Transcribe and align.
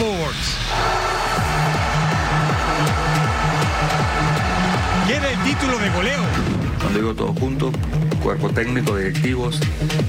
Sports. 0.00 0.56
Quiere 5.06 5.32
el 5.32 5.38
título 5.40 5.78
de 5.78 5.90
goleo. 5.90 6.22
Cuando 6.80 6.98
digo 6.98 7.14
todo 7.14 7.34
junto, 7.34 7.70
cuerpo 8.22 8.48
técnico, 8.48 8.96
directivos, 8.96 9.60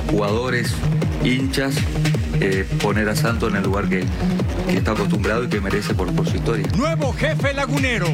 jugadores, 0.09 0.73
hinchas, 1.25 1.75
eh, 2.39 2.65
poner 2.81 3.09
a 3.09 3.17
Santo 3.17 3.49
en 3.49 3.57
el 3.57 3.63
lugar 3.63 3.89
que, 3.89 4.05
que 4.69 4.77
está 4.77 4.91
acostumbrado 4.91 5.43
y 5.43 5.49
que 5.49 5.59
merece 5.59 5.93
por, 5.93 6.09
por 6.15 6.25
su 6.25 6.37
historia. 6.37 6.67
Nuevo 6.77 7.11
jefe 7.11 7.53
lagunero. 7.53 8.07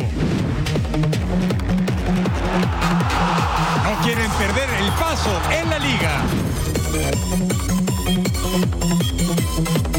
No 3.84 4.04
quieren 4.04 4.32
perder 4.32 4.70
el 4.82 4.92
paso 4.94 5.40
en 5.52 5.70
la 5.70 5.78
liga. 5.78 6.24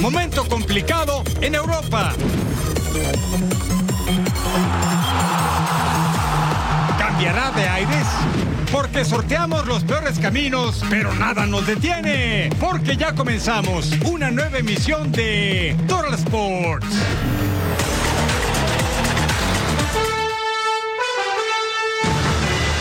Momento 0.01 0.45
complicado 0.49 1.25
en 1.41 1.57
Europa. 1.57 2.13
Cambiará 6.99 7.51
de 7.51 7.69
aires. 7.69 8.07
Porque 8.71 9.05
sorteamos 9.05 9.67
los 9.67 9.83
peores 9.85 10.19
caminos, 10.19 10.85
pero 10.89 11.13
nada 11.15 11.47
nos 11.47 11.67
detiene. 11.67 12.51
Porque 12.61 12.97
ya 12.97 13.15
comenzamos 13.15 13.91
una 14.05 14.31
nueva 14.31 14.59
emisión 14.59 15.11
de 15.11 15.77
Total 15.89 16.15
Sports. 16.15 16.87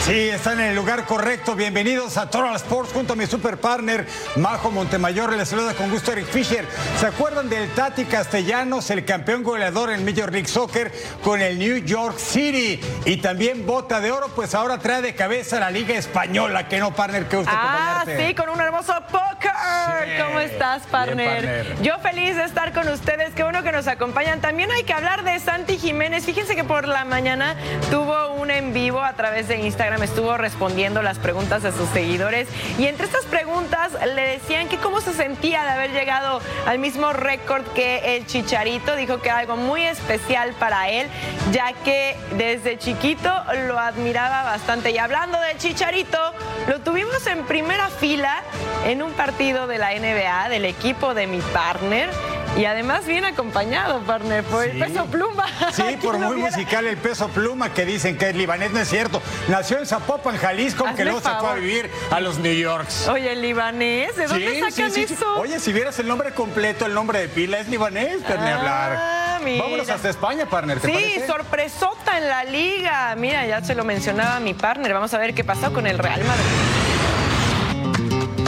Sí, 0.07 0.29
están 0.29 0.61
en 0.61 0.67
el 0.67 0.75
lugar 0.77 1.03
correcto. 1.03 1.53
Bienvenidos 1.53 2.15
a 2.15 2.29
Total 2.29 2.55
Sports 2.55 2.93
junto 2.93 3.11
a 3.11 3.15
mi 3.17 3.25
super 3.25 3.57
partner 3.57 4.07
Majo 4.37 4.71
Montemayor. 4.71 5.33
Les 5.33 5.49
saluda 5.49 5.73
con 5.73 5.89
gusto 5.89 6.13
Eric 6.13 6.27
Fisher. 6.27 6.65
¿Se 6.97 7.07
acuerdan 7.07 7.49
del 7.49 7.69
Tati 7.71 8.05
Castellanos, 8.05 8.89
el 8.89 9.03
campeón 9.03 9.43
goleador 9.43 9.91
en 9.91 10.05
Major 10.05 10.31
League 10.31 10.47
Soccer 10.47 10.93
con 11.21 11.41
el 11.41 11.59
New 11.59 11.79
York 11.79 12.17
City? 12.19 12.79
Y 13.03 13.17
también 13.17 13.65
bota 13.65 13.99
de 13.99 14.13
oro, 14.13 14.29
pues 14.33 14.55
ahora 14.55 14.77
trae 14.77 15.01
de 15.01 15.13
cabeza 15.13 15.59
la 15.59 15.71
Liga 15.71 15.95
Española. 15.95 16.69
Que 16.69 16.79
no, 16.79 16.95
partner, 16.95 17.27
que 17.27 17.35
gusto 17.35 17.51
Ah, 17.53 17.97
acompañarte. 18.03 18.27
sí, 18.29 18.33
con 18.33 18.47
un 18.49 18.61
hermoso 18.61 18.93
póker. 19.11 19.51
Sí. 19.51 20.23
¿Cómo 20.23 20.39
estás, 20.39 20.83
partner? 20.83 21.43
partner. 21.65 21.81
Yo 21.81 21.99
feliz 21.99 22.37
de 22.37 22.45
estar 22.45 22.71
con 22.71 22.87
ustedes. 22.87 23.33
Qué 23.33 23.43
bueno 23.43 23.61
que 23.61 23.73
nos 23.73 23.87
acompañan. 23.87 24.39
También 24.39 24.71
hay 24.71 24.83
que 24.83 24.93
hablar 24.93 25.25
de 25.25 25.37
Santi 25.41 25.77
Jiménez. 25.77 26.23
Fíjense 26.23 26.55
que 26.55 26.63
por 26.63 26.87
la 26.87 27.03
mañana 27.03 27.57
tuvo 27.91 28.35
un 28.35 28.51
en 28.51 28.71
vivo 28.73 29.01
a 29.03 29.11
través 29.13 29.49
de 29.49 29.57
Instagram. 29.57 29.96
Estuvo 30.03 30.37
respondiendo 30.37 31.01
las 31.01 31.19
preguntas 31.19 31.63
de 31.63 31.71
sus 31.71 31.89
seguidores. 31.89 32.47
Y 32.77 32.85
entre 32.85 33.05
estas 33.05 33.25
preguntas 33.25 33.91
le 34.15 34.21
decían 34.21 34.67
que 34.67 34.77
cómo 34.77 35.01
se 35.01 35.13
sentía 35.13 35.63
de 35.63 35.69
haber 35.69 35.91
llegado 35.91 36.41
al 36.65 36.79
mismo 36.79 37.13
récord 37.13 37.63
que 37.73 38.15
el 38.15 38.25
Chicharito. 38.25 38.95
Dijo 38.95 39.19
que 39.21 39.29
era 39.29 39.39
algo 39.39 39.57
muy 39.57 39.83
especial 39.83 40.53
para 40.59 40.89
él, 40.89 41.07
ya 41.51 41.73
que 41.73 42.15
desde 42.37 42.77
chiquito 42.77 43.31
lo 43.67 43.79
admiraba 43.79 44.43
bastante. 44.43 44.91
Y 44.91 44.97
hablando 44.97 45.39
del 45.39 45.57
Chicharito, 45.57 46.19
lo 46.67 46.81
tuvimos 46.81 47.25
en 47.27 47.45
primera 47.45 47.89
fila 47.89 48.43
en 48.85 49.01
un 49.01 49.11
partido 49.13 49.67
de 49.67 49.77
la 49.77 49.91
NBA 49.93 50.49
del 50.49 50.65
equipo 50.65 51.13
de 51.13 51.27
mi 51.27 51.39
partner. 51.39 52.09
Y 52.57 52.65
además 52.65 53.05
bien 53.05 53.23
acompañado, 53.23 53.99
partner, 54.01 54.43
por 54.43 54.63
el 54.63 54.71
Sí. 54.73 54.79
peso 54.79 55.05
pluma. 55.05 55.45
Sí, 55.73 55.83
¿Quién 55.83 55.99
por 55.99 56.17
muy 56.17 56.35
viera? 56.37 56.49
musical 56.51 56.87
el 56.87 56.97
peso 56.97 57.27
pluma 57.29 57.71
que 57.73 57.85
dicen 57.85 58.17
que 58.17 58.29
es 58.29 58.35
libanés, 58.35 58.71
no 58.71 58.79
es 58.79 58.89
cierto. 58.89 59.21
Nació 59.47 59.77
en 59.77 59.85
Zapopan, 59.85 60.37
Jalisco, 60.37 60.85
Hazme 60.85 60.97
que 60.97 61.03
luego 61.05 61.21
se 61.21 61.29
fue 61.29 61.49
a 61.49 61.53
vivir 61.53 61.89
a 62.09 62.19
los 62.19 62.39
New 62.39 62.53
Yorks. 62.53 63.07
Oye, 63.09 63.33
el 63.33 63.41
libanés, 63.43 64.15
¿de 64.15 64.25
dónde 64.27 64.59
sacan 64.71 64.91
eso? 64.97 65.35
Oye, 65.39 65.59
si 65.59 65.71
vieras 65.71 65.99
el 65.99 66.07
nombre 66.07 66.31
completo, 66.33 66.85
el 66.87 66.93
nombre 66.95 67.19
de 67.19 67.27
pila 67.29 67.59
es 67.59 67.67
libanés, 67.67 68.17
pero 68.27 68.39
Ah, 68.41 68.55
hablar. 68.55 69.41
mira. 69.43 69.63
Vámonos 69.63 69.89
hasta 69.89 70.09
España, 70.09 70.45
partner, 70.49 70.79
¿te 70.79 70.87
Sí, 70.87 70.93
parece? 70.93 71.27
sorpresota 71.27 72.17
en 72.17 72.27
la 72.27 72.43
liga. 72.43 73.15
Mira, 73.17 73.45
ya 73.45 73.63
se 73.63 73.75
lo 73.75 73.83
mencionaba 73.83 74.39
mi 74.39 74.53
partner. 74.55 74.93
Vamos 74.93 75.13
a 75.13 75.19
ver 75.19 75.33
qué 75.35 75.43
pasó 75.43 75.71
con 75.73 75.85
el 75.85 75.97
Real 75.99 76.21
Madrid. 76.23 76.43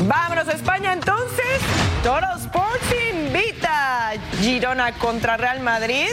Vámonos 0.07 0.47
a 0.47 0.51
España 0.53 0.93
entonces. 0.93 1.59
Toro 2.03 2.27
Sports 2.37 2.95
invita 3.11 4.13
Girona 4.39 4.93
contra 4.93 5.35
Real 5.35 5.59
Madrid. 5.59 6.07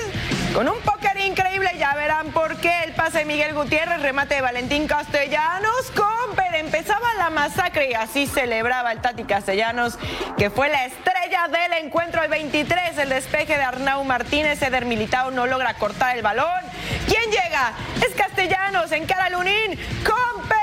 Con 0.52 0.68
un 0.68 0.80
póker 0.80 1.16
increíble, 1.20 1.70
ya 1.78 1.94
verán 1.94 2.32
por 2.32 2.56
qué. 2.56 2.82
El 2.82 2.92
pase 2.92 3.18
de 3.18 3.24
Miguel 3.24 3.54
Gutiérrez, 3.54 4.02
remate 4.02 4.34
de 4.34 4.40
Valentín 4.40 4.88
Castellanos. 4.88 5.92
Comper, 5.94 6.56
empezaba 6.56 7.14
la 7.18 7.30
masacre 7.30 7.90
y 7.90 7.94
así 7.94 8.26
celebraba 8.26 8.90
el 8.90 9.00
Tati 9.00 9.22
Castellanos, 9.24 9.96
que 10.36 10.50
fue 10.50 10.68
la 10.70 10.86
estrella 10.86 11.46
del 11.46 11.84
encuentro 11.84 12.20
al 12.20 12.30
23. 12.30 12.98
El 12.98 13.10
despeje 13.10 13.56
de 13.56 13.62
Arnau 13.62 14.02
Martínez, 14.02 14.60
Eder 14.62 14.86
Militao 14.86 15.30
no 15.30 15.46
logra 15.46 15.74
cortar 15.74 16.16
el 16.16 16.22
balón. 16.22 16.64
¿Quién 17.06 17.30
llega? 17.30 17.72
Es 18.04 18.12
Castellanos, 18.16 18.90
encara 18.90 19.30
Lunín. 19.30 19.78
Comper 20.04 20.55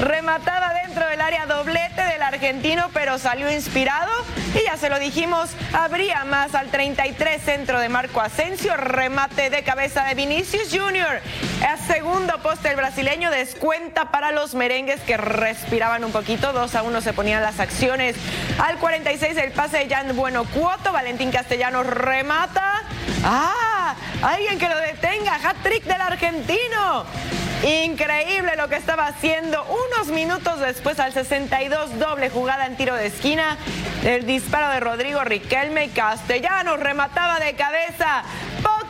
rematada 0.00 0.74
dentro 0.86 1.06
del 1.08 1.20
área 1.20 1.46
doblete 1.46 2.02
del 2.02 2.22
argentino, 2.22 2.90
pero 2.92 3.18
salió 3.18 3.50
inspirado 3.50 4.10
y 4.54 4.64
ya 4.64 4.76
se 4.76 4.90
lo 4.90 4.98
dijimos, 4.98 5.50
habría 5.72 6.24
más 6.24 6.54
al 6.54 6.70
33 6.70 7.40
centro 7.42 7.80
de 7.80 7.88
Marco 7.88 8.20
Asensio, 8.20 8.76
remate 8.76 9.50
de 9.50 9.62
cabeza 9.62 10.04
de 10.04 10.14
Vinicius 10.14 10.68
Junior. 10.72 11.20
El 11.60 11.78
segundo 11.86 12.38
poste 12.42 12.70
el 12.70 12.76
brasileño 12.76 13.30
descuenta 13.30 14.10
para 14.10 14.32
los 14.32 14.54
merengues 14.54 15.00
que 15.02 15.16
respiraban 15.16 16.04
un 16.04 16.12
poquito, 16.12 16.52
2 16.52 16.74
a 16.74 16.82
1 16.82 17.00
se 17.00 17.12
ponían 17.12 17.42
las 17.42 17.60
acciones. 17.60 18.16
Al 18.58 18.76
46 18.78 19.36
el 19.36 19.52
pase 19.52 19.78
de 19.78 19.94
Jan 19.94 20.16
Bueno 20.16 20.44
Cuoto, 20.44 20.92
Valentín 20.92 21.30
Castellanos 21.30 21.86
remata. 21.86 22.82
¡Ah! 23.24 23.94
Alguien 24.22 24.58
que 24.58 24.68
lo 24.68 24.76
detenga, 24.78 25.36
hat-trick 25.36 25.84
del 25.84 26.00
argentino. 26.00 27.04
Increíble 27.62 28.56
lo 28.56 28.68
que 28.68 28.76
estaba 28.76 29.06
haciendo. 29.06 29.62
Unos 29.64 30.08
minutos 30.08 30.60
después, 30.60 30.98
al 30.98 31.12
62, 31.12 31.98
doble 31.98 32.30
jugada 32.30 32.64
en 32.64 32.76
tiro 32.76 32.94
de 32.94 33.08
esquina. 33.08 33.58
El 34.02 34.24
disparo 34.24 34.70
de 34.70 34.80
Rodrigo 34.80 35.22
Riquelme 35.24 35.84
y 35.84 35.88
Castellanos 35.90 36.80
remataba 36.80 37.38
de 37.38 37.54
cabeza. 37.54 38.22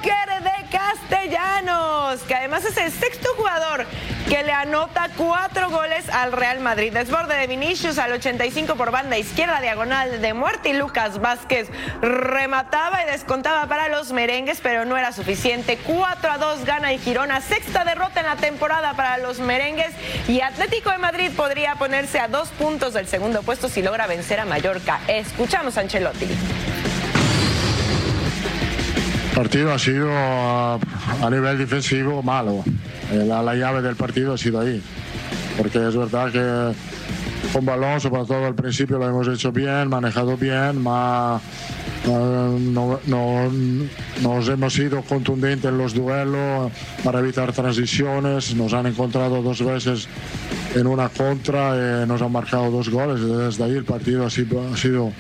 Póker 0.01 0.43
de 0.43 0.67
Castellanos, 0.71 2.21
que 2.23 2.35
además 2.35 2.65
es 2.65 2.77
el 2.79 2.91
sexto 2.91 3.29
jugador 3.37 3.85
que 4.29 4.43
le 4.43 4.53
anota 4.53 5.11
cuatro 5.17 5.69
goles 5.69 6.09
al 6.09 6.33
Real 6.33 6.61
Madrid. 6.61 6.93
Desborde 6.93 7.37
de 7.37 7.47
Vinicius 7.47 7.99
al 7.99 8.13
85 8.13 8.77
por 8.77 8.93
banda 8.93 9.19
izquierda, 9.19 9.61
diagonal 9.61 10.23
de 10.23 10.33
muerte. 10.33 10.71
Y 10.71 10.73
Lucas 10.73 11.21
Vázquez 11.21 11.69
remataba 12.01 13.03
y 13.03 13.11
descontaba 13.11 13.67
para 13.67 13.89
los 13.89 14.13
merengues, 14.13 14.61
pero 14.63 14.87
no 14.87 14.97
era 14.97 15.13
suficiente. 15.13 15.79
4 15.85 16.31
a 16.31 16.39
2 16.39 16.65
gana 16.65 16.93
el 16.93 17.01
Girona. 17.01 17.43
Sexta 17.43 17.85
derrota 17.85 18.21
en 18.21 18.27
la 18.27 18.37
temporada 18.37 18.95
para 18.95 19.19
los 19.19 19.39
merengues. 19.41 19.93
Y 20.29 20.41
Atlético 20.41 20.91
de 20.91 20.99
Madrid 20.99 21.31
podría 21.37 21.75
ponerse 21.75 22.21
a 22.21 22.29
dos 22.29 22.49
puntos 22.51 22.95
del 22.95 23.07
segundo 23.07 23.43
puesto 23.43 23.69
si 23.69 23.83
logra 23.83 24.07
vencer 24.07 24.41
a 24.41 24.47
Mallorca. 24.47 25.01
Escuchamos 25.09 25.77
a 25.77 25.81
Ancelotti. 25.81 26.29
Partido 29.35 29.73
ha 29.73 29.79
sido 29.79 30.09
a 30.13 30.79
nivel 31.31 31.59
defensivo 31.59 32.23
malo. 32.23 32.65
Eh, 33.13 33.25
La, 33.27 33.43
la 33.43 33.55
llave 33.55 33.81
del 33.83 33.97
partido 33.97 34.35
ha 34.35 34.39
sido 34.39 34.61
ahí. 34.61 34.83
Porque 35.57 35.79
es 35.87 35.97
verdad 35.97 36.31
que 36.33 36.75
con 37.53 37.65
balón, 37.65 38.01
sobre 38.01 38.25
todo 38.25 38.47
al 38.47 38.55
principio, 38.55 38.99
lo 38.99 39.09
hemos 39.09 39.27
hecho 39.29 39.51
bien, 39.53 39.89
manejado 39.89 40.37
bien, 40.37 40.85
eh, 40.87 41.39
no, 42.07 43.01
no- 43.07 43.51
nos 44.23 44.49
hemos 44.49 44.73
sido 44.73 45.03
contundentes 45.03 45.71
en 45.71 45.79
los 45.79 45.95
duelos 45.95 46.71
para 47.05 47.19
evitar 47.21 47.53
transiciones. 47.53 48.55
Nos 48.55 48.73
han 48.73 48.87
encontrado 48.87 49.43
dos 49.43 49.63
veces 49.65 50.09
en 50.75 50.87
una 50.87 51.09
contra, 51.09 52.03
eh, 52.03 52.07
nos 52.07 52.21
han 52.23 52.33
marcado 52.33 52.71
dos 52.71 52.89
goles. 52.89 53.21
Desde 53.21 53.65
ahí 53.65 53.73
el 53.77 53.85
partido 53.85 54.27
ha 54.27 54.31
sido, 54.31 54.63
ha 54.73 54.77
sido 54.77 55.05
un 55.05 55.15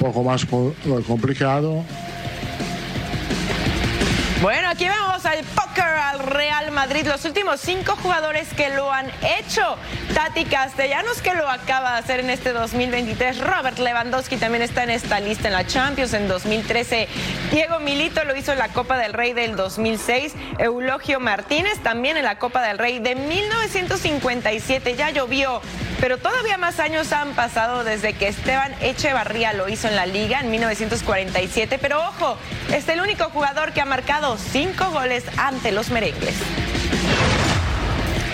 poco 0.00 0.22
más 0.22 0.44
co- 0.46 0.74
complicado. 1.06 1.84
Bueno, 4.42 4.70
aquí 4.70 4.88
vamos 4.88 5.24
al 5.24 5.44
póker 5.44 5.84
al 5.84 6.18
Real 6.18 6.72
Madrid. 6.72 7.06
Los 7.06 7.24
últimos 7.24 7.60
cinco 7.60 7.94
jugadores 7.94 8.52
que 8.54 8.70
lo 8.70 8.92
han 8.92 9.06
hecho. 9.38 9.76
Tati 10.14 10.46
Castellanos, 10.46 11.22
que 11.22 11.32
lo 11.34 11.48
acaba 11.48 11.92
de 11.92 11.98
hacer 12.00 12.18
en 12.18 12.28
este 12.28 12.52
2023. 12.52 13.38
Robert 13.38 13.78
Lewandowski 13.78 14.38
también 14.38 14.62
está 14.62 14.82
en 14.82 14.90
esta 14.90 15.20
lista 15.20 15.46
en 15.46 15.54
la 15.54 15.64
Champions 15.64 16.12
en 16.12 16.26
2013. 16.26 17.06
Diego 17.52 17.78
Milito 17.78 18.24
lo 18.24 18.34
hizo 18.34 18.50
en 18.50 18.58
la 18.58 18.70
Copa 18.70 18.98
del 18.98 19.12
Rey 19.12 19.32
del 19.32 19.54
2006. 19.54 20.34
Eulogio 20.58 21.20
Martínez 21.20 21.80
también 21.84 22.16
en 22.16 22.24
la 22.24 22.40
Copa 22.40 22.62
del 22.62 22.78
Rey 22.78 22.98
de 22.98 23.14
1957. 23.14 24.96
Ya 24.96 25.10
llovió, 25.10 25.62
pero 26.00 26.18
todavía 26.18 26.58
más 26.58 26.80
años 26.80 27.12
han 27.12 27.34
pasado 27.34 27.84
desde 27.84 28.12
que 28.14 28.26
Esteban 28.26 28.74
Echevarría 28.80 29.52
lo 29.52 29.68
hizo 29.68 29.86
en 29.86 29.94
la 29.94 30.06
liga 30.06 30.40
en 30.40 30.50
1947. 30.50 31.78
Pero 31.80 32.00
ojo, 32.00 32.36
es 32.72 32.88
el 32.88 33.00
único 33.00 33.30
jugador 33.30 33.72
que 33.72 33.80
ha 33.80 33.84
marcado 33.84 34.31
cinco 34.40 34.90
goles 34.90 35.24
ante 35.36 35.72
los 35.72 35.90
merengues. 35.90 36.34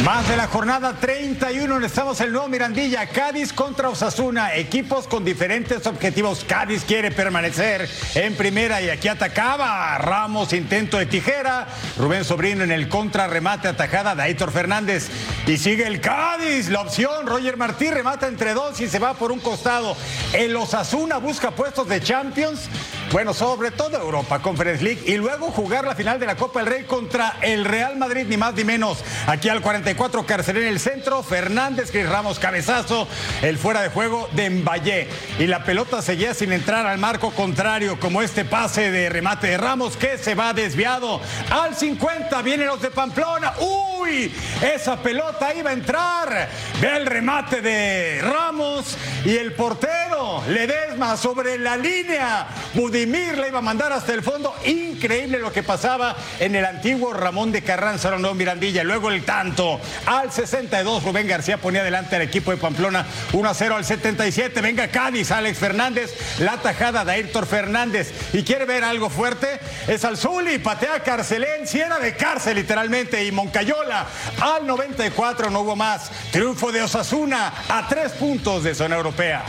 Más 0.08 0.26
de 0.26 0.38
la 0.38 0.46
jornada 0.46 0.94
31, 0.98 1.84
estamos 1.84 2.18
el 2.22 2.32
nuevo 2.32 2.48
Mirandilla, 2.48 3.06
Cádiz 3.08 3.52
contra 3.52 3.90
Osasuna, 3.90 4.54
equipos 4.54 5.06
con 5.06 5.22
diferentes 5.22 5.86
objetivos. 5.86 6.46
Cádiz 6.48 6.82
quiere 6.84 7.10
permanecer 7.10 7.86
en 8.14 8.34
primera 8.34 8.80
y 8.80 8.88
aquí 8.88 9.08
atacaba 9.08 9.98
Ramos, 9.98 10.54
intento 10.54 10.96
de 10.96 11.04
tijera, 11.04 11.66
Rubén 11.98 12.24
Sobrino 12.24 12.64
en 12.64 12.72
el 12.72 12.88
contrarremate, 12.88 13.68
atajada 13.68 14.14
de 14.14 14.22
Aitor 14.22 14.50
Fernández 14.50 15.10
y 15.46 15.58
sigue 15.58 15.86
el 15.86 16.00
Cádiz, 16.00 16.70
la 16.70 16.80
opción, 16.80 17.26
Roger 17.26 17.58
Martí 17.58 17.90
remata 17.90 18.28
entre 18.28 18.54
dos 18.54 18.80
y 18.80 18.88
se 18.88 18.98
va 18.98 19.12
por 19.12 19.30
un 19.30 19.40
costado. 19.40 19.94
El 20.32 20.56
Osasuna 20.56 21.18
busca 21.18 21.50
puestos 21.50 21.86
de 21.86 22.00
Champions, 22.00 22.70
bueno, 23.12 23.34
sobre 23.34 23.72
todo 23.72 23.98
Europa, 23.98 24.38
Conference 24.38 24.82
League 24.82 25.02
y 25.04 25.18
luego 25.18 25.50
jugar 25.50 25.84
la 25.84 25.94
final 25.94 26.18
de 26.18 26.24
la 26.24 26.36
Copa 26.36 26.60
del 26.60 26.68
Rey 26.72 26.84
contra 26.84 27.36
el 27.42 27.66
Real 27.66 27.98
Madrid, 27.98 28.24
ni 28.26 28.38
más 28.38 28.54
ni 28.54 28.64
menos. 28.64 29.04
Aquí 29.26 29.50
al 29.50 29.60
44 29.60 29.97
Carcelén 30.26 30.62
en 30.62 30.68
el 30.68 30.80
centro, 30.80 31.22
Fernández, 31.24 31.90
Cris 31.90 32.08
Ramos, 32.08 32.38
cabezazo, 32.38 33.08
el 33.42 33.58
fuera 33.58 33.82
de 33.82 33.88
juego 33.88 34.28
de 34.32 34.48
Mbaye. 34.48 35.08
Y 35.40 35.46
la 35.46 35.64
pelota 35.64 36.02
seguía 36.02 36.34
sin 36.34 36.52
entrar 36.52 36.86
al 36.86 36.98
marco 36.98 37.32
contrario, 37.32 37.98
como 37.98 38.22
este 38.22 38.44
pase 38.44 38.92
de 38.92 39.08
remate 39.08 39.48
de 39.48 39.58
Ramos 39.58 39.96
que 39.96 40.16
se 40.16 40.34
va 40.34 40.52
desviado. 40.52 41.20
Al 41.50 41.74
50 41.74 42.40
vienen 42.42 42.68
los 42.68 42.80
de 42.80 42.90
Pamplona. 42.90 43.54
Esa 44.08 45.02
pelota 45.02 45.54
iba 45.54 45.70
a 45.70 45.72
entrar. 45.74 46.48
Ve 46.80 46.96
el 46.96 47.06
remate 47.06 47.60
de 47.60 48.20
Ramos 48.22 48.96
y 49.24 49.36
el 49.36 49.52
portero 49.52 50.42
Ledesma 50.48 51.16
sobre 51.16 51.58
la 51.58 51.76
línea. 51.76 52.46
Budimir 52.74 53.36
le 53.36 53.48
iba 53.48 53.58
a 53.58 53.62
mandar 53.62 53.92
hasta 53.92 54.14
el 54.14 54.22
fondo. 54.22 54.54
Increíble 54.64 55.38
lo 55.38 55.52
que 55.52 55.62
pasaba 55.62 56.16
en 56.40 56.54
el 56.56 56.64
antiguo 56.64 57.12
Ramón 57.12 57.52
de 57.52 57.62
Carranza, 57.62 58.16
no 58.16 58.34
Mirandilla. 58.34 58.82
Luego 58.82 59.10
el 59.10 59.24
tanto. 59.24 59.78
Al 60.06 60.32
62, 60.32 61.02
Rubén 61.04 61.28
García 61.28 61.58
ponía 61.58 61.82
adelante 61.82 62.16
al 62.16 62.22
equipo 62.22 62.50
de 62.50 62.56
Pamplona 62.56 63.06
1 63.32 63.48
a 63.48 63.54
0 63.54 63.76
al 63.76 63.84
77. 63.84 64.60
Venga 64.62 64.88
Cádiz, 64.88 65.30
Alex 65.30 65.58
Fernández, 65.58 66.14
la 66.38 66.56
tajada 66.56 67.04
de 67.04 67.12
Ayrton 67.12 67.46
Fernández. 67.46 68.12
Y 68.32 68.42
quiere 68.42 68.64
ver 68.64 68.84
algo 68.84 69.10
fuerte, 69.10 69.60
es 69.86 70.04
al 70.04 70.16
Zuli, 70.16 70.58
patea 70.58 71.02
Carcelén, 71.02 71.66
si 71.66 71.80
era 71.80 71.98
de 71.98 72.16
cárcel 72.16 72.56
literalmente, 72.56 73.24
y 73.24 73.32
Moncayola 73.32 73.97
al 74.40 74.66
94 74.66 75.50
no 75.50 75.60
hubo 75.60 75.76
más. 75.76 76.10
Triunfo 76.30 76.72
de 76.72 76.82
Osasuna 76.82 77.52
a 77.68 77.86
tres 77.88 78.12
puntos 78.12 78.62
de 78.64 78.74
zona 78.74 78.96
europea. 78.96 79.44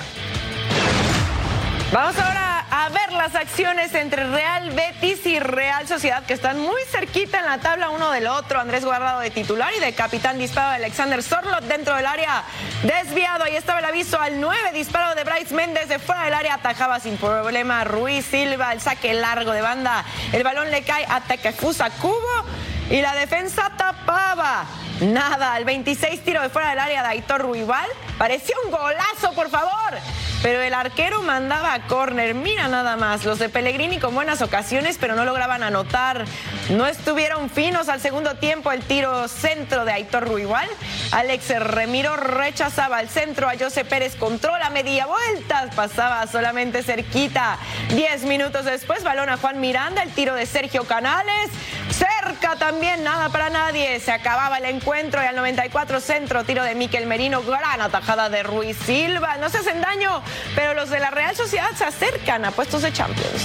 Vamos 1.92 2.20
ahora 2.20 2.66
a 2.70 2.90
ver 2.90 3.12
las 3.14 3.34
acciones 3.34 3.96
entre 3.96 4.30
Real 4.30 4.70
Betis 4.70 5.26
y 5.26 5.40
Real 5.40 5.88
Sociedad 5.88 6.24
que 6.24 6.34
están 6.34 6.60
muy 6.60 6.80
cerquita 6.92 7.40
en 7.40 7.46
la 7.46 7.58
tabla 7.58 7.90
uno 7.90 8.12
del 8.12 8.28
otro. 8.28 8.60
Andrés 8.60 8.86
Guardado 8.86 9.22
de 9.22 9.32
titular 9.32 9.74
y 9.76 9.80
de 9.80 9.94
capitán 9.94 10.38
disparo 10.38 10.70
de 10.70 10.76
Alexander 10.76 11.24
Sorlot 11.24 11.64
dentro 11.64 11.96
del 11.96 12.06
área. 12.06 12.44
Desviado, 12.84 13.44
ahí 13.46 13.56
estaba 13.56 13.80
el 13.80 13.86
aviso 13.86 14.20
al 14.20 14.40
9, 14.40 14.72
disparo 14.74 15.16
de 15.16 15.24
Bryce 15.24 15.56
Méndez 15.56 15.90
de 15.90 15.98
fuera 15.98 16.26
del 16.26 16.36
área, 16.36 16.54
atajaba 16.56 17.00
sin 17.00 17.18
problema 17.18 17.84
Ruiz 17.84 18.24
Silva, 18.26 18.72
el 18.72 18.82
saque 18.82 19.16
largo 19.16 19.52
de 19.52 19.62
banda. 19.62 20.06
El 20.32 20.44
balón 20.44 20.70
le 20.70 20.84
cae 20.84 21.08
a 21.10 21.22
Takefusa 21.22 21.90
Cubo 21.90 22.46
y 22.90 23.02
la 23.02 23.16
defensa 23.16 23.72
tapaba. 23.78 24.66
Nada, 25.02 25.58
el 25.58 25.64
26 25.64 26.24
tiro 26.24 26.42
de 26.42 26.50
fuera 26.50 26.70
del 26.72 26.80
área 26.80 27.04
de 27.04 27.10
Aitor 27.10 27.42
Ruibal. 27.42 27.88
Parecía 28.18 28.56
un 28.66 28.72
golazo, 28.72 29.34
por 29.34 29.50
favor. 29.50 29.98
Pero 30.42 30.62
el 30.62 30.74
arquero 30.74 31.22
mandaba 31.22 31.74
a 31.74 31.88
córner. 31.88 32.34
Mira 32.34 32.70
nada 32.70 32.96
más, 32.96 33.26
los 33.26 33.40
de 33.40 33.50
Pellegrini 33.50 34.00
con 34.00 34.16
buenas 34.16 34.42
ocasiones, 34.42 34.98
pero 34.98 35.16
no 35.16 35.26
lograban 35.26 35.64
anotar. 35.64 36.26
No 36.70 36.86
estuvieron 36.86 37.50
finos 37.50 37.90
al 37.90 38.00
segundo 38.00 38.36
tiempo 38.36 38.72
el 38.72 38.82
tiro 38.82 39.28
centro 39.28 39.84
de 39.84 39.92
Aitor 39.92 40.28
Ruibal. 40.28 40.68
Alex 41.12 41.60
Remiro 41.60 42.16
rechazaba 42.16 42.98
al 42.98 43.10
centro 43.10 43.50
a 43.50 43.58
José 43.58 43.84
Pérez, 43.84 44.16
controla 44.16 44.70
media 44.70 45.08
vuelta, 45.08 45.70
pasaba 45.76 46.26
solamente 46.28 46.84
cerquita. 46.84 47.58
Diez 47.90 48.24
minutos 48.24 48.64
después, 48.66 49.04
balón 49.04 49.30
a 49.30 49.38
Juan 49.38 49.60
Miranda, 49.60 50.04
el 50.04 50.12
tiro 50.12 50.36
de 50.36 50.46
Sergio 50.46 50.86
Canales. 50.86 51.50
Cerca 52.00 52.56
también, 52.56 53.04
nada 53.04 53.30
para 53.30 53.50
nadie. 53.50 54.00
Se 54.00 54.12
acababa 54.12 54.58
el 54.58 54.66
encuentro 54.66 55.22
y 55.22 55.26
al 55.26 55.36
94 55.36 56.00
centro, 56.00 56.44
tiro 56.46 56.64
de 56.64 56.74
Miquel 56.76 57.06
Merino, 57.06 57.42
gran 57.44 57.82
atajada 57.82 58.30
de 58.30 58.44
Ruiz 58.44 58.78
Silva. 58.86 59.38
No 59.38 59.50
se 59.50 59.58
hacen 59.58 59.82
daño, 59.82 60.22
pero 60.56 60.74
los 60.74 60.90
de 60.90 61.00
la 61.00 61.12
Real 61.12 61.36
Sociedad 61.36 61.72
se 61.76 61.84
acercan 61.84 62.46
a 62.46 62.52
puestos 62.52 62.82
de 62.82 62.94
Champions. 62.94 63.44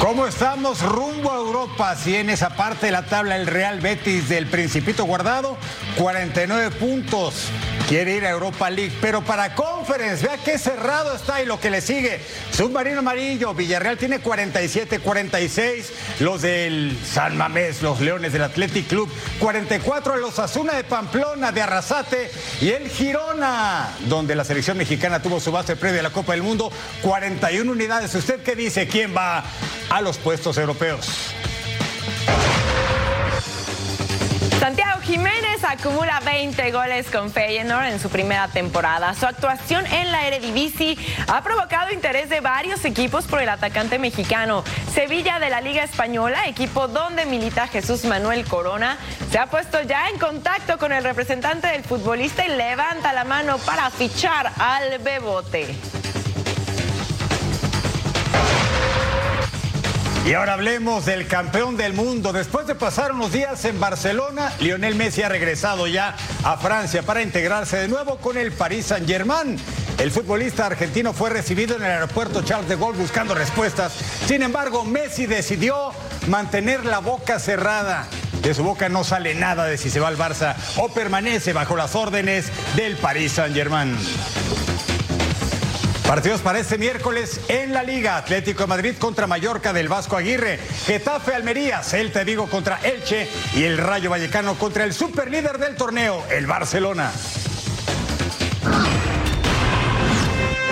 ¿Cómo 0.00 0.26
estamos 0.26 0.82
rumbo 0.82 1.32
a 1.32 1.36
Europa? 1.36 1.96
Si 1.96 2.14
en 2.14 2.28
esa 2.28 2.50
parte 2.50 2.86
de 2.86 2.92
la 2.92 3.06
tabla 3.06 3.36
el 3.36 3.46
Real 3.46 3.80
Betis 3.80 4.28
del 4.28 4.46
Principito 4.46 5.04
Guardado, 5.06 5.56
49 5.96 6.70
puntos. 6.72 7.50
Quiere 7.88 8.16
ir 8.16 8.24
a 8.24 8.30
Europa 8.30 8.70
League, 8.70 8.92
pero 9.00 9.22
para 9.22 9.54
Conference, 9.54 10.26
vea 10.26 10.38
qué 10.38 10.58
cerrado 10.58 11.14
está 11.14 11.42
y 11.42 11.46
lo 11.46 11.60
que 11.60 11.70
le 11.70 11.80
sigue. 11.80 12.20
Submarino 12.50 13.00
Amarillo, 13.00 13.52
Villarreal 13.52 13.98
tiene 13.98 14.20
47, 14.20 15.00
46. 15.00 15.92
Los 16.20 16.42
del 16.42 16.98
San 17.04 17.36
Mamés, 17.36 17.82
los 17.82 18.00
Leones 18.00 18.32
del 18.32 18.42
Athletic 18.42 18.88
Club, 18.88 19.10
44. 19.38 20.16
Los 20.16 20.38
Asuna 20.38 20.74
de 20.74 20.84
Pamplona, 20.84 21.52
de 21.52 21.60
Arrasate 21.60 22.30
y 22.60 22.70
el 22.70 22.88
Girona, 22.88 23.90
donde 24.08 24.34
la 24.34 24.44
selección 24.44 24.78
mexicana 24.78 25.20
tuvo 25.20 25.38
su 25.38 25.52
base 25.52 25.76
previa 25.76 26.00
a 26.00 26.04
la 26.04 26.10
Copa 26.10 26.32
del 26.32 26.42
Mundo, 26.42 26.72
41 27.02 27.70
unidades. 27.70 28.14
¿Usted 28.14 28.42
qué 28.42 28.56
dice? 28.56 28.88
¿Quién 28.88 29.14
va 29.14 29.44
a 29.90 30.00
los 30.00 30.16
puestos 30.16 30.56
europeos? 30.56 31.34
Jiménez 35.04 35.62
acumula 35.64 36.18
20 36.20 36.72
goles 36.72 37.10
con 37.10 37.30
Feyenoord 37.30 37.88
en 37.88 38.00
su 38.00 38.08
primera 38.08 38.48
temporada. 38.48 39.12
Su 39.12 39.26
actuación 39.26 39.84
en 39.86 40.10
la 40.10 40.26
Eredivisie 40.26 40.96
ha 41.28 41.42
provocado 41.44 41.92
interés 41.92 42.30
de 42.30 42.40
varios 42.40 42.86
equipos 42.86 43.26
por 43.26 43.42
el 43.42 43.50
atacante 43.50 43.98
mexicano. 43.98 44.64
Sevilla 44.94 45.38
de 45.38 45.50
la 45.50 45.60
Liga 45.60 45.84
Española, 45.84 46.46
equipo 46.46 46.88
donde 46.88 47.26
milita 47.26 47.66
Jesús 47.66 48.06
Manuel 48.06 48.46
Corona, 48.46 48.96
se 49.30 49.38
ha 49.38 49.46
puesto 49.46 49.82
ya 49.82 50.08
en 50.08 50.18
contacto 50.18 50.78
con 50.78 50.90
el 50.90 51.04
representante 51.04 51.66
del 51.66 51.84
futbolista 51.84 52.46
y 52.46 52.56
levanta 52.56 53.12
la 53.12 53.24
mano 53.24 53.58
para 53.58 53.90
fichar 53.90 54.52
al 54.58 55.00
Bebote. 55.00 56.03
Y 60.26 60.32
ahora 60.32 60.54
hablemos 60.54 61.04
del 61.04 61.26
campeón 61.26 61.76
del 61.76 61.92
mundo. 61.92 62.32
Después 62.32 62.66
de 62.66 62.74
pasar 62.74 63.12
unos 63.12 63.30
días 63.30 63.62
en 63.66 63.78
Barcelona, 63.78 64.54
Lionel 64.58 64.94
Messi 64.94 65.20
ha 65.20 65.28
regresado 65.28 65.86
ya 65.86 66.16
a 66.42 66.56
Francia 66.56 67.02
para 67.02 67.20
integrarse 67.20 67.76
de 67.76 67.88
nuevo 67.88 68.16
con 68.16 68.38
el 68.38 68.50
Paris 68.50 68.86
Saint-Germain. 68.86 69.58
El 69.98 70.10
futbolista 70.10 70.64
argentino 70.64 71.12
fue 71.12 71.28
recibido 71.28 71.76
en 71.76 71.82
el 71.82 71.90
aeropuerto 71.90 72.42
Charles 72.42 72.70
de 72.70 72.76
Gaulle 72.76 72.98
buscando 72.98 73.34
respuestas. 73.34 73.92
Sin 74.26 74.42
embargo, 74.42 74.84
Messi 74.86 75.26
decidió 75.26 75.92
mantener 76.28 76.86
la 76.86 77.00
boca 77.00 77.38
cerrada. 77.38 78.06
De 78.40 78.54
su 78.54 78.64
boca 78.64 78.88
no 78.88 79.04
sale 79.04 79.34
nada 79.34 79.66
de 79.66 79.76
si 79.76 79.90
se 79.90 80.00
va 80.00 80.08
al 80.08 80.16
Barça 80.16 80.56
o 80.78 80.88
permanece 80.88 81.52
bajo 81.52 81.76
las 81.76 81.94
órdenes 81.94 82.46
del 82.76 82.96
Paris 82.96 83.32
Saint-Germain. 83.32 83.94
Partidos 86.14 86.42
para 86.42 86.60
este 86.60 86.78
miércoles 86.78 87.40
en 87.48 87.72
la 87.72 87.82
Liga. 87.82 88.16
Atlético 88.16 88.62
de 88.62 88.66
Madrid 88.68 88.94
contra 89.00 89.26
Mallorca 89.26 89.72
del 89.72 89.88
Vasco 89.88 90.16
Aguirre. 90.16 90.58
Getafe 90.86 91.34
Almería. 91.34 91.82
Celta 91.82 92.22
Vigo 92.22 92.46
contra 92.46 92.78
Elche. 92.84 93.28
Y 93.56 93.64
el 93.64 93.78
Rayo 93.78 94.10
Vallecano 94.10 94.54
contra 94.54 94.84
el 94.84 94.92
superlíder 94.92 95.58
del 95.58 95.74
torneo, 95.74 96.24
el 96.30 96.46
Barcelona. 96.46 97.10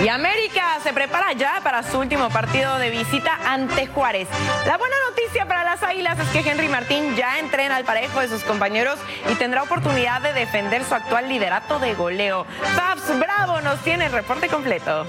Y 0.01 0.07
América 0.07 0.79
se 0.81 0.93
prepara 0.93 1.33
ya 1.33 1.59
para 1.61 1.83
su 1.83 1.99
último 1.99 2.29
partido 2.29 2.77
de 2.77 2.89
visita 2.89 3.37
ante 3.45 3.87
Juárez. 3.87 4.29
La 4.65 4.77
buena 4.77 4.95
las 5.73 5.81
Águilas 5.81 6.19
es 6.19 6.27
que 6.29 6.47
Henry 6.47 6.67
Martín 6.67 7.15
ya 7.15 7.39
entrena 7.39 7.77
al 7.77 7.83
parejo 7.83 8.19
de 8.19 8.27
sus 8.27 8.43
compañeros 8.43 8.99
y 9.31 9.33
tendrá 9.35 9.63
oportunidad 9.63 10.21
de 10.21 10.31
defender 10.31 10.83
su 10.83 10.93
actual 10.93 11.27
liderato 11.27 11.79
de 11.79 11.95
goleo. 11.95 12.45
Fabs 12.75 13.17
Bravo 13.17 13.59
nos 13.61 13.79
tiene 13.79 14.05
el 14.05 14.11
reporte 14.11 14.49
completo. 14.49 15.07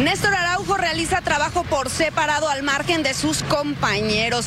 Néstor 0.00 0.34
Araujo 0.34 0.78
realiza 0.78 1.20
trabajo 1.20 1.64
por 1.64 1.90
separado 1.90 2.48
al 2.48 2.62
margen 2.62 3.02
de 3.02 3.12
sus 3.12 3.42
compañeros. 3.42 4.46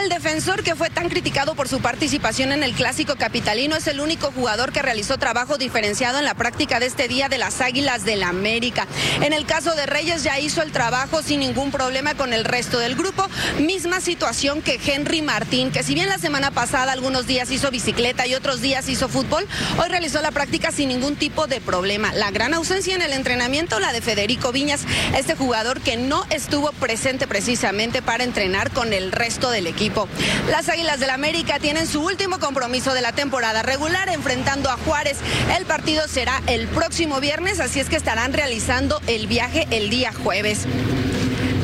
El 0.00 0.08
defensor 0.08 0.62
que 0.62 0.76
fue 0.76 0.88
tan 0.88 1.08
criticado 1.08 1.56
por 1.56 1.68
su 1.68 1.80
participación 1.80 2.52
en 2.52 2.62
el 2.62 2.74
clásico 2.74 3.16
capitalino 3.16 3.74
es 3.74 3.88
el 3.88 4.00
único 4.00 4.30
jugador 4.30 4.70
que 4.70 4.82
realizó 4.82 5.18
trabajo 5.18 5.58
diferenciado 5.58 6.20
en 6.20 6.24
la 6.24 6.34
práctica 6.34 6.78
de 6.78 6.86
este 6.86 7.08
día 7.08 7.28
de 7.28 7.38
las 7.38 7.60
Águilas 7.60 8.04
del 8.04 8.20
la 8.20 8.28
América. 8.28 8.86
En 9.20 9.32
el 9.32 9.46
caso 9.46 9.74
de 9.74 9.86
Reyes 9.86 10.22
ya 10.22 10.38
hizo 10.38 10.62
el 10.62 10.70
trabajo 10.70 11.22
sin 11.22 11.40
ningún 11.40 11.72
problema 11.72 12.14
con 12.14 12.32
el 12.32 12.44
resto 12.44 12.78
del 12.78 12.94
grupo. 12.94 13.26
Misma 13.58 14.00
situación 14.00 14.62
que 14.62 14.80
Henry 14.84 15.22
Martín, 15.22 15.72
que 15.72 15.82
si 15.82 15.94
bien 15.94 16.08
la 16.08 16.18
semana 16.18 16.52
pasada 16.52 16.92
algunos 16.92 17.26
días 17.26 17.50
hizo 17.50 17.72
bicicleta 17.72 18.28
y 18.28 18.36
otros 18.36 18.60
días 18.60 18.88
hizo 18.88 19.08
fútbol, 19.08 19.46
hoy 19.78 19.88
realizó 19.88 20.22
la 20.22 20.30
práctica 20.30 20.70
sin 20.70 20.88
ningún 20.88 21.16
tipo 21.16 21.48
de 21.48 21.60
problema. 21.60 22.12
La 22.12 22.30
gran 22.30 22.54
ausencia 22.54 22.94
en 22.94 23.02
el 23.02 23.12
entrenamiento, 23.12 23.80
la 23.80 23.92
de 23.92 24.00
Federico 24.00 24.52
Viñas, 24.52 24.83
este 25.16 25.34
jugador 25.34 25.80
que 25.80 25.96
no 25.96 26.24
estuvo 26.30 26.72
presente 26.72 27.26
precisamente 27.26 28.02
para 28.02 28.24
entrenar 28.24 28.70
con 28.70 28.92
el 28.92 29.12
resto 29.12 29.50
del 29.50 29.66
equipo. 29.66 30.08
Las 30.50 30.68
Águilas 30.68 31.00
del 31.00 31.10
América 31.10 31.58
tienen 31.58 31.86
su 31.86 32.02
último 32.02 32.38
compromiso 32.38 32.94
de 32.94 33.02
la 33.02 33.12
temporada 33.12 33.62
regular 33.62 34.08
enfrentando 34.08 34.70
a 34.70 34.76
Juárez. 34.76 35.18
El 35.56 35.66
partido 35.66 36.06
será 36.08 36.42
el 36.46 36.66
próximo 36.68 37.20
viernes, 37.20 37.60
así 37.60 37.80
es 37.80 37.88
que 37.88 37.96
estarán 37.96 38.32
realizando 38.32 39.00
el 39.06 39.26
viaje 39.26 39.66
el 39.70 39.90
día 39.90 40.12
jueves. 40.12 40.66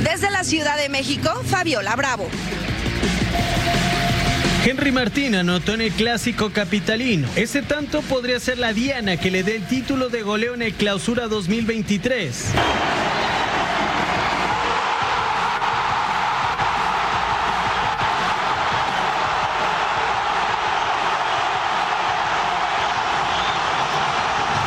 Desde 0.02 0.30
la 0.30 0.44
Ciudad 0.44 0.76
de 0.76 0.88
México, 0.88 1.30
Fabiola 1.46 1.94
Bravo. 1.96 2.28
Henry 4.64 4.92
Martín 4.92 5.34
anotó 5.34 5.72
en 5.72 5.80
el 5.80 5.90
clásico 5.90 6.50
capitalino. 6.50 7.28
Ese 7.34 7.62
tanto 7.62 8.02
podría 8.02 8.38
ser 8.40 8.58
la 8.58 8.74
diana 8.74 9.16
que 9.16 9.30
le 9.30 9.42
dé 9.42 9.56
el 9.56 9.66
título 9.66 10.10
de 10.10 10.22
goleo 10.22 10.52
en 10.54 10.60
el 10.60 10.74
clausura 10.74 11.28
2023. 11.28 12.44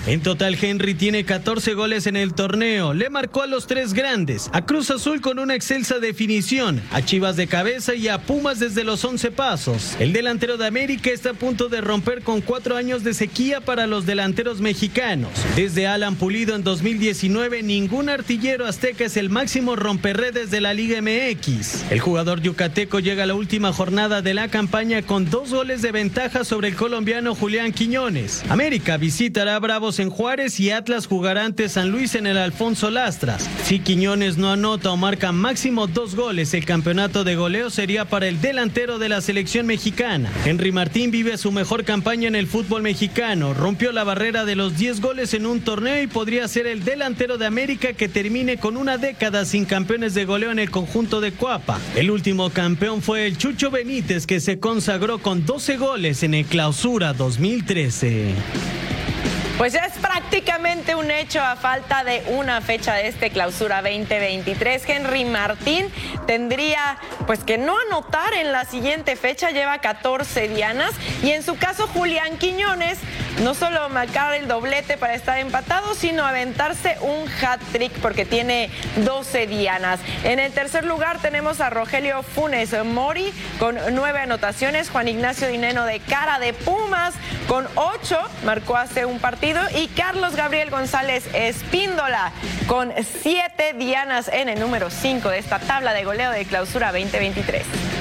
En 0.05 0.21
total, 0.21 0.57
Henry 0.61 0.95
tiene 0.95 1.23
14 1.23 1.75
goles 1.75 2.07
en 2.07 2.17
el 2.17 2.33
torneo. 2.33 2.93
Le 2.93 3.09
marcó 3.09 3.41
a 3.41 3.47
los 3.47 3.67
tres 3.67 3.93
grandes, 3.93 4.49
a 4.51 4.65
Cruz 4.65 4.91
Azul 4.91 5.21
con 5.21 5.39
una 5.39 5.55
excelsa 5.55 5.99
definición, 5.99 6.81
a 6.91 7.01
Chivas 7.01 7.37
de 7.37 7.47
cabeza 7.47 7.95
y 7.95 8.09
a 8.09 8.17
Pumas 8.17 8.59
desde 8.59 8.83
los 8.83 9.05
11 9.05 9.31
pasos. 9.31 9.95
El 9.99 10.11
delantero 10.11 10.57
de 10.57 10.67
América 10.67 11.09
está 11.09 11.29
a 11.29 11.33
punto 11.33 11.69
de 11.69 11.79
romper 11.79 12.21
con 12.21 12.41
cuatro 12.41 12.75
años 12.75 13.05
de 13.05 13.13
sequía 13.13 13.61
para 13.61 13.87
los 13.87 14.05
delanteros 14.05 14.59
mexicanos. 14.59 15.31
Desde 15.55 15.87
Alan 15.87 16.15
Pulido 16.15 16.53
en 16.53 16.65
2019, 16.65 17.63
ningún 17.63 18.09
artillero 18.09 18.65
azteca 18.65 19.05
es 19.05 19.15
el 19.15 19.29
máximo 19.29 19.77
romperredes 19.77 20.51
de 20.51 20.59
la 20.59 20.73
Liga 20.73 21.01
MX. 21.01 21.91
El 21.91 22.01
jugador 22.01 22.41
yucateco 22.41 22.99
llega 22.99 23.23
a 23.23 23.27
la 23.27 23.35
última 23.35 23.71
jornada 23.71 24.21
de 24.21 24.33
la 24.33 24.49
campaña 24.49 25.01
con 25.01 25.29
dos 25.29 25.51
goles 25.51 25.81
de 25.81 25.93
ventaja 25.93 26.43
sobre 26.43 26.67
el 26.67 26.75
colombiano 26.75 27.35
Julián 27.35 27.71
Quiñones. 27.71 28.43
América 28.49 28.97
visitará 28.97 29.55
a 29.55 29.59
Bravos 29.59 29.92
en 29.99 30.09
Juárez 30.09 30.59
y 30.59 30.71
Atlas 30.71 31.07
jugará 31.07 31.45
ante 31.45 31.69
San 31.69 31.89
Luis 31.89 32.15
en 32.15 32.27
el 32.27 32.37
Alfonso 32.37 32.89
Lastras. 32.89 33.49
Si 33.63 33.79
Quiñones 33.79 34.37
no 34.37 34.51
anota 34.51 34.91
o 34.91 34.97
marca 34.97 35.31
máximo 35.31 35.87
dos 35.87 36.15
goles, 36.15 36.53
el 36.53 36.65
campeonato 36.65 37.23
de 37.23 37.35
goleo 37.35 37.69
sería 37.69 38.05
para 38.05 38.27
el 38.27 38.41
delantero 38.41 38.99
de 38.99 39.09
la 39.09 39.21
selección 39.21 39.65
mexicana. 39.65 40.31
Henry 40.45 40.71
Martín 40.71 41.11
vive 41.11 41.37
su 41.37 41.51
mejor 41.51 41.83
campaña 41.83 42.27
en 42.27 42.35
el 42.35 42.47
fútbol 42.47 42.81
mexicano. 42.81 43.53
Rompió 43.53 43.91
la 43.91 44.03
barrera 44.03 44.45
de 44.45 44.55
los 44.55 44.77
10 44.77 45.01
goles 45.01 45.33
en 45.33 45.45
un 45.45 45.61
torneo 45.61 46.01
y 46.01 46.07
podría 46.07 46.47
ser 46.47 46.67
el 46.67 46.83
delantero 46.83 47.37
de 47.37 47.45
América 47.45 47.93
que 47.93 48.07
termine 48.07 48.57
con 48.57 48.77
una 48.77 48.97
década 48.97 49.45
sin 49.45 49.65
campeones 49.65 50.13
de 50.13 50.25
goleo 50.25 50.51
en 50.51 50.59
el 50.59 50.71
conjunto 50.71 51.21
de 51.21 51.31
Cuapa. 51.31 51.79
El 51.95 52.11
último 52.11 52.49
campeón 52.49 53.01
fue 53.01 53.27
el 53.27 53.37
Chucho 53.37 53.71
Benítez 53.71 54.25
que 54.25 54.39
se 54.39 54.59
consagró 54.59 55.19
con 55.19 55.45
12 55.45 55.77
goles 55.77 56.23
en 56.23 56.33
el 56.33 56.45
Clausura 56.45 57.13
2013. 57.13 58.33
Pues 59.57 59.75
es 59.75 59.93
prácticamente 60.01 60.95
un 60.95 61.11
hecho 61.11 61.39
a 61.39 61.55
falta 61.55 62.03
de 62.03 62.23
una 62.29 62.59
fecha 62.61 62.95
de 62.95 63.07
este 63.07 63.29
clausura 63.29 63.83
2023. 63.83 64.89
Henry 64.89 65.25
Martín 65.25 65.89
tendría 66.25 66.97
pues 67.27 67.43
que 67.43 67.59
no 67.59 67.75
anotar 67.87 68.33
en 68.33 68.51
la 68.51 68.65
siguiente 68.65 69.15
fecha, 69.15 69.51
lleva 69.51 69.77
14 69.77 70.47
dianas 70.47 70.91
y 71.21 71.31
en 71.31 71.43
su 71.43 71.55
caso 71.55 71.87
Julián 71.87 72.37
Quiñones 72.39 72.97
no 73.43 73.53
solo 73.53 73.89
marcar 73.89 74.33
el 74.33 74.47
doblete 74.47 74.97
para 74.97 75.15
estar 75.15 75.37
empatado, 75.37 75.95
sino 75.95 76.25
aventarse 76.25 76.97
un 77.01 77.27
hat-trick 77.27 77.91
porque 77.93 78.25
tiene 78.25 78.69
12 78.97 79.47
dianas. 79.47 79.99
En 80.23 80.39
el 80.39 80.51
tercer 80.51 80.83
lugar 80.83 81.19
tenemos 81.19 81.61
a 81.61 81.69
Rogelio 81.69 82.23
Funes 82.23 82.75
Mori 82.83 83.31
con 83.59 83.77
nueve 83.91 84.19
anotaciones, 84.19 84.89
Juan 84.89 85.07
Ignacio 85.07 85.47
Dineno 85.47 85.85
de 85.85 85.99
cara 85.99 86.39
de 86.39 86.53
Pumas 86.53 87.13
con 87.47 87.67
ocho, 87.75 88.19
marcó 88.45 88.77
hace 88.77 89.05
un 89.05 89.19
partido 89.19 89.42
y 89.43 89.87
Carlos 89.89 90.37
Gabriel 90.37 90.69
González 90.69 91.27
Espíndola 91.33 92.31
con 92.65 92.93
siete 93.21 93.73
dianas 93.73 94.29
en 94.29 94.47
el 94.47 94.57
número 94.57 94.89
5 94.89 95.27
de 95.27 95.39
esta 95.39 95.59
tabla 95.59 95.91
de 95.91 96.05
goleo 96.05 96.31
de 96.31 96.45
clausura 96.45 96.93
2023. 96.93 97.92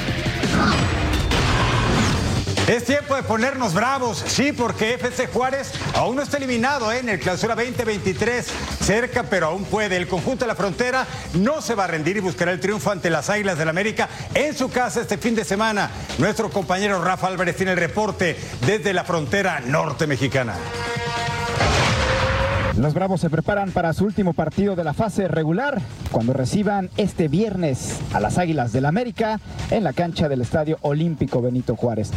Es 2.68 2.84
tiempo 2.84 3.16
de 3.16 3.24
ponernos 3.24 3.74
bravos, 3.74 4.22
sí, 4.24 4.52
porque 4.52 4.94
FC 4.94 5.26
Juárez 5.26 5.72
aún 5.94 6.14
no 6.14 6.22
está 6.22 6.36
eliminado 6.36 6.92
¿eh? 6.92 6.98
en 6.98 7.08
el 7.08 7.18
clausura 7.18 7.56
2023, 7.56 8.46
cerca, 8.80 9.24
pero 9.24 9.48
aún 9.48 9.64
puede. 9.64 9.96
El 9.96 10.06
conjunto 10.06 10.44
de 10.44 10.48
la 10.48 10.54
frontera 10.54 11.04
no 11.34 11.60
se 11.60 11.74
va 11.74 11.84
a 11.84 11.86
rendir 11.88 12.18
y 12.18 12.20
buscará 12.20 12.52
el 12.52 12.60
triunfo 12.60 12.92
ante 12.92 13.10
las 13.10 13.28
Águilas 13.30 13.58
del 13.58 13.68
América 13.68 14.08
en 14.32 14.56
su 14.56 14.70
casa 14.70 15.00
este 15.00 15.18
fin 15.18 15.34
de 15.34 15.44
semana. 15.44 15.90
Nuestro 16.18 16.50
compañero 16.50 17.02
Rafa 17.02 17.26
Álvarez 17.26 17.56
tiene 17.56 17.72
el 17.72 17.78
reporte 17.78 18.36
desde 18.64 18.92
la 18.92 19.02
frontera 19.02 19.60
norte 19.60 20.06
mexicana. 20.06 20.54
Los 22.78 22.94
Bravos 22.94 23.20
se 23.20 23.28
preparan 23.28 23.70
para 23.70 23.92
su 23.92 24.04
último 24.04 24.32
partido 24.32 24.74
de 24.76 24.82
la 24.82 24.94
fase 24.94 25.28
regular 25.28 25.80
cuando 26.10 26.32
reciban 26.32 26.88
este 26.96 27.28
viernes 27.28 28.00
a 28.14 28.20
las 28.20 28.38
Águilas 28.38 28.72
del 28.72 28.86
América 28.86 29.40
en 29.70 29.84
la 29.84 29.92
cancha 29.92 30.28
del 30.28 30.40
Estadio 30.40 30.78
Olímpico 30.80 31.42
Benito 31.42 31.76
Juárez. 31.76 32.10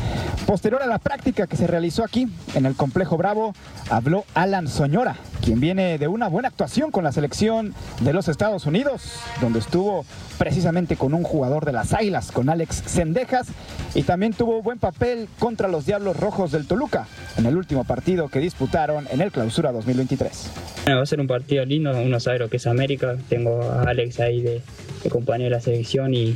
Posterior 0.45 0.81
a 0.81 0.87
la 0.87 0.97
práctica 0.97 1.45
que 1.47 1.57
se 1.57 1.67
realizó 1.67 2.05
aquí 2.05 2.29
en 2.53 2.65
el 2.65 2.75
Complejo 2.75 3.17
Bravo, 3.17 3.53
habló 3.89 4.23
Alan 4.33 4.69
Soñora, 4.69 5.17
quien 5.45 5.59
viene 5.59 5.99
de 5.99 6.07
una 6.07 6.27
buena 6.27 6.47
actuación 6.47 6.89
con 6.89 7.03
la 7.03 7.11
selección 7.11 7.75
de 8.01 8.13
los 8.13 8.27
Estados 8.27 8.65
Unidos, 8.65 9.19
donde 9.41 9.59
estuvo 9.59 10.03
precisamente 10.39 10.95
con 10.95 11.13
un 11.13 11.21
jugador 11.21 11.65
de 11.65 11.71
las 11.71 11.93
Águilas, 11.93 12.31
con 12.31 12.49
Alex 12.49 12.81
Sendejas, 12.87 13.49
y 13.93 14.01
también 14.01 14.33
tuvo 14.33 14.63
buen 14.63 14.79
papel 14.79 15.27
contra 15.37 15.67
los 15.67 15.85
Diablos 15.85 16.19
Rojos 16.19 16.51
del 16.51 16.65
Toluca 16.65 17.05
en 17.37 17.45
el 17.45 17.55
último 17.57 17.83
partido 17.83 18.27
que 18.27 18.39
disputaron 18.39 19.07
en 19.11 19.21
el 19.21 19.31
Clausura 19.31 19.71
2023. 19.71 20.51
va 20.89 21.03
a 21.03 21.05
ser 21.05 21.21
un 21.21 21.27
partido 21.27 21.63
lindo, 21.63 21.91
uno 21.95 22.19
sabe 22.19 22.39
lo 22.39 22.49
que 22.49 22.57
es 22.57 22.65
América, 22.65 23.15
tengo 23.29 23.61
a 23.61 23.83
Alex 23.83 24.19
ahí 24.21 24.41
de, 24.41 24.63
compañero 25.11 25.51
de 25.51 25.57
la 25.57 25.61
selección 25.61 26.15
y, 26.15 26.35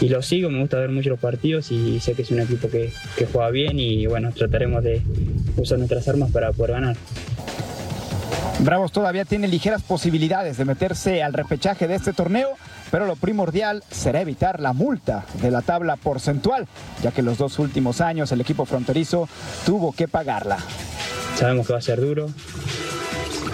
lo 0.00 0.22
sigo, 0.22 0.48
me 0.48 0.58
gusta 0.58 0.78
ver 0.78 0.90
mucho 0.90 1.10
los 1.10 1.20
partidos 1.20 1.70
y 1.70 2.00
sé 2.00 2.14
que 2.14 2.22
es 2.22 2.30
un 2.30 2.40
equipo 2.40 2.68
que 2.68 2.90
juega 3.30 3.50
bien 3.50 3.78
y 3.78 4.06
bueno, 4.06 4.32
trataremos 4.32 4.82
de 4.82 5.02
usar 5.58 5.76
nuestras 5.76 6.08
armas 6.08 6.30
para 6.30 6.50
poder 6.52 6.72
ganar. 6.72 6.96
Bravos 8.62 8.92
todavía 8.92 9.24
tiene 9.24 9.48
ligeras 9.48 9.82
posibilidades 9.82 10.56
de 10.56 10.64
meterse 10.64 11.20
al 11.20 11.32
repechaje 11.32 11.88
de 11.88 11.96
este 11.96 12.12
torneo, 12.12 12.50
pero 12.92 13.06
lo 13.06 13.16
primordial 13.16 13.82
será 13.90 14.20
evitar 14.20 14.60
la 14.60 14.72
multa 14.72 15.24
de 15.42 15.50
la 15.50 15.62
tabla 15.62 15.96
porcentual, 15.96 16.68
ya 17.02 17.10
que 17.10 17.22
los 17.22 17.38
dos 17.38 17.58
últimos 17.58 18.00
años 18.00 18.30
el 18.30 18.40
equipo 18.40 18.64
fronterizo 18.64 19.28
tuvo 19.66 19.90
que 19.90 20.06
pagarla. 20.06 20.58
Sabemos 21.36 21.66
que 21.66 21.72
va 21.72 21.80
a 21.80 21.82
ser 21.82 22.00
duro, 22.00 22.30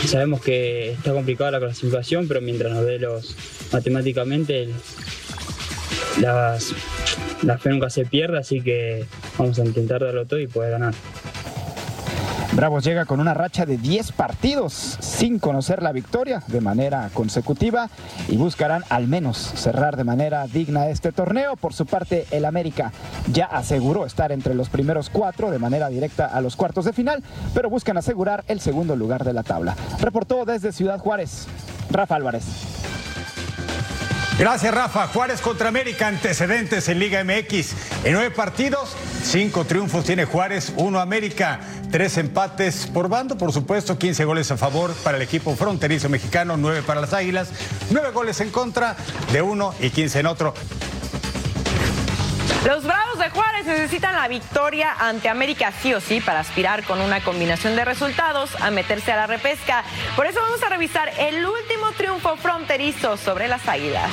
sabemos 0.04 0.42
que 0.42 0.92
está 0.92 1.14
complicada 1.14 1.52
la 1.52 1.60
clasificación, 1.60 2.28
pero 2.28 2.42
mientras 2.42 2.70
nos 2.70 2.84
dé 2.84 2.98
los 2.98 3.34
matemáticamente 3.72 4.68
la 6.20 6.58
fe 7.58 7.70
nunca 7.70 7.88
se 7.88 8.04
pierde, 8.04 8.38
así 8.38 8.60
que 8.60 9.06
vamos 9.38 9.58
a 9.58 9.64
intentar 9.64 10.02
darlo 10.02 10.26
todo 10.26 10.38
y 10.38 10.48
poder 10.48 10.72
ganar. 10.72 10.92
Bravos 12.52 12.82
llega 12.82 13.04
con 13.04 13.20
una 13.20 13.34
racha 13.34 13.66
de 13.66 13.76
10 13.76 14.12
partidos 14.12 14.72
sin 15.00 15.38
conocer 15.38 15.82
la 15.82 15.92
victoria 15.92 16.42
de 16.46 16.60
manera 16.60 17.10
consecutiva 17.12 17.90
y 18.26 18.36
buscarán 18.36 18.84
al 18.88 19.06
menos 19.06 19.36
cerrar 19.36 19.96
de 19.96 20.04
manera 20.04 20.46
digna 20.46 20.88
este 20.88 21.12
torneo. 21.12 21.56
Por 21.56 21.74
su 21.74 21.84
parte, 21.84 22.26
el 22.30 22.46
América 22.46 22.92
ya 23.30 23.44
aseguró 23.44 24.06
estar 24.06 24.32
entre 24.32 24.54
los 24.54 24.70
primeros 24.70 25.10
cuatro 25.10 25.50
de 25.50 25.58
manera 25.58 25.88
directa 25.90 26.26
a 26.26 26.40
los 26.40 26.56
cuartos 26.56 26.86
de 26.86 26.94
final, 26.94 27.22
pero 27.54 27.68
buscan 27.68 27.98
asegurar 27.98 28.44
el 28.48 28.60
segundo 28.60 28.96
lugar 28.96 29.24
de 29.24 29.34
la 29.34 29.42
tabla. 29.42 29.76
Reportó 30.00 30.44
desde 30.46 30.72
Ciudad 30.72 30.98
Juárez, 30.98 31.46
Rafa 31.90 32.16
Álvarez. 32.16 32.44
Gracias, 34.38 34.72
Rafa. 34.72 35.08
Juárez 35.08 35.40
contra 35.40 35.68
América, 35.68 36.06
antecedentes 36.06 36.88
en 36.88 37.00
Liga 37.00 37.24
MX. 37.24 37.72
En 38.04 38.12
nueve 38.12 38.30
partidos, 38.30 38.94
cinco 39.24 39.64
triunfos 39.64 40.04
tiene 40.04 40.26
Juárez, 40.26 40.72
uno 40.76 41.00
América, 41.00 41.58
tres 41.90 42.16
empates 42.18 42.86
por 42.86 43.08
bando, 43.08 43.36
por 43.36 43.52
supuesto, 43.52 43.98
15 43.98 44.24
goles 44.24 44.52
a 44.52 44.56
favor 44.56 44.94
para 45.02 45.16
el 45.16 45.24
equipo 45.24 45.56
fronterizo 45.56 46.08
mexicano, 46.08 46.56
nueve 46.56 46.82
para 46.86 47.00
las 47.00 47.14
Águilas, 47.14 47.48
nueve 47.90 48.12
goles 48.12 48.40
en 48.40 48.50
contra 48.50 48.96
de 49.32 49.42
uno 49.42 49.74
y 49.80 49.90
15 49.90 50.20
en 50.20 50.26
otro. 50.26 50.54
Los 52.66 52.84
Bravos 52.84 53.18
de 53.18 53.30
Juárez 53.30 53.66
necesitan 53.66 54.14
la 54.14 54.28
victoria 54.28 54.94
ante 54.98 55.28
América 55.28 55.72
sí 55.80 55.94
o 55.94 56.00
sí 56.00 56.20
para 56.20 56.40
aspirar 56.40 56.82
con 56.84 57.00
una 57.00 57.22
combinación 57.22 57.76
de 57.76 57.84
resultados 57.84 58.50
a 58.60 58.70
meterse 58.70 59.12
a 59.12 59.16
la 59.16 59.26
repesca. 59.26 59.84
Por 60.16 60.26
eso 60.26 60.40
vamos 60.40 60.62
a 60.62 60.68
revisar 60.68 61.10
el 61.18 61.46
último 61.46 61.92
triunfo 61.96 62.36
fronterizo 62.36 63.16
sobre 63.16 63.48
las 63.48 63.66
Águilas. 63.68 64.10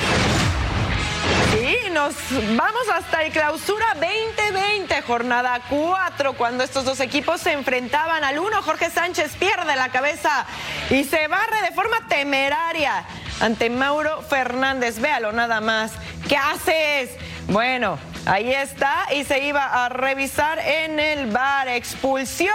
Sí, 1.52 1.76
nos 1.90 2.14
vamos 2.56 2.88
hasta 2.94 3.24
el 3.24 3.32
clausura 3.32 3.86
2020, 3.94 5.02
jornada 5.02 5.60
4, 5.68 6.34
cuando 6.34 6.62
estos 6.62 6.84
dos 6.84 7.00
equipos 7.00 7.40
se 7.40 7.52
enfrentaban 7.52 8.22
al 8.22 8.38
uno. 8.38 8.62
Jorge 8.62 8.90
Sánchez 8.90 9.36
pierde 9.36 9.74
la 9.74 9.88
cabeza 9.88 10.46
y 10.88 11.04
se 11.04 11.26
barre 11.26 11.62
de 11.62 11.72
forma 11.72 12.06
temeraria 12.08 13.04
ante 13.40 13.70
Mauro 13.70 14.22
Fernández. 14.22 15.00
Véalo 15.00 15.32
nada 15.32 15.60
más. 15.60 15.92
¿Qué 16.28 16.36
haces? 16.36 17.10
Bueno, 17.48 17.98
ahí 18.26 18.52
está 18.52 19.06
y 19.14 19.24
se 19.24 19.44
iba 19.44 19.84
a 19.84 19.88
revisar 19.88 20.58
en 20.58 21.00
el 21.00 21.26
bar. 21.30 21.68
Expulsión. 21.68 22.54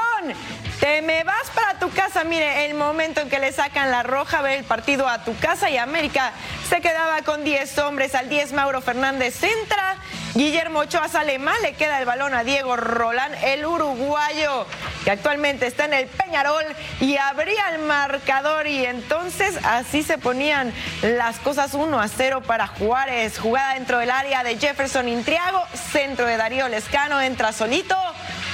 Te 0.79 1.01
me 1.01 1.23
vas 1.23 1.49
para 1.53 1.79
tu 1.79 1.89
casa. 1.91 2.23
Mire, 2.23 2.65
el 2.65 2.73
momento 2.73 3.21
en 3.21 3.29
que 3.29 3.39
le 3.39 3.51
sacan 3.51 3.91
la 3.91 4.03
roja, 4.03 4.41
ve 4.41 4.55
el 4.57 4.63
partido 4.63 5.07
a 5.07 5.23
tu 5.23 5.37
casa 5.37 5.69
y 5.69 5.77
América 5.77 6.33
se 6.69 6.81
quedaba 6.81 7.21
con 7.21 7.43
10 7.43 7.77
hombres. 7.79 8.15
Al 8.15 8.29
10 8.29 8.53
Mauro 8.53 8.81
Fernández 8.81 9.43
entra. 9.43 9.97
Guillermo 10.33 10.79
Ochoa 10.79 11.09
sale 11.09 11.39
mal, 11.39 11.61
le 11.61 11.73
queda 11.73 12.00
el 12.00 12.05
balón 12.05 12.33
a 12.33 12.45
Diego 12.45 12.77
Rolán, 12.77 13.33
el 13.43 13.65
uruguayo, 13.65 14.65
que 15.03 15.11
actualmente 15.11 15.67
está 15.67 15.85
en 15.85 15.93
el 15.93 16.07
Peñarol 16.07 16.63
y 17.01 17.17
abría 17.17 17.69
el 17.71 17.79
marcador 17.79 18.65
y 18.65 18.85
entonces 18.85 19.59
así 19.65 20.03
se 20.03 20.17
ponían 20.17 20.73
las 21.01 21.38
cosas 21.39 21.73
1 21.73 22.00
a 22.00 22.07
0 22.07 22.43
para 22.47 22.67
Juárez. 22.67 23.39
Jugada 23.39 23.73
dentro 23.73 23.97
del 23.97 24.09
área 24.09 24.41
de 24.43 24.57
Jefferson 24.57 25.09
Intriago, 25.09 25.61
centro 25.91 26.25
de 26.25 26.38
Darío 26.38 26.69
Lescano, 26.69 27.19
entra 27.19 27.51
solito, 27.51 27.97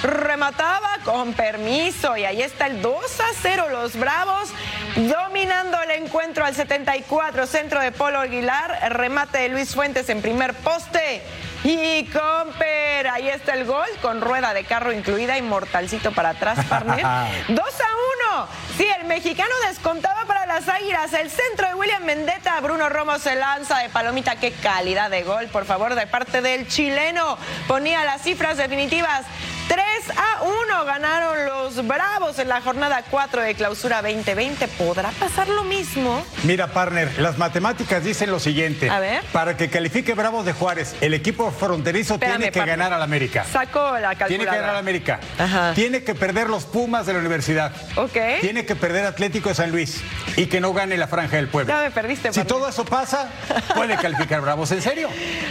remataba 0.01 0.97
con 1.03 1.33
permiso 1.33 2.17
y 2.17 2.25
ahí 2.25 2.41
está 2.41 2.65
el 2.65 2.81
2 2.81 3.19
a 3.19 3.33
0 3.39 3.67
los 3.69 3.97
Bravos 3.97 4.49
dominando 4.95 5.79
el 5.83 5.91
encuentro 5.91 6.43
al 6.43 6.55
74 6.55 7.45
centro 7.45 7.79
de 7.79 7.91
Polo 7.91 8.19
Aguilar 8.19 8.93
remate 8.93 9.39
de 9.39 9.49
Luis 9.49 9.73
Fuentes 9.73 10.09
en 10.09 10.21
primer 10.21 10.53
poste 10.53 11.21
y 11.63 12.05
Comper, 12.05 13.07
ahí 13.07 13.29
está 13.29 13.53
el 13.53 13.65
gol 13.65 13.87
con 14.01 14.21
rueda 14.21 14.53
de 14.53 14.63
carro 14.63 14.91
incluida 14.91 15.37
y 15.37 15.41
mortalcito 15.41 16.11
para 16.11 16.29
atrás, 16.29 16.63
partner. 16.65 17.05
2 17.47 17.59
a 17.59 18.35
1. 18.35 18.47
Sí, 18.77 18.87
el 18.99 19.05
mexicano 19.05 19.53
descontaba 19.67 20.25
para 20.25 20.45
las 20.45 20.67
Águilas. 20.69 21.13
El 21.13 21.29
centro 21.29 21.67
de 21.67 21.75
William 21.75 22.03
Mendetta. 22.03 22.59
Bruno 22.61 22.89
Romo 22.89 23.17
se 23.17 23.35
lanza 23.35 23.79
de 23.79 23.89
palomita. 23.89 24.35
Qué 24.35 24.51
calidad 24.51 25.09
de 25.09 25.23
gol, 25.23 25.47
por 25.47 25.65
favor, 25.65 25.95
de 25.95 26.07
parte 26.07 26.41
del 26.41 26.67
chileno. 26.67 27.37
Ponía 27.67 28.03
las 28.03 28.21
cifras 28.21 28.57
definitivas. 28.57 29.25
3 29.67 29.83
a 30.17 30.43
1 30.43 30.85
ganaron 30.85 31.45
los 31.45 31.85
Bravos 31.85 32.39
en 32.39 32.47
la 32.47 32.61
jornada 32.61 33.03
4 33.09 33.41
de 33.41 33.53
clausura 33.55 34.01
2020. 34.01 34.67
¿Podrá 34.69 35.09
pasar 35.11 35.49
lo 35.49 35.63
mismo? 35.65 36.23
Mira, 36.43 36.67
partner, 36.67 37.19
las 37.19 37.37
matemáticas 37.37 38.03
dicen 38.03 38.31
lo 38.31 38.39
siguiente. 38.39 38.89
A 38.89 38.99
ver. 38.99 39.23
Para 39.33 39.57
que 39.57 39.69
califique 39.69 40.13
Bravos 40.13 40.45
de 40.45 40.53
Juárez, 40.53 40.95
el 41.01 41.13
equipo 41.13 41.51
fronterizo 41.51 42.13
Espérame, 42.13 42.37
tiene 42.37 42.51
que 42.51 42.59
partner. 42.59 42.77
ganar 42.79 42.93
al 42.93 43.01
América. 43.03 43.43
Sacó 43.51 43.97
la 43.99 44.15
calculadora. 44.15 44.27
Tiene 44.27 44.45
que 44.45 44.55
ganar 44.55 44.69
al 44.69 44.77
América. 44.77 45.19
Tiene 45.75 46.03
que 46.03 46.15
perder 46.15 46.49
los 46.49 46.63
Pumas 46.65 47.05
de 47.05 47.13
la 47.13 47.19
universidad. 47.19 47.73
Ok. 47.95 48.17
Tiene 48.41 48.65
que 48.65 48.75
perder 48.75 49.05
Atlético 49.05 49.49
de 49.49 49.55
San 49.55 49.71
Luis 49.71 50.01
y 50.37 50.45
que 50.45 50.61
no 50.61 50.71
gane 50.73 50.95
la 50.97 51.07
Franja 51.07 51.35
del 51.37 51.49
Pueblo. 51.49 51.73
Ya 51.73 51.81
me 51.81 51.91
perdiste, 51.91 52.29
Si 52.31 52.39
partner. 52.39 52.47
todo 52.47 52.69
eso 52.69 52.85
pasa, 52.85 53.29
puede 53.75 53.97
calificar 53.97 54.39
Bravos. 54.41 54.71
¿En 54.71 54.81
serio? 54.81 55.09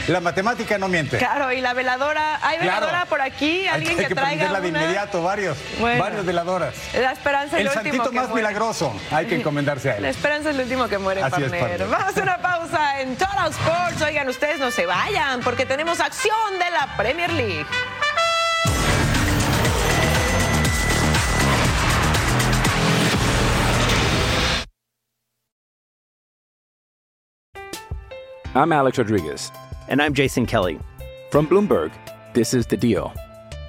La 0.08 0.20
matemática 0.20 0.78
no 0.78 0.88
miente. 0.88 1.18
Claro, 1.18 1.52
y 1.52 1.60
la 1.60 1.74
veladora. 1.74 2.38
¿Hay 2.42 2.58
Claro. 2.58 2.86
veladora 2.86 3.04
por 3.06 3.20
aquí? 3.20 3.66
¿Alguien 3.68 4.05
que, 4.08 4.14
que, 4.14 4.20
hay 4.20 4.26
que 4.26 4.36
traiga 4.36 4.52
prenderla 4.58 4.60
de 4.60 4.68
inmediato, 4.86 5.22
varios. 5.22 5.56
Bueno. 5.80 6.02
Varios 6.02 6.24
veladoras. 6.26 6.74
La 6.94 7.12
esperanza 7.12 7.56
es 7.56 7.60
El 7.60 7.64
lo 7.66 7.72
último 7.72 7.82
santito 7.94 8.10
que 8.10 8.16
más 8.16 8.28
muere. 8.28 8.46
milagroso. 8.46 8.92
Hay 9.10 9.26
que 9.26 9.36
encomendarse 9.36 9.90
a 9.90 9.92
La 9.94 9.98
él. 9.98 10.04
esperanza 10.16 10.50
es 10.50 10.56
lo 10.56 10.62
último 10.62 10.88
que 10.88 10.98
muere, 10.98 11.22
Así 11.22 11.42
es. 11.42 11.50
Vamos 11.90 12.16
a 12.16 12.22
una 12.22 12.38
pausa 12.38 13.00
en 13.00 13.16
Total 13.16 13.50
Sports. 13.50 14.02
Oigan, 14.02 14.28
ustedes 14.28 14.58
no 14.58 14.70
se 14.70 14.86
vayan 14.86 15.40
porque 15.40 15.66
tenemos 15.66 16.00
acción 16.00 16.34
de 16.58 16.70
la 16.70 16.96
Premier 16.96 17.32
League. 17.32 17.66
I'm 28.54 28.72
Alex 28.72 28.98
Rodriguez. 28.98 29.52
And 29.88 30.00
I'm 30.00 30.14
Jason 30.14 30.46
Kelly. 30.46 30.78
From 31.30 31.46
Bloomberg, 31.46 31.92
this 32.32 32.54
is 32.54 32.66
The 32.66 32.76
Deal. 32.76 33.12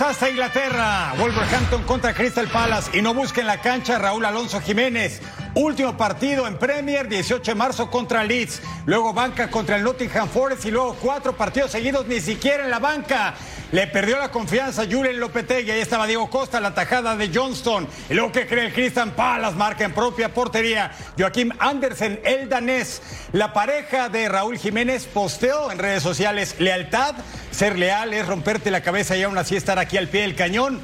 Hasta 0.00 0.28
Inglaterra. 0.28 1.14
Wolverhampton 1.18 1.84
contra 1.84 2.12
Crystal 2.12 2.48
Palace. 2.48 2.98
Y 2.98 3.00
no 3.00 3.14
busquen 3.14 3.46
la 3.46 3.60
cancha 3.60 3.96
Raúl 3.96 4.24
Alonso 4.24 4.60
Jiménez. 4.60 5.20
Último 5.54 5.96
partido 5.96 6.48
en 6.48 6.58
Premier, 6.58 7.08
18 7.08 7.52
de 7.52 7.54
marzo 7.54 7.88
contra 7.88 8.24
Leeds. 8.24 8.60
Luego 8.86 9.12
banca 9.12 9.48
contra 9.50 9.76
el 9.76 9.84
Nottingham 9.84 10.28
Forest 10.28 10.64
y 10.64 10.72
luego 10.72 10.96
cuatro 11.00 11.36
partidos 11.36 11.70
seguidos, 11.70 12.06
ni 12.08 12.20
siquiera 12.20 12.64
en 12.64 12.70
la 12.70 12.80
banca. 12.80 13.34
Le 13.74 13.88
perdió 13.88 14.20
la 14.20 14.30
confianza 14.30 14.82
a 14.82 14.86
Julen 14.86 15.18
Lopetegui. 15.18 15.72
Ahí 15.72 15.80
estaba 15.80 16.06
Diego 16.06 16.30
Costa, 16.30 16.60
la 16.60 16.72
tajada 16.72 17.16
de 17.16 17.28
Johnston. 17.34 17.88
Y 18.08 18.14
luego 18.14 18.30
que 18.30 18.46
cree 18.46 18.66
el 18.66 18.72
Crystal 18.72 19.10
Palace, 19.10 19.56
marca 19.56 19.84
en 19.84 19.92
propia 19.92 20.32
portería. 20.32 20.92
Joaquim 21.18 21.50
Andersen, 21.58 22.20
el 22.24 22.48
danés. 22.48 23.02
La 23.32 23.52
pareja 23.52 24.08
de 24.08 24.28
Raúl 24.28 24.58
Jiménez 24.58 25.06
posteó 25.12 25.72
en 25.72 25.80
redes 25.80 26.04
sociales 26.04 26.54
lealtad. 26.60 27.16
Ser 27.50 27.76
leal 27.76 28.14
es 28.14 28.24
romperte 28.28 28.70
la 28.70 28.80
cabeza 28.80 29.16
y 29.16 29.24
aún 29.24 29.36
así 29.38 29.56
estar 29.56 29.80
aquí 29.80 29.96
al 29.96 30.06
pie 30.06 30.20
del 30.20 30.36
cañón. 30.36 30.80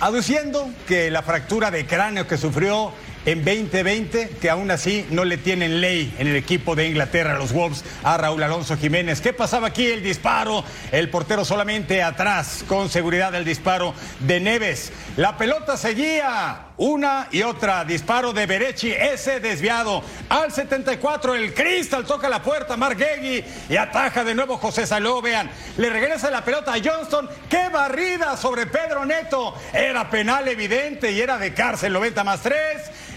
Aduciendo 0.00 0.70
que 0.88 1.10
la 1.10 1.20
fractura 1.20 1.70
de 1.70 1.84
cráneo 1.84 2.26
que 2.26 2.38
sufrió 2.38 2.94
en 3.26 3.44
2020, 3.44 4.30
que 4.40 4.50
aún 4.50 4.70
así 4.70 5.06
no 5.10 5.24
le 5.24 5.38
tienen 5.38 5.80
ley 5.80 6.14
en 6.18 6.28
el 6.28 6.36
equipo 6.36 6.74
de 6.74 6.88
Inglaterra, 6.88 7.38
los 7.38 7.52
Wolves, 7.52 7.84
a 8.02 8.16
Raúl 8.16 8.42
Alonso 8.42 8.76
Jiménez. 8.76 9.20
¿Qué 9.20 9.32
pasaba 9.32 9.68
aquí? 9.68 9.86
El 9.86 10.02
disparo, 10.02 10.64
el 10.92 11.10
portero 11.10 11.44
solamente 11.44 12.02
atrás, 12.02 12.64
con 12.68 12.88
seguridad 12.88 13.34
el 13.34 13.44
disparo 13.44 13.94
de 14.20 14.40
Neves. 14.40 14.92
La 15.16 15.36
pelota 15.36 15.76
seguía, 15.76 16.63
una 16.76 17.28
y 17.30 17.42
otra, 17.42 17.84
disparo 17.84 18.32
de 18.32 18.46
Berechi, 18.46 18.90
ese 18.90 19.40
desviado. 19.40 20.02
Al 20.28 20.52
74, 20.52 21.34
el 21.34 21.54
Crystal 21.54 22.04
toca 22.04 22.28
la 22.28 22.42
puerta, 22.42 22.76
Marguegui, 22.76 23.44
y 23.68 23.76
ataja 23.76 24.24
de 24.24 24.34
nuevo 24.34 24.58
José 24.58 24.86
Saló, 24.86 25.22
vean. 25.22 25.50
Le 25.76 25.90
regresa 25.90 26.30
la 26.30 26.44
pelota 26.44 26.74
a 26.74 26.80
Johnston, 26.82 27.28
qué 27.48 27.68
barrida 27.68 28.36
sobre 28.36 28.66
Pedro 28.66 29.04
Neto. 29.04 29.54
Era 29.72 30.10
penal 30.10 30.48
evidente 30.48 31.12
y 31.12 31.20
era 31.20 31.38
de 31.38 31.54
cárcel, 31.54 31.92
90 31.92 32.24
más 32.24 32.40
3. 32.40 32.54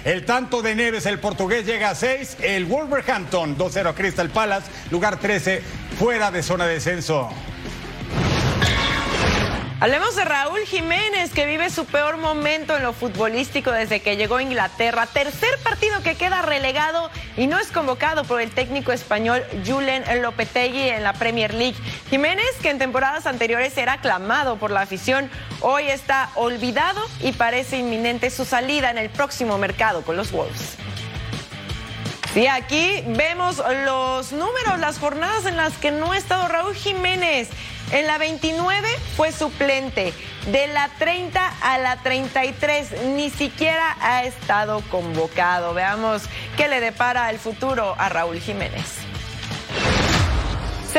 El 0.05 0.25
tanto 0.25 0.61
de 0.61 0.75
Neves, 0.75 1.05
el 1.05 1.19
portugués, 1.19 1.65
llega 1.65 1.89
a 1.89 1.95
6. 1.95 2.37
El 2.41 2.65
Wolverhampton, 2.65 3.57
2-0 3.57 3.89
a 3.89 3.95
Crystal 3.95 4.29
Palace, 4.29 4.67
lugar 4.91 5.17
13, 5.17 5.61
fuera 5.97 6.31
de 6.31 6.43
zona 6.43 6.65
de 6.65 6.75
descenso. 6.75 7.29
Hablemos 9.79 10.15
de 10.15 10.25
Raúl 10.25 10.61
Jiménez, 10.61 11.31
que 11.31 11.45
vive 11.45 11.69
su 11.69 11.85
peor 11.85 12.17
momento 12.17 12.75
en 12.75 12.81
lo 12.81 12.93
futbolístico 12.93 13.71
desde 13.71 13.99
que 13.99 14.17
llegó 14.17 14.37
a 14.37 14.41
Inglaterra. 14.41 15.05
Tercer 15.05 15.55
partido 15.63 16.01
que 16.01 16.15
queda 16.15 16.41
relegado 16.41 17.11
y 17.35 17.45
no 17.45 17.59
es 17.59 17.67
convocado 17.67 18.23
por 18.23 18.41
el 18.41 18.49
técnico 18.49 18.91
español 18.91 19.43
Julen 19.67 20.03
Lopetegui 20.23 20.89
en 20.89 21.03
la 21.03 21.13
Premier 21.13 21.53
League. 21.53 21.77
Jiménez, 22.09 22.47
que 22.63 22.71
en 22.71 22.79
temporadas 22.79 23.27
anteriores 23.27 23.77
era 23.77 23.93
aclamado 23.93 24.57
por 24.57 24.71
la 24.71 24.81
afición, 24.81 25.29
hoy 25.61 25.87
está 25.89 26.31
olvidado 26.33 26.99
y 27.21 27.33
parece 27.33 27.77
inminente 27.77 28.31
su 28.31 28.45
salida 28.45 28.89
en 28.89 28.97
el 28.97 29.11
próximo 29.11 29.59
mercado 29.59 30.01
con 30.01 30.17
los 30.17 30.31
Wolves. 30.31 30.75
Sí, 32.33 32.47
aquí 32.47 33.03
vemos 33.07 33.61
los 33.85 34.31
números, 34.31 34.79
las 34.79 34.97
jornadas 34.97 35.45
en 35.45 35.55
las 35.55 35.73
que 35.73 35.91
no 35.91 36.13
ha 36.13 36.17
estado 36.17 36.47
Raúl 36.47 36.73
Jiménez. 36.73 37.49
En 37.91 38.05
la 38.05 38.17
29 38.17 38.87
fue 39.15 39.31
suplente. 39.31 40.13
De 40.51 40.67
la 40.67 40.89
30 40.99 41.53
a 41.61 41.77
la 41.77 41.97
33 41.97 43.03
ni 43.15 43.29
siquiera 43.29 43.95
ha 44.01 44.23
estado 44.23 44.81
convocado. 44.89 45.73
Veamos 45.73 46.23
qué 46.57 46.67
le 46.67 46.79
depara 46.81 47.29
el 47.29 47.39
futuro 47.39 47.95
a 47.97 48.09
Raúl 48.09 48.39
Jiménez. 48.39 49.06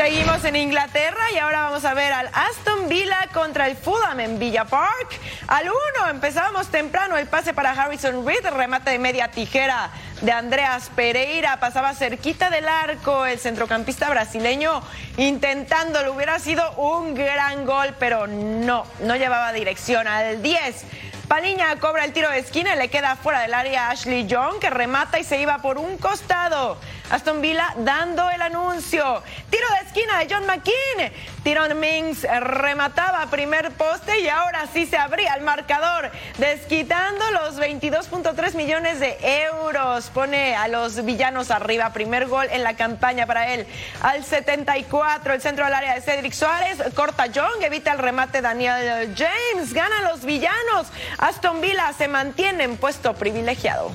Seguimos 0.01 0.45
en 0.45 0.55
Inglaterra 0.55 1.29
y 1.33 1.39
ahora 1.39 1.63
vamos 1.63 1.83
a 1.83 1.93
ver 1.93 2.13
al 2.13 2.29
Aston 2.31 2.87
Villa 2.87 3.27
contra 3.33 3.67
el 3.67 3.75
Fulham 3.75 4.21
en 4.21 4.39
Villa 4.39 4.63
Park. 4.63 5.19
Al 5.45 5.65
1 5.65 6.09
empezábamos 6.09 6.69
temprano 6.69 7.17
el 7.17 7.27
pase 7.27 7.53
para 7.53 7.71
Harrison 7.71 8.25
Reed, 8.25 8.47
remate 8.49 8.91
de 8.91 8.97
media 8.97 9.29
tijera 9.29 9.91
de 10.21 10.31
Andreas 10.31 10.89
Pereira, 10.95 11.59
pasaba 11.59 11.93
cerquita 11.95 12.49
del 12.49 12.69
arco 12.69 13.25
el 13.25 13.39
centrocampista 13.39 14.09
brasileño 14.09 14.81
intentándolo, 15.17 16.13
hubiera 16.13 16.39
sido 16.39 16.71
un 16.77 17.13
gran 17.13 17.65
gol, 17.65 17.93
pero 17.99 18.25
no, 18.25 18.85
no 19.01 19.17
llevaba 19.17 19.51
dirección 19.51 20.07
al 20.07 20.41
10. 20.41 20.85
Paliña 21.27 21.75
cobra 21.75 22.05
el 22.05 22.13
tiro 22.13 22.29
de 22.31 22.39
esquina 22.39 22.73
y 22.73 22.77
le 22.77 22.87
queda 22.87 23.17
fuera 23.17 23.41
del 23.41 23.53
área 23.53 23.89
Ashley 23.89 24.25
Young, 24.25 24.59
que 24.59 24.69
remata 24.69 25.19
y 25.19 25.25
se 25.25 25.41
iba 25.41 25.57
por 25.57 25.77
un 25.77 25.97
costado. 25.97 26.77
Aston 27.09 27.41
Villa 27.41 27.73
dando 27.77 28.29
el 28.29 28.41
anuncio. 28.41 29.23
Tiro 29.49 29.67
de 29.69 29.87
esquina 29.87 30.19
de 30.19 30.33
John 30.33 30.45
McKean. 30.45 31.11
Tiron 31.43 31.79
Mings 31.79 32.23
remataba 32.41 33.25
primer 33.31 33.71
poste 33.71 34.19
y 34.19 34.29
ahora 34.29 34.67
sí 34.71 34.85
se 34.85 34.97
abría 34.97 35.33
el 35.33 35.41
marcador, 35.41 36.11
desquitando 36.37 37.23
los 37.31 37.57
22.3 37.57 38.55
millones 38.55 38.99
de 38.99 39.17
euros. 39.45 40.09
Pone 40.09 40.55
a 40.55 40.67
los 40.67 41.03
villanos 41.03 41.49
arriba. 41.49 41.91
Primer 41.93 42.27
gol 42.27 42.47
en 42.51 42.63
la 42.63 42.75
campaña 42.75 43.25
para 43.25 43.53
él. 43.53 43.65
Al 44.01 44.23
74, 44.23 45.33
el 45.33 45.41
centro 45.41 45.65
del 45.65 45.73
área 45.73 45.95
de 45.95 46.01
Cedric 46.01 46.33
Suárez. 46.33 46.77
Corta 46.93 47.25
Young, 47.27 47.61
evita 47.61 47.91
el 47.91 47.99
remate 47.99 48.41
Daniel 48.41 49.15
James. 49.17 49.73
Gana 49.73 50.01
los 50.09 50.25
villanos. 50.25 50.87
Aston 51.17 51.61
Villa 51.61 51.91
se 51.97 52.07
mantiene 52.07 52.65
en 52.65 52.77
puesto 52.77 53.13
privilegiado. 53.13 53.91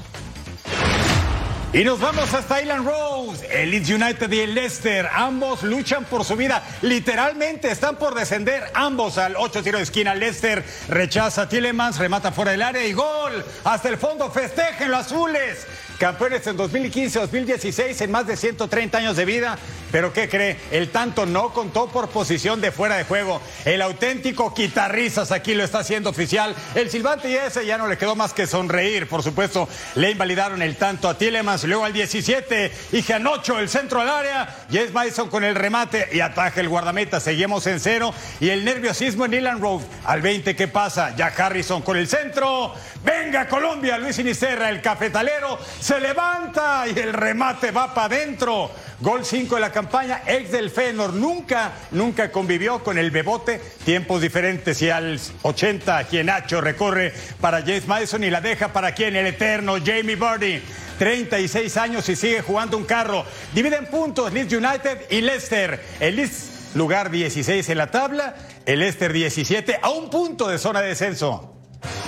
Y 1.74 1.82
nos 1.82 1.98
vamos 1.98 2.32
hasta 2.32 2.62
Island 2.62 2.87
Rose. 2.87 3.48
El 3.50 3.72
Leeds 3.72 3.90
United 3.90 4.30
y 4.30 4.38
el 4.38 4.54
Leicester, 4.54 5.08
ambos 5.12 5.64
luchan 5.64 6.04
por 6.04 6.24
su 6.24 6.37
vida. 6.37 6.62
Literalmente 6.82 7.68
están 7.68 7.96
por 7.96 8.14
descender 8.14 8.70
ambos 8.74 9.18
al 9.18 9.34
8 9.37 9.64
tiro 9.64 9.78
de 9.78 9.82
esquina. 9.82 10.14
Leicester 10.14 10.64
rechaza 10.87 11.42
a 11.42 11.48
Tillemans, 11.48 11.98
remata 11.98 12.30
fuera 12.30 12.52
del 12.52 12.62
área 12.62 12.87
y 12.87 12.92
gol. 12.92 13.44
Hasta 13.64 13.88
el 13.88 13.98
fondo 13.98 14.30
festejen 14.30 14.92
los 14.92 15.00
azules. 15.00 15.66
Campeones 15.98 16.46
en 16.46 16.59
2015-2016 16.59 18.00
en 18.00 18.11
más 18.11 18.26
de 18.26 18.37
130 18.37 18.98
años 18.98 19.16
de 19.16 19.24
vida. 19.24 19.59
Pero 19.92 20.12
¿qué 20.12 20.28
cree? 20.28 20.59
El 20.72 20.90
tanto 20.90 21.24
no 21.24 21.52
contó 21.52 21.87
por 21.87 22.09
posición 22.09 22.61
de 22.61 22.72
fuera 22.72 22.96
de 22.96 23.04
juego. 23.04 23.40
El 23.64 23.80
auténtico 23.80 24.52
quitarrizas 24.52 25.30
aquí 25.30 25.54
lo 25.54 25.62
está 25.62 25.78
haciendo 25.78 26.11
oficial. 26.11 26.52
El 26.74 26.90
silbante 26.90 27.30
y 27.30 27.37
ese 27.37 27.64
ya 27.64 27.78
no 27.78 27.87
le 27.87 27.96
quedó 27.96 28.16
más 28.16 28.33
que 28.33 28.48
sonreír. 28.48 29.09
Por 29.09 29.22
supuesto, 29.22 29.68
le 29.94 30.11
invalidaron 30.11 30.62
el 30.62 30.74
tanto 30.76 31.09
a 31.09 31.16
Tillemans. 31.16 31.62
Luego 31.62 31.85
al 31.85 31.92
17, 31.92 32.72
y 32.90 33.02
Janocho, 33.02 33.61
el 33.61 33.68
centro 33.68 34.00
al 34.00 34.09
área. 34.09 34.66
Jess 34.68 34.92
Mason 34.92 35.30
con 35.30 35.44
el 35.44 35.54
remate 35.54 36.09
y 36.12 36.18
ataja 36.18 36.61
el 36.61 36.68
guardameta. 36.68 37.20
Seguimos 37.20 37.64
en 37.68 37.78
cero. 37.78 38.12
Y 38.40 38.50
el 38.50 38.64
nerviosismo 38.64 39.26
en 39.26 39.35
Ilan 39.35 39.61
Road. 39.61 39.83
Al 40.07 40.22
20, 40.22 40.57
¿qué 40.57 40.66
pasa? 40.66 41.14
Jack 41.14 41.38
Harrison 41.38 41.83
con 41.83 41.96
el 41.96 42.09
centro. 42.09 42.74
Venga 43.04 43.46
Colombia, 43.48 43.98
Luis 43.98 44.16
Sinisterra, 44.16 44.70
el 44.70 44.80
cafetalero, 44.80 45.59
se 45.84 46.00
levanta 46.00 46.86
y 46.88 46.98
el 46.98 47.12
remate 47.12 47.70
va 47.70 47.92
para 47.92 48.06
adentro. 48.06 48.70
Gol 49.00 49.22
5 49.22 49.56
de 49.56 49.60
la 49.60 49.70
campaña, 49.70 50.22
ex 50.26 50.50
del 50.50 50.70
Fenor, 50.70 51.12
nunca, 51.12 51.72
nunca 51.90 52.32
convivió 52.32 52.82
con 52.82 52.96
el 52.96 53.10
Bebote, 53.10 53.60
tiempos 53.84 54.22
diferentes 54.22 54.80
y 54.80 54.88
al 54.88 55.20
80 55.42 56.06
Nacho 56.24 56.62
recorre 56.62 57.12
para 57.38 57.60
James 57.60 57.86
Madison 57.86 58.24
y 58.24 58.30
la 58.30 58.40
deja 58.40 58.72
para 58.72 58.94
quien, 58.94 59.14
el 59.14 59.26
eterno 59.26 59.74
Jamie 59.76 60.16
Birdie. 60.16 60.62
36 60.98 61.76
años 61.76 62.08
y 62.08 62.16
sigue 62.16 62.40
jugando 62.40 62.78
un 62.78 62.84
carro. 62.84 63.26
Dividen 63.52 63.84
puntos 63.84 64.32
Leeds 64.32 64.54
United 64.54 65.10
y 65.10 65.20
Leicester. 65.20 65.84
El 66.00 66.16
Leeds 66.16 66.72
lugar 66.76 67.10
16 67.10 67.68
en 67.68 67.76
la 67.76 67.90
tabla, 67.90 68.36
el 68.64 68.78
Leicester 68.78 69.12
17 69.12 69.80
a 69.82 69.90
un 69.90 70.08
punto 70.08 70.48
de 70.48 70.56
zona 70.56 70.80
de 70.80 70.88
descenso. 70.88 71.53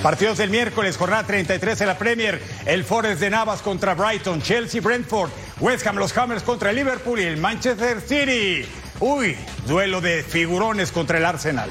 Partidos 0.03 0.39
del 0.39 0.51
miércoles, 0.51 0.97
jornada 0.97 1.25
33 1.25 1.81
en 1.81 1.87
la 1.87 1.99
Premier. 1.99 2.41
El 2.65 2.85
Forest 2.85 3.21
de 3.21 3.31
Navas 3.31 3.63
contra 3.63 3.95
Brighton, 3.95 4.43
Chelsea, 4.43 4.81
Brentford, 4.81 5.31
West 5.61 5.87
Ham, 5.87 5.97
los 5.97 6.17
Hammers 6.17 6.43
contra 6.43 6.73
Liverpool 6.73 7.21
y 7.21 7.25
el 7.25 7.37
Manchester 7.37 8.01
City. 8.01 8.67
Uy, 9.01 9.37
duelo 9.67 10.01
de 10.01 10.23
figurones 10.23 10.93
contra 10.93 11.19
el 11.19 11.25
Arsenal. 11.25 11.71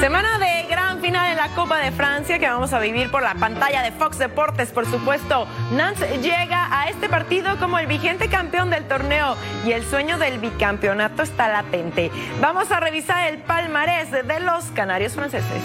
Semana 0.00 0.38
de 0.38 0.66
gran 0.68 1.00
final 1.00 1.30
en 1.30 1.36
la 1.36 1.48
Copa 1.54 1.78
de 1.78 1.90
Francia 1.92 2.38
que 2.38 2.48
vamos 2.48 2.72
a 2.72 2.78
vivir 2.78 3.10
por 3.10 3.22
la 3.22 3.34
pantalla 3.34 3.82
de 3.82 3.92
Fox 3.92 4.18
Deportes, 4.18 4.70
por 4.70 4.86
supuesto. 4.86 5.46
Nantes 5.72 6.20
llega 6.20 6.68
a 6.70 6.88
este 6.88 7.08
partido 7.08 7.56
como 7.58 7.78
el 7.78 7.86
vigente 7.86 8.28
campeón 8.28 8.70
del 8.70 8.84
torneo 8.84 9.36
y 9.64 9.72
el 9.72 9.84
sueño 9.84 10.18
del 10.18 10.38
bicampeonato 10.38 11.22
está 11.22 11.48
latente. 11.48 12.10
Vamos 12.40 12.70
a 12.70 12.80
revisar 12.80 13.28
el 13.28 13.38
palmarés 13.38 14.10
de 14.10 14.40
los 14.40 14.64
canarios 14.66 15.14
franceses. 15.14 15.62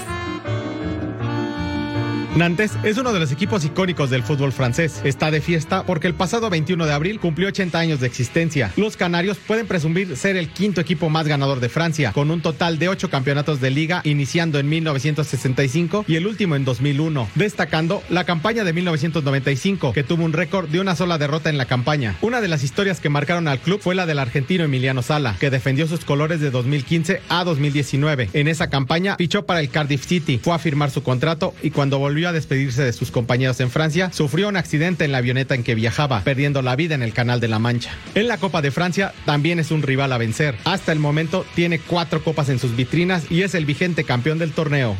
Nantes 2.35 2.73
es 2.83 2.97
uno 2.99 3.11
de 3.11 3.19
los 3.19 3.31
equipos 3.31 3.65
icónicos 3.65 4.11
del 4.11 4.21
fútbol 4.21 4.51
francés. 4.51 5.01
Está 5.03 5.31
de 5.31 5.41
fiesta 5.41 5.83
porque 5.83 6.05
el 6.05 6.13
pasado 6.13 6.51
21 6.51 6.85
de 6.85 6.93
abril 6.93 7.19
cumplió 7.19 7.47
80 7.47 7.79
años 7.79 7.99
de 7.99 8.07
existencia. 8.07 8.71
Los 8.77 8.97
canarios 8.97 9.37
pueden 9.37 9.65
presumir 9.65 10.15
ser 10.15 10.37
el 10.37 10.49
quinto 10.49 10.79
equipo 10.79 11.09
más 11.09 11.27
ganador 11.27 11.59
de 11.59 11.69
Francia, 11.69 12.11
con 12.13 12.29
un 12.29 12.41
total 12.41 12.77
de 12.77 12.87
8 12.87 13.09
campeonatos 13.09 13.59
de 13.61 13.71
liga 13.71 14.01
iniciando 14.03 14.59
en 14.59 14.69
1965 14.69 16.05
y 16.07 16.15
el 16.15 16.27
último 16.27 16.55
en 16.55 16.65
2001, 16.65 17.29
destacando 17.33 18.03
la 18.09 18.25
campaña 18.25 18.63
de 18.63 18.73
1995, 18.73 19.93
que 19.93 20.03
tuvo 20.03 20.23
un 20.23 20.33
récord 20.33 20.69
de 20.69 20.79
una 20.79 20.95
sola 20.95 21.17
derrota 21.17 21.49
en 21.49 21.57
la 21.57 21.65
campaña. 21.65 22.15
Una 22.21 22.41
de 22.41 22.47
las 22.47 22.63
historias 22.63 22.99
que 22.99 23.09
marcaron 23.09 23.47
al 23.47 23.59
club 23.59 23.81
fue 23.81 23.95
la 23.95 24.05
del 24.05 24.19
argentino 24.19 24.63
Emiliano 24.63 25.01
Sala, 25.01 25.35
que 25.39 25.49
defendió 25.49 25.87
sus 25.87 26.05
colores 26.05 26.39
de 26.39 26.51
2015 26.51 27.23
a 27.27 27.43
2019. 27.43 28.29
En 28.33 28.47
esa 28.47 28.69
campaña 28.69 29.15
fichó 29.15 29.47
para 29.47 29.61
el 29.61 29.69
Cardiff 29.71 30.05
City, 30.05 30.39
fue 30.41 30.53
a 30.53 30.59
firmar 30.59 30.91
su 30.91 31.01
contrato 31.01 31.55
y 31.63 31.71
cuando 31.71 31.97
volvió 31.97 32.18
a 32.27 32.33
despedirse 32.33 32.83
de 32.83 32.91
sus 32.91 33.11
compañeros 33.11 33.59
en 33.61 33.71
Francia, 33.71 34.11
sufrió 34.11 34.49
un 34.49 34.57
accidente 34.57 35.05
en 35.05 35.11
la 35.11 35.19
avioneta 35.19 35.55
en 35.55 35.63
que 35.63 35.75
viajaba, 35.75 36.23
perdiendo 36.23 36.61
la 36.61 36.75
vida 36.75 36.95
en 36.95 37.03
el 37.03 37.13
Canal 37.13 37.39
de 37.39 37.47
la 37.47 37.59
Mancha. 37.59 37.91
En 38.15 38.27
la 38.27 38.37
Copa 38.37 38.61
de 38.61 38.71
Francia 38.71 39.13
también 39.25 39.59
es 39.59 39.71
un 39.71 39.81
rival 39.81 40.11
a 40.11 40.17
vencer. 40.17 40.57
Hasta 40.65 40.91
el 40.91 40.99
momento 40.99 41.45
tiene 41.55 41.79
cuatro 41.79 42.23
copas 42.23 42.49
en 42.49 42.59
sus 42.59 42.75
vitrinas 42.75 43.31
y 43.31 43.43
es 43.43 43.55
el 43.55 43.65
vigente 43.65 44.03
campeón 44.03 44.39
del 44.39 44.51
torneo. 44.51 44.95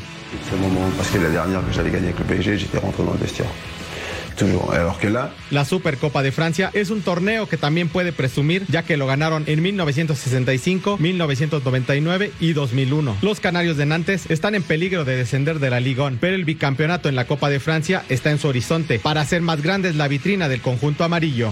La 5.51 5.65
Supercopa 5.65 6.23
de 6.23 6.31
Francia 6.31 6.69
es 6.73 6.89
un 6.89 7.01
torneo 7.01 7.47
que 7.47 7.57
también 7.57 7.89
puede 7.89 8.11
presumir, 8.11 8.65
ya 8.67 8.83
que 8.83 8.97
lo 8.97 9.07
ganaron 9.07 9.43
en 9.47 9.61
1965, 9.61 10.97
1999 10.97 12.31
y 12.39 12.53
2001. 12.53 13.17
Los 13.21 13.39
Canarios 13.39 13.77
de 13.77 13.85
Nantes 13.85 14.29
están 14.29 14.55
en 14.55 14.63
peligro 14.63 15.05
de 15.05 15.15
descender 15.15 15.59
de 15.59 15.69
la 15.69 15.79
Ligón, 15.79 16.17
pero 16.21 16.35
el 16.35 16.45
bicampeonato 16.45 17.09
en 17.09 17.15
la 17.15 17.25
Copa 17.25 17.49
de 17.49 17.59
Francia 17.59 18.03
está 18.09 18.31
en 18.31 18.39
su 18.39 18.47
horizonte 18.47 18.99
para 18.99 19.21
hacer 19.21 19.41
más 19.41 19.61
grande 19.61 19.93
la 19.93 20.07
vitrina 20.07 20.47
del 20.47 20.61
conjunto 20.61 21.03
amarillo. 21.03 21.51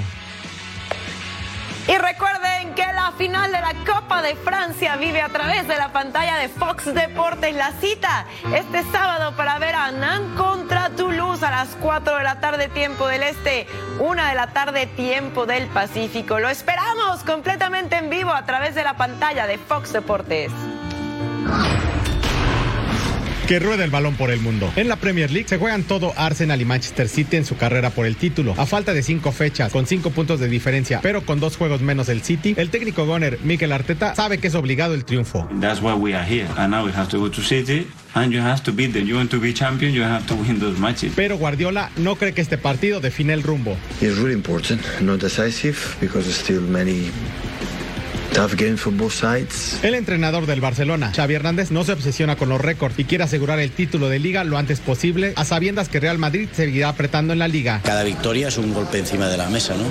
Y 1.87 1.97
final 3.17 3.51
de 3.51 3.59
la 3.59 3.73
Copa 3.85 4.21
de 4.21 4.35
Francia 4.35 4.95
vive 4.95 5.21
a 5.21 5.29
través 5.29 5.67
de 5.67 5.75
la 5.75 5.91
pantalla 5.91 6.37
de 6.37 6.49
Fox 6.49 6.93
Deportes. 6.93 7.55
La 7.55 7.71
cita 7.71 8.25
este 8.53 8.83
sábado 8.91 9.35
para 9.35 9.57
ver 9.57 9.73
a 9.73 9.91
Nan 9.91 10.35
contra 10.35 10.91
Toulouse 10.91 11.43
a 11.43 11.49
las 11.49 11.69
4 11.81 12.17
de 12.17 12.23
la 12.23 12.39
tarde 12.39 12.67
tiempo 12.67 13.07
del 13.07 13.23
Este, 13.23 13.65
1 13.99 14.25
de 14.25 14.35
la 14.35 14.47
tarde 14.53 14.85
tiempo 14.85 15.47
del 15.47 15.65
Pacífico. 15.67 16.39
Lo 16.39 16.49
esperamos 16.49 17.23
completamente 17.23 17.97
en 17.97 18.11
vivo 18.11 18.31
a 18.31 18.45
través 18.45 18.75
de 18.75 18.83
la 18.83 18.95
pantalla 18.95 19.47
de 19.47 19.57
Fox 19.57 19.93
Deportes 19.93 20.51
que 23.47 23.59
rueda 23.59 23.85
el 23.85 23.91
balón 23.91 24.15
por 24.15 24.29
el 24.29 24.41
mundo. 24.41 24.69
En 24.75 24.89
la 24.89 24.97
Premier 24.97 25.31
League 25.31 25.47
se 25.47 25.57
juegan 25.57 25.83
todo 25.83 26.13
Arsenal 26.17 26.61
y 26.61 26.65
Manchester 26.65 27.07
City 27.07 27.37
en 27.37 27.45
su 27.45 27.55
carrera 27.55 27.91
por 27.91 28.05
el 28.05 28.17
título. 28.17 28.53
A 28.57 28.65
falta 28.65 28.93
de 28.93 29.01
cinco 29.01 29.31
fechas, 29.31 29.71
con 29.71 29.87
cinco 29.87 30.11
puntos 30.11 30.41
de 30.41 30.49
diferencia, 30.49 30.99
pero 31.01 31.25
con 31.25 31.39
dos 31.39 31.55
juegos 31.55 31.81
menos 31.81 32.09
el 32.09 32.21
City, 32.21 32.55
el 32.57 32.69
técnico 32.69 33.05
Goner 33.05 33.39
Mikel 33.43 33.71
Arteta 33.71 34.15
sabe 34.15 34.39
que 34.39 34.47
es 34.47 34.55
obligado 34.55 34.93
el 34.93 35.05
triunfo. 35.05 35.47
That's 35.61 35.81
why 35.81 35.93
we 35.93 36.13
are 36.13 36.25
here. 36.25 36.47
And 36.57 36.71
now 36.71 36.85
we 36.85 36.91
have 36.91 37.07
to 37.09 37.19
go 37.19 37.31
to 37.31 37.41
City 37.41 37.87
and 38.15 38.33
you 38.33 38.41
have 38.41 38.63
to 38.63 38.73
beat 38.73 38.91
them. 38.91 39.07
You 39.07 39.15
want 39.15 39.31
to 39.31 39.39
be 39.39 39.53
champion, 39.53 39.93
you 39.93 40.03
have 40.03 40.25
to 40.27 40.35
win 40.35 40.59
those 40.59 40.77
matches. 40.77 41.13
Pero 41.15 41.37
Guardiola 41.37 41.89
no 41.95 42.17
cree 42.17 42.33
que 42.33 42.41
este 42.41 42.57
partido 42.57 42.99
define 42.99 43.31
el 43.31 43.43
rumbo. 43.43 43.77
It's 44.01 44.17
really 44.17 44.33
important, 44.33 44.81
not 44.99 45.21
decisive 45.21 45.77
because 46.01 46.25
there's 46.25 46.37
still 46.37 46.61
many 46.61 47.11
El 49.83 49.95
entrenador 49.95 50.45
del 50.45 50.61
Barcelona, 50.61 51.11
Xavi 51.15 51.33
Hernández, 51.33 51.71
no 51.71 51.83
se 51.83 51.93
obsesiona 51.93 52.35
con 52.35 52.49
los 52.49 52.61
récords 52.61 52.97
y 52.99 53.05
quiere 53.05 53.23
asegurar 53.23 53.59
el 53.59 53.71
título 53.71 54.09
de 54.09 54.19
liga 54.19 54.43
lo 54.43 54.57
antes 54.57 54.79
posible, 54.79 55.33
a 55.35 55.45
sabiendas 55.45 55.89
que 55.89 55.99
Real 55.99 56.17
Madrid 56.17 56.47
seguirá 56.51 56.89
apretando 56.89 57.33
en 57.33 57.39
la 57.39 57.47
liga. 57.47 57.81
Cada 57.83 58.03
victoria 58.03 58.49
es 58.49 58.57
un 58.57 58.73
golpe 58.73 58.99
encima 58.99 59.27
de 59.27 59.37
la 59.37 59.49
mesa, 59.49 59.75
¿no? 59.75 59.85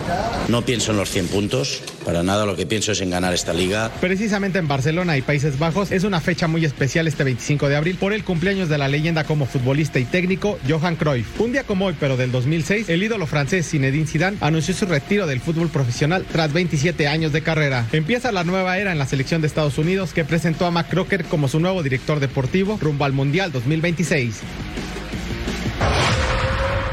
No 0.49 0.65
pienso 0.65 0.93
en 0.93 0.99
los 0.99 1.11
100 1.11 1.29
puntos, 1.29 1.83
para 2.05 2.23
nada 2.23 2.47
lo 2.47 2.57
que 2.57 2.67
pienso 2.67 2.93
es 2.93 3.01
en 3.01 3.11
ganar 3.11 3.35
esta 3.35 3.53
liga. 3.53 3.91
Precisamente 4.01 4.59
en 4.59 4.69
Barcelona 4.69 5.17
y 5.17 5.23
Países 5.23 5.59
Bajos 5.59 5.91
es 5.91 6.05
una 6.05 6.21
fecha 6.21 6.47
muy 6.47 6.65
especial 6.65 7.09
este 7.09 7.25
25 7.25 7.69
de 7.69 7.77
abril 7.77 7.97
por 7.97 8.13
el 8.13 8.23
cumpleaños 8.23 8.69
de 8.69 8.79
la 8.79 8.89
leyenda 8.89 9.25
como 9.25 9.47
futbolista 9.47 9.99
y 9.99 10.05
técnico 10.05 10.59
Johan 10.69 10.97
Cruyff. 10.97 11.41
Un 11.41 11.53
día 11.53 11.65
como 11.65 11.87
hoy, 11.87 11.97
pero 11.99 12.17
del 12.17 12.31
2006, 12.31 12.89
el 12.89 13.03
ídolo 13.03 13.27
francés 13.27 13.69
Zinedine 13.69 14.07
Zidane 14.07 14.37
anunció 14.41 14.75
su 14.75 14.87
retiro 14.87 15.27
del 15.27 15.41
fútbol 15.41 15.69
profesional 15.69 16.25
tras 16.31 16.53
27 16.53 17.09
años 17.09 17.33
de 17.33 17.43
carrera. 17.43 17.87
Empieza 17.93 18.26
la 18.33 18.45
nueva 18.45 18.79
era 18.79 18.93
en 18.93 18.99
la 18.99 19.07
selección 19.07 19.41
de 19.41 19.47
Estados 19.47 19.79
Unidos 19.79 20.13
que 20.13 20.25
presentó 20.25 20.67
a 20.67 20.71
Mac 20.71 20.89
Crocker 20.89 21.25
como 21.25 21.49
su 21.49 21.61
nuevo 21.61 21.83
director 21.83 22.21
deportivo 22.21 22.79
rumbo 22.81 23.05
al 23.05 23.13
Mundial 23.13 23.53
2026. 23.53 24.43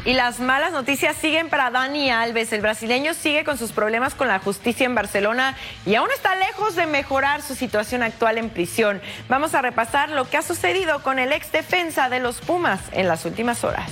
Y 0.06 0.14
las 0.14 0.42
malas 0.42 0.74
noticias 0.74 1.16
siguen 1.16 1.48
para 1.48 1.72
Dani 1.72 2.10
Alves. 2.10 2.52
El 2.52 2.60
brasileño 2.60 3.14
sigue 3.14 3.46
con 3.46 3.58
sus 3.58 3.72
problemas 3.72 4.16
con 4.16 4.28
la 4.28 4.40
justicia 4.40 4.86
en 4.86 4.96
Barcelona 4.96 5.56
y 5.86 5.96
aún 5.96 6.10
está 6.14 6.36
lejos 6.36 6.76
de 6.76 6.88
mejorar 6.88 7.42
su 7.42 7.56
situación 7.56 8.04
actual 8.04 8.38
en 8.38 8.50
prisión. 8.50 9.02
Vamos 9.30 9.56
a 9.56 9.62
repasar 9.62 10.10
lo 10.10 10.30
que 10.30 10.36
ha 10.36 10.42
sucedido 10.42 11.02
con 11.04 11.20
el 11.20 11.32
ex 11.32 11.54
defensa 11.54 12.10
de 12.10 12.20
los 12.20 12.42
Pumas 12.42 12.82
en 12.92 13.08
las 13.08 13.24
últimas 13.24 13.64
horas. 13.64 13.90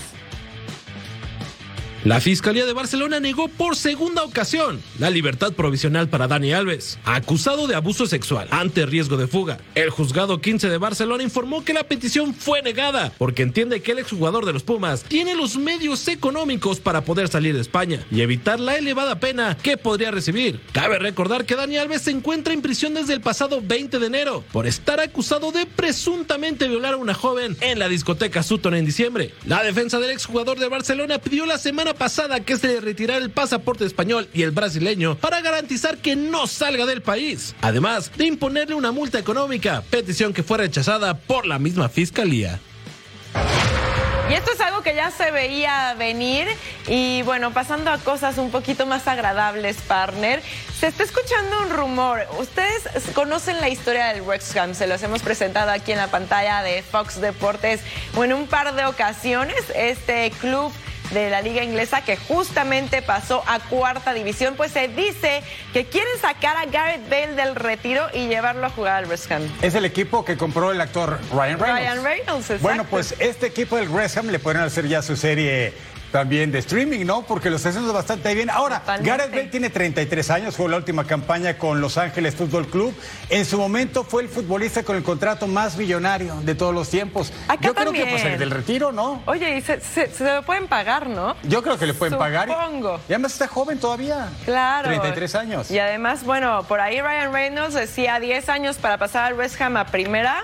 La 2.03 2.19
Fiscalía 2.19 2.65
de 2.65 2.73
Barcelona 2.73 3.19
negó 3.19 3.47
por 3.47 3.75
segunda 3.75 4.23
ocasión 4.23 4.81
la 4.97 5.11
libertad 5.11 5.53
provisional 5.53 6.09
para 6.09 6.27
Dani 6.27 6.51
Alves, 6.51 6.97
acusado 7.05 7.67
de 7.67 7.75
abuso 7.75 8.07
sexual 8.07 8.47
ante 8.49 8.87
riesgo 8.87 9.17
de 9.17 9.27
fuga. 9.27 9.59
El 9.75 9.91
juzgado 9.91 10.41
15 10.41 10.67
de 10.67 10.79
Barcelona 10.79 11.21
informó 11.21 11.63
que 11.63 11.75
la 11.75 11.83
petición 11.83 12.33
fue 12.33 12.63
negada 12.63 13.13
porque 13.19 13.43
entiende 13.43 13.83
que 13.83 13.91
el 13.91 13.99
exjugador 13.99 14.47
de 14.47 14.53
los 14.53 14.63
Pumas 14.63 15.03
tiene 15.03 15.35
los 15.35 15.57
medios 15.57 16.07
económicos 16.07 16.79
para 16.79 17.01
poder 17.01 17.27
salir 17.27 17.53
de 17.53 17.61
España 17.61 18.03
y 18.09 18.21
evitar 18.21 18.59
la 18.59 18.77
elevada 18.77 19.19
pena 19.19 19.55
que 19.61 19.77
podría 19.77 20.09
recibir. 20.09 20.59
Cabe 20.71 20.97
recordar 20.97 21.45
que 21.45 21.55
Dani 21.55 21.77
Alves 21.77 22.01
se 22.01 22.09
encuentra 22.09 22.55
en 22.55 22.63
prisión 22.63 22.95
desde 22.95 23.13
el 23.13 23.21
pasado 23.21 23.61
20 23.61 23.99
de 23.99 24.07
enero 24.07 24.43
por 24.51 24.65
estar 24.65 24.99
acusado 24.99 25.51
de 25.51 25.67
presuntamente 25.67 26.67
violar 26.67 26.95
a 26.95 26.97
una 26.97 27.13
joven 27.13 27.55
en 27.61 27.77
la 27.77 27.87
discoteca 27.87 28.41
Sutton 28.41 28.73
en 28.73 28.87
diciembre. 28.87 29.35
La 29.45 29.61
defensa 29.61 29.99
del 29.99 30.09
exjugador 30.09 30.57
de 30.57 30.67
Barcelona 30.67 31.19
pidió 31.19 31.45
la 31.45 31.59
semana 31.59 31.90
pasada 31.93 32.39
que 32.41 32.57
se 32.57 32.67
le 32.67 32.81
retirara 32.81 33.19
el 33.19 33.31
pasaporte 33.31 33.85
español 33.85 34.27
y 34.33 34.43
el 34.43 34.51
brasileño 34.51 35.15
para 35.15 35.41
garantizar 35.41 35.97
que 35.97 36.15
no 36.15 36.47
salga 36.47 36.85
del 36.85 37.01
país, 37.01 37.55
además 37.61 38.11
de 38.17 38.25
imponerle 38.25 38.75
una 38.75 38.91
multa 38.91 39.19
económica, 39.19 39.83
petición 39.89 40.33
que 40.33 40.43
fue 40.43 40.57
rechazada 40.57 41.13
por 41.15 41.45
la 41.45 41.59
misma 41.59 41.89
fiscalía. 41.89 42.59
Y 44.31 44.33
esto 44.33 44.53
es 44.53 44.61
algo 44.61 44.81
que 44.81 44.95
ya 44.95 45.11
se 45.11 45.29
veía 45.29 45.93
venir 45.95 46.47
y 46.87 47.21
bueno, 47.23 47.51
pasando 47.51 47.91
a 47.91 47.97
cosas 47.97 48.37
un 48.37 48.49
poquito 48.49 48.85
más 48.85 49.05
agradables, 49.09 49.75
partner, 49.81 50.41
se 50.79 50.87
está 50.87 51.03
escuchando 51.03 51.63
un 51.63 51.69
rumor. 51.69 52.25
Ustedes 52.39 52.83
conocen 53.13 53.59
la 53.59 53.67
historia 53.67 54.07
del 54.07 54.21
Wrexham, 54.21 54.73
se 54.73 54.87
los 54.87 55.03
hemos 55.03 55.21
presentado 55.21 55.71
aquí 55.71 55.91
en 55.91 55.97
la 55.97 56.07
pantalla 56.07 56.63
de 56.63 56.81
Fox 56.81 57.19
Deportes 57.19 57.81
o 58.15 58.23
en 58.23 58.31
un 58.31 58.47
par 58.47 58.73
de 58.73 58.85
ocasiones. 58.85 59.57
Este 59.75 60.31
club 60.39 60.71
de 61.13 61.29
la 61.29 61.41
liga 61.41 61.63
inglesa 61.63 62.01
que 62.01 62.17
justamente 62.17 63.01
pasó 63.01 63.43
a 63.47 63.59
cuarta 63.59 64.13
división, 64.13 64.55
pues 64.55 64.71
se 64.71 64.87
dice 64.87 65.43
que 65.73 65.85
quieren 65.85 66.17
sacar 66.19 66.57
a 66.57 66.65
Gareth 66.65 67.09
Bale 67.09 67.33
del 67.33 67.55
retiro 67.55 68.07
y 68.13 68.27
llevarlo 68.27 68.65
a 68.65 68.69
jugar 68.69 69.03
al 69.03 69.09
West 69.09 69.31
Ham. 69.31 69.43
Es 69.61 69.75
el 69.75 69.85
equipo 69.85 70.25
que 70.25 70.37
compró 70.37 70.71
el 70.71 70.81
actor 70.81 71.19
Ryan 71.31 71.59
Reynolds. 71.59 71.81
Ryan 71.81 72.03
Reynolds, 72.03 72.45
exacto. 72.45 72.63
Bueno, 72.63 72.85
pues 72.85 73.15
este 73.19 73.47
equipo 73.47 73.75
del 73.77 73.89
West 73.89 74.17
Ham 74.17 74.27
le 74.27 74.39
pueden 74.39 74.61
hacer 74.61 74.87
ya 74.87 75.01
su 75.01 75.15
serie 75.15 75.73
también 76.11 76.51
de 76.51 76.59
streaming, 76.59 77.05
¿no? 77.05 77.23
Porque 77.23 77.49
lo 77.49 77.55
está 77.55 77.69
haciendo 77.69 77.91
bastante 77.93 78.33
bien. 78.35 78.49
Ahora, 78.49 78.83
Gareth 79.01 79.31
Bale 79.31 79.45
tiene 79.45 79.69
33 79.69 80.29
años, 80.29 80.55
fue 80.55 80.69
la 80.69 80.77
última 80.77 81.05
campaña 81.05 81.57
con 81.57 81.81
Los 81.81 81.97
Ángeles 81.97 82.35
Fútbol 82.35 82.67
Club. 82.67 82.93
En 83.29 83.45
su 83.45 83.57
momento 83.57 84.03
fue 84.03 84.23
el 84.23 84.29
futbolista 84.29 84.83
con 84.83 84.95
el 84.95 85.03
contrato 85.03 85.47
más 85.47 85.77
millonario 85.77 86.35
de 86.43 86.55
todos 86.55 86.73
los 86.73 86.89
tiempos. 86.89 87.31
Acá 87.47 87.67
Yo 87.67 87.73
creo 87.73 87.93
que 87.93 88.05
pues 88.05 88.25
el 88.25 88.37
del 88.37 88.51
retiro, 88.51 88.91
¿no? 88.91 89.23
Oye, 89.25 89.57
y 89.57 89.61
se, 89.61 89.79
se, 89.79 90.11
se 90.11 90.23
lo 90.23 90.43
pueden 90.43 90.67
pagar, 90.67 91.07
¿no? 91.07 91.35
Yo 91.43 91.63
creo 91.63 91.77
que 91.77 91.85
le 91.85 91.93
pueden 91.93 92.17
pagar. 92.17 92.49
Supongo. 92.49 92.99
Y 93.07 93.13
además 93.13 93.33
está 93.33 93.47
joven 93.47 93.79
todavía. 93.79 94.29
Claro. 94.45 94.87
33 94.89 95.35
años. 95.35 95.71
Y 95.71 95.79
además, 95.79 96.23
bueno, 96.25 96.63
por 96.67 96.81
ahí 96.81 97.01
Ryan 97.01 97.31
Reynolds 97.31 97.73
decía 97.73 98.19
10 98.19 98.49
años 98.49 98.77
para 98.77 98.97
pasar 98.97 99.25
al 99.25 99.33
West 99.37 99.59
Ham 99.61 99.77
a 99.77 99.85
primera. 99.85 100.43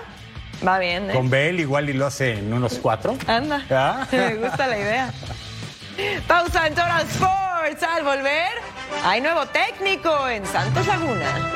Va 0.66 0.78
bien, 0.78 1.10
¿eh? 1.10 1.14
Con 1.14 1.30
Bale 1.30 1.60
igual 1.60 1.88
y 1.88 1.92
lo 1.92 2.06
hace 2.06 2.38
en 2.38 2.52
unos 2.52 2.78
cuatro. 2.82 3.16
Anda. 3.26 3.64
¿Ah? 3.70 4.06
Me 4.12 4.36
gusta 4.36 4.66
la 4.66 4.78
idea. 4.78 5.12
Pausa 6.26 6.66
en 6.66 6.74
Total 6.74 7.06
Sports. 7.08 7.82
Al 7.82 8.02
volver, 8.02 8.62
hay 9.04 9.20
nuevo 9.20 9.44
técnico 9.46 10.28
en 10.28 10.46
Santos 10.46 10.86
Laguna. 10.86 11.54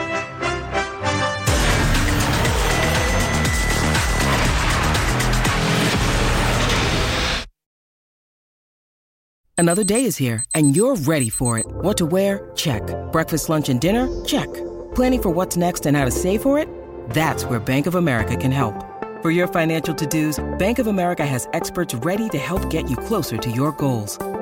Another 9.56 9.84
day 9.84 10.04
is 10.04 10.16
here, 10.16 10.44
and 10.56 10.74
you're 10.74 10.96
ready 10.96 11.28
for 11.30 11.56
it. 11.56 11.66
What 11.82 11.96
to 11.98 12.06
wear? 12.06 12.50
Check. 12.56 12.82
Breakfast, 13.12 13.48
lunch, 13.48 13.68
and 13.68 13.80
dinner? 13.80 14.08
Check. 14.24 14.52
Planning 14.96 15.22
for 15.22 15.30
what's 15.30 15.56
next 15.56 15.86
and 15.86 15.96
how 15.96 16.04
to 16.04 16.10
save 16.10 16.42
for 16.42 16.58
it? 16.58 16.68
That's 17.10 17.44
where 17.44 17.60
Bank 17.60 17.86
of 17.86 17.94
America 17.94 18.36
can 18.36 18.50
help. 18.50 18.74
For 19.22 19.30
your 19.30 19.46
financial 19.46 19.94
to 19.94 20.04
dos, 20.04 20.40
Bank 20.58 20.80
of 20.80 20.88
America 20.88 21.24
has 21.24 21.46
experts 21.52 21.94
ready 21.94 22.28
to 22.30 22.38
help 22.38 22.70
get 22.70 22.90
you 22.90 22.96
closer 22.96 23.36
to 23.36 23.50
your 23.52 23.70
goals. 23.72 24.18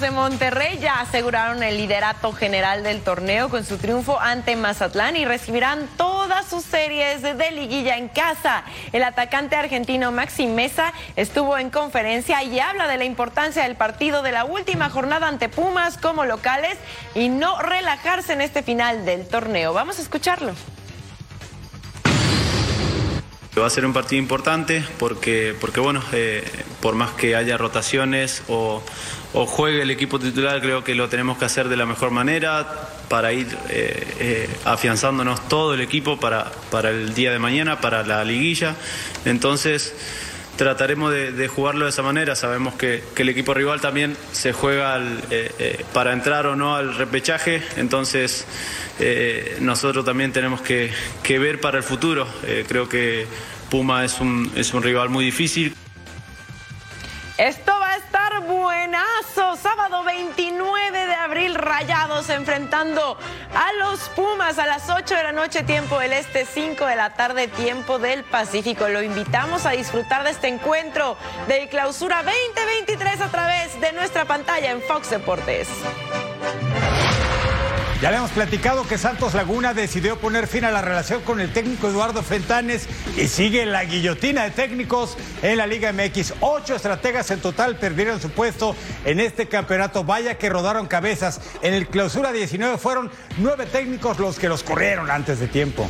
De 0.00 0.10
Monterrey 0.10 0.78
ya 0.78 1.00
aseguraron 1.00 1.62
el 1.62 1.76
liderato 1.76 2.32
general 2.32 2.82
del 2.82 3.02
torneo 3.02 3.50
con 3.50 3.62
su 3.62 3.76
triunfo 3.76 4.18
ante 4.18 4.56
Mazatlán 4.56 5.16
y 5.16 5.26
recibirán 5.26 5.86
todas 5.98 6.48
sus 6.48 6.64
series 6.64 7.20
de 7.20 7.50
liguilla 7.50 7.98
en 7.98 8.08
casa. 8.08 8.64
El 8.92 9.04
atacante 9.04 9.54
argentino 9.54 10.10
Maxi 10.10 10.46
Mesa 10.46 10.94
estuvo 11.14 11.58
en 11.58 11.68
conferencia 11.68 12.42
y 12.42 12.58
habla 12.58 12.88
de 12.88 12.96
la 12.96 13.04
importancia 13.04 13.64
del 13.64 13.76
partido 13.76 14.22
de 14.22 14.32
la 14.32 14.46
última 14.46 14.88
jornada 14.88 15.28
ante 15.28 15.50
Pumas 15.50 15.98
como 15.98 16.24
locales 16.24 16.78
y 17.14 17.28
no 17.28 17.60
relajarse 17.60 18.32
en 18.32 18.40
este 18.40 18.62
final 18.62 19.04
del 19.04 19.28
torneo. 19.28 19.74
Vamos 19.74 19.98
a 19.98 20.02
escucharlo. 20.02 20.54
Va 23.60 23.66
a 23.66 23.70
ser 23.70 23.84
un 23.84 23.92
partido 23.92 24.20
importante 24.20 24.82
porque, 24.98 25.54
porque 25.60 25.80
bueno, 25.80 26.02
eh, 26.12 26.42
por 26.80 26.94
más 26.94 27.10
que 27.10 27.36
haya 27.36 27.58
rotaciones 27.58 28.42
o, 28.48 28.82
o, 29.32 29.46
juegue 29.46 29.82
el 29.82 29.90
equipo 29.90 30.18
titular, 30.18 30.60
creo 30.60 30.84
que 30.84 30.94
lo 30.94 31.08
tenemos 31.08 31.38
que 31.38 31.44
hacer 31.44 31.68
de 31.68 31.76
la 31.76 31.86
mejor 31.86 32.10
manera 32.10 32.88
para 33.08 33.32
ir 33.32 33.46
eh, 33.68 34.14
eh, 34.18 34.50
afianzándonos 34.64 35.48
todo 35.48 35.74
el 35.74 35.80
equipo 35.80 36.18
para, 36.18 36.50
para 36.70 36.90
el 36.90 37.14
día 37.14 37.32
de 37.32 37.38
mañana, 37.38 37.80
para 37.80 38.02
la 38.02 38.24
liguilla. 38.24 38.76
Entonces 39.24 39.94
trataremos 40.56 41.12
de, 41.12 41.48
jugarlo 41.48 41.86
de 41.86 41.90
esa 41.90 42.02
manera. 42.02 42.36
Sabemos 42.36 42.74
que, 42.74 43.02
que, 43.14 43.22
el 43.22 43.30
equipo 43.30 43.54
rival 43.54 43.80
también 43.80 44.16
se 44.32 44.52
juega 44.52 44.94
al, 44.94 45.22
para 45.92 46.12
entrar 46.12 46.46
o 46.46 46.56
no 46.56 46.76
al 46.76 46.94
repechaje, 46.94 47.62
entonces 47.76 48.46
eh, 48.98 49.56
nosotros 49.60 50.04
también 50.04 50.32
tenemos 50.32 50.60
que, 50.60 50.90
que, 51.22 51.38
ver 51.38 51.60
para 51.60 51.78
el 51.78 51.82
futuro. 51.82 52.26
Eh, 52.44 52.64
creo 52.68 52.88
que 52.88 53.26
Puma 53.70 54.04
es 54.04 54.20
un, 54.20 54.52
es 54.54 54.74
un 54.74 54.82
rival 54.82 55.08
muy 55.08 55.24
difícil. 55.24 55.74
Esto 57.38 57.72
buenazo. 58.46 59.56
Sábado 59.56 60.04
29 60.04 61.06
de 61.06 61.14
abril, 61.14 61.54
Rayados 61.54 62.28
enfrentando 62.30 63.16
a 63.54 63.72
los 63.74 64.08
Pumas 64.10 64.58
a 64.58 64.66
las 64.66 64.88
8 64.90 65.14
de 65.14 65.22
la 65.22 65.32
noche, 65.32 65.62
tiempo 65.62 65.98
del 65.98 66.12
Este, 66.12 66.44
5 66.44 66.86
de 66.86 66.96
la 66.96 67.10
tarde, 67.14 67.48
tiempo 67.48 67.98
del 67.98 68.24
Pacífico. 68.24 68.88
Lo 68.88 69.02
invitamos 69.02 69.66
a 69.66 69.70
disfrutar 69.70 70.24
de 70.24 70.30
este 70.30 70.48
encuentro 70.48 71.16
de 71.48 71.68
Clausura 71.68 72.22
2023 72.22 73.20
a 73.20 73.28
través 73.28 73.80
de 73.80 73.92
nuestra 73.92 74.24
pantalla 74.24 74.70
en 74.70 74.82
Fox 74.82 75.10
Deportes. 75.10 75.68
Ya 78.02 78.10
le 78.10 78.16
hemos 78.16 78.32
platicado 78.32 78.84
que 78.84 78.98
Santos 78.98 79.32
Laguna 79.32 79.74
decidió 79.74 80.18
poner 80.18 80.48
fin 80.48 80.64
a 80.64 80.72
la 80.72 80.82
relación 80.82 81.22
con 81.22 81.40
el 81.40 81.52
técnico 81.52 81.86
Eduardo 81.86 82.24
Fentanes 82.24 82.88
y 83.16 83.28
sigue 83.28 83.64
la 83.64 83.84
guillotina 83.84 84.42
de 84.42 84.50
técnicos 84.50 85.16
en 85.40 85.56
la 85.56 85.68
Liga 85.68 85.92
MX. 85.92 86.34
Ocho 86.40 86.74
estrategas 86.74 87.30
en 87.30 87.38
total 87.38 87.76
perdieron 87.76 88.20
su 88.20 88.28
puesto 88.30 88.74
en 89.04 89.20
este 89.20 89.46
campeonato. 89.46 90.02
Vaya 90.02 90.36
que 90.36 90.48
rodaron 90.48 90.88
cabezas. 90.88 91.40
En 91.62 91.74
el 91.74 91.86
clausura 91.86 92.32
19 92.32 92.76
fueron 92.76 93.08
nueve 93.38 93.66
técnicos 93.66 94.18
los 94.18 94.36
que 94.36 94.48
los 94.48 94.64
corrieron 94.64 95.08
antes 95.08 95.38
de 95.38 95.46
tiempo. 95.46 95.88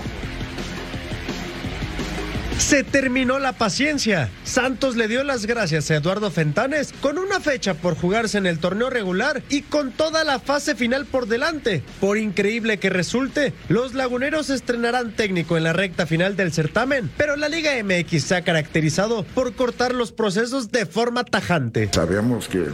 Se 2.59 2.85
terminó 2.85 3.39
la 3.39 3.53
paciencia. 3.53 4.31
Santos 4.45 4.97
le 4.97 5.09
dio 5.09 5.25
las 5.25 5.47
gracias 5.47 5.91
a 5.91 5.97
Eduardo 5.97 6.31
Fentanes 6.31 6.93
con 7.01 7.19
una 7.19 7.41
fecha 7.41 7.75
por 7.75 7.97
jugarse 7.97 8.39
en 8.39 8.47
el 8.47 8.59
torneo 8.59 8.91
regular 8.91 9.43
y 9.49 9.63
con 9.63 9.93
toda 9.93 10.25
la 10.25 10.39
fase 10.39 10.75
final 10.75 11.07
por 11.07 11.27
delante. 11.27 11.83
Por 12.01 12.19
increíble 12.19 12.79
que 12.79 12.91
resulte, 12.91 13.53
los 13.69 13.95
laguneros 13.95 14.51
estrenarán 14.51 15.13
técnico 15.13 15.57
en 15.57 15.65
la 15.65 15.73
recta 15.73 16.07
final 16.07 16.37
del 16.37 16.53
certamen, 16.53 17.11
pero 17.17 17.37
la 17.37 17.49
Liga 17.49 17.73
MX 17.83 18.23
se 18.23 18.37
ha 18.37 18.43
caracterizado 18.43 19.25
por 19.25 19.55
cortar 19.55 19.95
los 19.95 20.13
procesos 20.13 20.71
de 20.71 20.87
forma 20.87 21.25
tajante. 21.25 21.89
Sabemos 21.93 22.49
que 22.49 22.67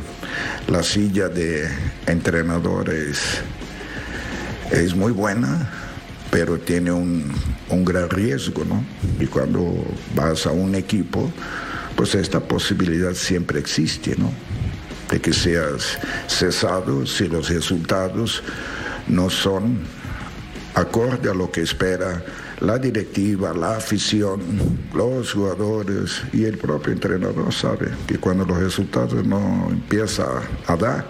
la 0.68 0.82
silla 0.82 1.28
de 1.28 1.68
entrenadores 2.06 3.40
es 4.70 4.94
muy 4.94 5.12
buena 5.12 5.87
pero 6.30 6.58
tiene 6.58 6.92
un, 6.92 7.32
un, 7.70 7.84
gran 7.84 8.10
riesgo, 8.10 8.64
¿no? 8.64 8.84
Y 9.18 9.26
cuando 9.26 9.84
vas 10.14 10.46
a 10.46 10.50
un 10.50 10.74
equipo, 10.74 11.30
pues 11.96 12.14
esta 12.14 12.40
posibilidad 12.40 13.14
siempre 13.14 13.58
existe, 13.58 14.14
¿no? 14.16 14.30
De 15.10 15.20
que 15.20 15.32
seas 15.32 15.98
cesado 16.28 17.06
si 17.06 17.28
los 17.28 17.48
resultados 17.48 18.42
no 19.08 19.30
son 19.30 19.78
acorde 20.74 21.30
a 21.30 21.34
lo 21.34 21.50
que 21.50 21.62
espera 21.62 22.22
la 22.60 22.78
directiva, 22.78 23.52
la 23.54 23.76
afición, 23.76 24.40
los 24.94 25.32
jugadores 25.32 26.22
y 26.32 26.44
el 26.44 26.58
propio 26.58 26.92
entrenador 26.92 27.52
sabe 27.52 27.88
que 28.06 28.18
cuando 28.18 28.44
los 28.44 28.58
resultados 28.58 29.24
no 29.24 29.68
empiezan 29.70 30.42
a 30.66 30.76
dar, 30.76 31.06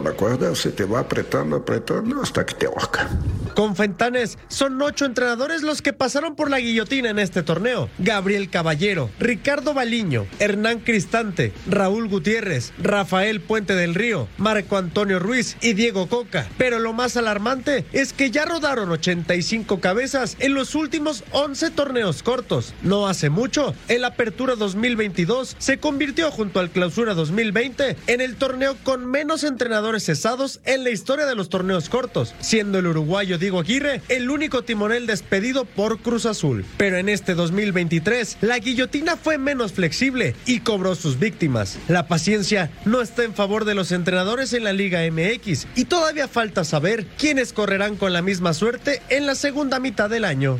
la 0.00 0.12
cuerda 0.12 0.54
se 0.54 0.70
te 0.70 0.84
va 0.84 1.00
apretando, 1.00 1.56
apretando 1.56 2.22
hasta 2.22 2.44
que 2.44 2.54
te 2.54 2.66
ahorca. 2.66 3.08
Con 3.54 3.74
Fentanes 3.74 4.36
son 4.48 4.80
ocho 4.82 5.06
entrenadores 5.06 5.62
los 5.62 5.80
que 5.80 5.94
pasaron 5.94 6.36
por 6.36 6.50
la 6.50 6.60
guillotina 6.60 7.08
en 7.08 7.18
este 7.18 7.42
torneo. 7.42 7.88
Gabriel 7.98 8.50
Caballero, 8.50 9.08
Ricardo 9.18 9.72
Baliño, 9.72 10.26
Hernán 10.38 10.80
Cristante, 10.80 11.54
Raúl 11.66 12.08
Gutiérrez, 12.08 12.74
Rafael 12.78 13.40
Puente 13.40 13.74
del 13.74 13.94
Río, 13.94 14.28
Marco 14.36 14.76
Antonio 14.76 15.18
Ruiz 15.18 15.56
y 15.62 15.72
Diego 15.72 16.06
Coca. 16.06 16.46
Pero 16.58 16.78
lo 16.80 16.92
más 16.92 17.16
alarmante 17.16 17.86
es 17.92 18.12
que 18.12 18.30
ya 18.30 18.44
rodaron 18.44 18.90
85 18.90 19.80
cabezas 19.80 20.36
en 20.38 20.52
los 20.52 20.74
últimos 20.74 21.24
11 21.30 21.70
torneos 21.70 22.22
cortos. 22.22 22.74
No 22.82 23.06
hace 23.06 23.30
mucho, 23.30 23.74
el 23.88 24.04
Apertura 24.04 24.54
2022 24.56 25.56
se 25.58 25.78
convirtió 25.78 26.30
junto 26.30 26.60
al 26.60 26.68
Clausura 26.70 27.14
2020 27.14 27.96
en 28.06 28.20
el 28.20 28.36
torneo 28.36 28.76
con 28.84 29.06
menos 29.06 29.44
entrenadores 29.44 29.85
cesados 30.04 30.60
en 30.64 30.84
la 30.84 30.90
historia 30.90 31.26
de 31.26 31.34
los 31.34 31.48
torneos 31.48 31.88
cortos, 31.88 32.34
siendo 32.40 32.78
el 32.78 32.86
uruguayo 32.86 33.38
Diego 33.38 33.60
Aguirre 33.60 34.02
el 34.08 34.30
único 34.30 34.62
timonel 34.62 35.06
despedido 35.06 35.64
por 35.64 35.98
Cruz 35.98 36.26
Azul. 36.26 36.64
Pero 36.76 36.98
en 36.98 37.08
este 37.08 37.34
2023, 37.34 38.38
la 38.40 38.58
guillotina 38.58 39.16
fue 39.16 39.38
menos 39.38 39.72
flexible 39.72 40.34
y 40.46 40.60
cobró 40.60 40.94
sus 40.94 41.18
víctimas. 41.18 41.78
La 41.88 42.08
paciencia 42.08 42.70
no 42.84 43.00
está 43.00 43.24
en 43.24 43.34
favor 43.34 43.64
de 43.64 43.74
los 43.74 43.92
entrenadores 43.92 44.52
en 44.52 44.64
la 44.64 44.72
Liga 44.72 45.00
MX 45.10 45.66
y 45.74 45.84
todavía 45.84 46.28
falta 46.28 46.64
saber 46.64 47.06
quiénes 47.18 47.52
correrán 47.52 47.96
con 47.96 48.12
la 48.12 48.22
misma 48.22 48.54
suerte 48.54 49.02
en 49.08 49.26
la 49.26 49.34
segunda 49.34 49.78
mitad 49.80 50.10
del 50.10 50.24
año. 50.24 50.58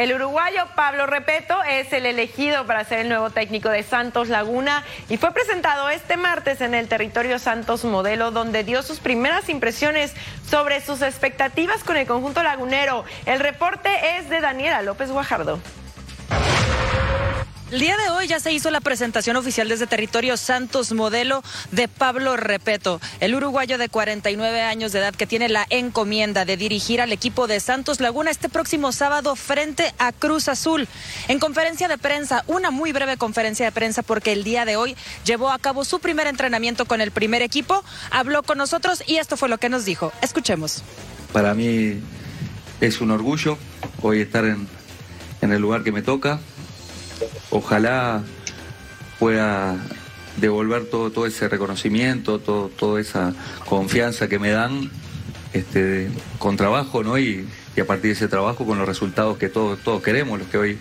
El 0.00 0.14
uruguayo 0.14 0.66
Pablo 0.76 1.04
Repeto 1.06 1.62
es 1.62 1.92
el 1.92 2.06
elegido 2.06 2.64
para 2.64 2.84
ser 2.84 3.00
el 3.00 3.10
nuevo 3.10 3.28
técnico 3.28 3.68
de 3.68 3.82
Santos 3.82 4.30
Laguna 4.30 4.82
y 5.10 5.18
fue 5.18 5.30
presentado 5.32 5.90
este 5.90 6.16
martes 6.16 6.62
en 6.62 6.72
el 6.72 6.88
territorio 6.88 7.38
Santos 7.38 7.84
Modelo 7.84 8.30
donde 8.30 8.64
dio 8.64 8.82
sus 8.82 8.98
primeras 8.98 9.50
impresiones 9.50 10.14
sobre 10.48 10.80
sus 10.80 11.02
expectativas 11.02 11.84
con 11.84 11.98
el 11.98 12.06
conjunto 12.06 12.42
lagunero. 12.42 13.04
El 13.26 13.40
reporte 13.40 13.90
es 14.16 14.30
de 14.30 14.40
Daniela 14.40 14.80
López 14.80 15.10
Guajardo. 15.10 15.60
El 17.70 17.78
día 17.78 17.96
de 17.96 18.10
hoy 18.10 18.26
ya 18.26 18.40
se 18.40 18.52
hizo 18.52 18.68
la 18.72 18.80
presentación 18.80 19.36
oficial 19.36 19.68
desde 19.68 19.86
territorio 19.86 20.36
Santos 20.36 20.90
Modelo 20.90 21.40
de 21.70 21.86
Pablo 21.86 22.36
Repeto, 22.36 23.00
el 23.20 23.32
uruguayo 23.32 23.78
de 23.78 23.88
49 23.88 24.62
años 24.62 24.90
de 24.90 24.98
edad 24.98 25.14
que 25.14 25.28
tiene 25.28 25.48
la 25.48 25.68
encomienda 25.70 26.44
de 26.44 26.56
dirigir 26.56 27.00
al 27.00 27.12
equipo 27.12 27.46
de 27.46 27.60
Santos 27.60 28.00
Laguna 28.00 28.32
este 28.32 28.48
próximo 28.48 28.90
sábado 28.90 29.36
frente 29.36 29.94
a 29.98 30.10
Cruz 30.10 30.48
Azul. 30.48 30.88
En 31.28 31.38
conferencia 31.38 31.86
de 31.86 31.96
prensa, 31.96 32.42
una 32.48 32.72
muy 32.72 32.90
breve 32.90 33.16
conferencia 33.16 33.66
de 33.66 33.72
prensa 33.72 34.02
porque 34.02 34.32
el 34.32 34.42
día 34.42 34.64
de 34.64 34.74
hoy 34.74 34.96
llevó 35.24 35.52
a 35.52 35.58
cabo 35.60 35.84
su 35.84 36.00
primer 36.00 36.26
entrenamiento 36.26 36.86
con 36.86 37.00
el 37.00 37.12
primer 37.12 37.40
equipo, 37.40 37.84
habló 38.10 38.42
con 38.42 38.58
nosotros 38.58 39.04
y 39.06 39.18
esto 39.18 39.36
fue 39.36 39.48
lo 39.48 39.58
que 39.58 39.68
nos 39.68 39.84
dijo. 39.84 40.12
Escuchemos. 40.22 40.82
Para 41.32 41.54
mí 41.54 42.00
es 42.80 43.00
un 43.00 43.12
orgullo 43.12 43.58
hoy 44.02 44.22
estar 44.22 44.44
en, 44.44 44.66
en 45.40 45.52
el 45.52 45.62
lugar 45.62 45.84
que 45.84 45.92
me 45.92 46.02
toca 46.02 46.40
ojalá 47.50 48.22
pueda 49.18 49.76
devolver 50.36 50.86
todo, 50.86 51.10
todo 51.10 51.26
ese 51.26 51.48
reconocimiento, 51.48 52.38
todo, 52.38 52.68
toda 52.68 53.00
esa 53.00 53.34
confianza 53.66 54.28
que 54.28 54.38
me 54.38 54.50
dan 54.50 54.90
este, 55.52 56.10
con 56.38 56.56
trabajo, 56.56 57.02
¿no? 57.02 57.18
Y, 57.18 57.46
a 57.80 57.84
partir 57.86 58.08
de 58.08 58.12
ese 58.12 58.28
trabajo 58.28 58.66
con 58.66 58.76
los 58.76 58.86
resultados 58.86 59.38
que 59.38 59.48
todos, 59.48 59.78
todos 59.78 60.02
queremos, 60.02 60.38
los 60.38 60.48
que 60.48 60.58
hoy 60.58 60.78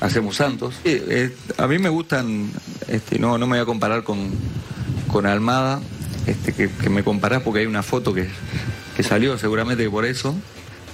hacemos 0.00 0.36
santos. 0.36 0.74
Eh, 0.84 1.34
a 1.56 1.66
mí 1.66 1.78
me 1.78 1.88
gustan, 1.88 2.50
este, 2.86 3.18
no, 3.18 3.38
no 3.38 3.46
me 3.46 3.56
voy 3.56 3.62
a 3.62 3.64
comparar 3.64 4.04
con, 4.04 4.30
con 5.08 5.24
Almada, 5.24 5.80
este, 6.26 6.52
que, 6.52 6.90
me 6.90 7.02
comparás 7.02 7.42
porque 7.42 7.60
hay 7.60 7.66
una 7.66 7.82
foto 7.82 8.12
que, 8.12 8.28
que 8.94 9.02
salió 9.02 9.38
seguramente 9.38 9.88
por 9.88 10.04
eso. 10.04 10.34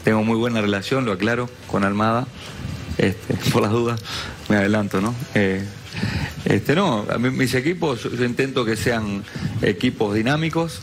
Tengo 0.04 0.22
muy 0.22 0.36
buena 0.36 0.60
relación, 0.60 1.04
lo 1.04 1.10
aclaro, 1.12 1.50
con 1.66 1.82
Almada. 1.82 2.28
Este, 3.00 3.34
por 3.50 3.62
las 3.62 3.70
dudas 3.70 3.98
me 4.50 4.56
adelanto, 4.56 5.00
¿no? 5.00 5.14
Eh, 5.34 5.64
este, 6.44 6.74
no, 6.74 7.06
mis 7.18 7.54
equipos 7.54 8.02
yo 8.02 8.24
intento 8.26 8.66
que 8.66 8.76
sean 8.76 9.24
equipos 9.62 10.14
dinámicos, 10.14 10.82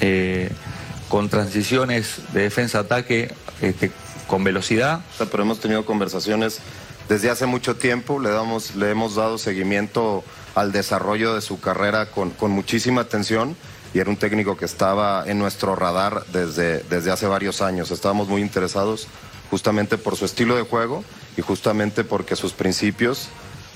eh, 0.00 0.50
con 1.08 1.28
transiciones 1.28 2.16
de 2.32 2.42
defensa-ataque 2.42 3.32
este, 3.60 3.92
con 4.26 4.42
velocidad. 4.42 5.02
Pero 5.18 5.44
hemos 5.44 5.60
tenido 5.60 5.84
conversaciones 5.84 6.58
desde 7.08 7.30
hace 7.30 7.46
mucho 7.46 7.76
tiempo, 7.76 8.18
le, 8.18 8.30
damos, 8.30 8.74
le 8.74 8.90
hemos 8.90 9.14
dado 9.14 9.38
seguimiento 9.38 10.24
al 10.56 10.72
desarrollo 10.72 11.34
de 11.34 11.42
su 11.42 11.60
carrera 11.60 12.06
con, 12.06 12.30
con 12.30 12.50
muchísima 12.50 13.02
atención 13.02 13.56
y 13.94 13.98
era 13.98 14.10
un 14.10 14.16
técnico 14.16 14.56
que 14.56 14.64
estaba 14.64 15.24
en 15.26 15.38
nuestro 15.38 15.76
radar 15.76 16.24
desde, 16.32 16.80
desde 16.84 17.10
hace 17.10 17.26
varios 17.26 17.60
años. 17.60 17.90
Estábamos 17.90 18.28
muy 18.28 18.40
interesados 18.40 19.08
justamente 19.50 19.98
por 19.98 20.16
su 20.16 20.24
estilo 20.24 20.56
de 20.56 20.62
juego 20.62 21.04
y 21.36 21.42
justamente 21.42 22.04
porque 22.04 22.36
sus 22.36 22.52
principios 22.52 23.28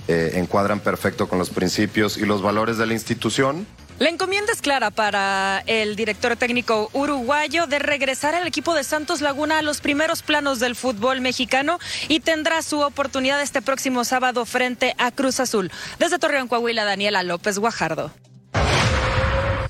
eh, 0.08 0.32
encuadran 0.34 0.80
perfecto 0.80 1.28
con 1.28 1.38
los 1.38 1.50
principios 1.50 2.16
y 2.16 2.24
los 2.24 2.40
valores 2.40 2.78
de 2.78 2.86
la 2.86 2.94
institución. 2.94 3.66
La 3.98 4.08
encomienda 4.08 4.52
es 4.52 4.60
clara 4.60 4.90
para 4.90 5.62
el 5.66 5.96
director 5.96 6.36
técnico 6.36 6.90
uruguayo 6.92 7.66
de 7.66 7.78
regresar 7.78 8.34
al 8.34 8.46
equipo 8.46 8.74
de 8.74 8.84
Santos 8.84 9.20
Laguna 9.20 9.58
a 9.58 9.62
los 9.62 9.80
primeros 9.80 10.22
planos 10.22 10.60
del 10.60 10.76
fútbol 10.76 11.22
mexicano 11.22 11.78
y 12.08 12.20
tendrá 12.20 12.62
su 12.62 12.80
oportunidad 12.80 13.40
este 13.40 13.62
próximo 13.62 14.04
sábado 14.04 14.44
frente 14.44 14.94
a 14.98 15.10
Cruz 15.12 15.40
Azul. 15.40 15.72
Desde 15.98 16.18
Torreón, 16.18 16.46
Coahuila, 16.46 16.84
Daniela 16.84 17.22
López 17.22 17.58
Guajardo. 17.58 18.12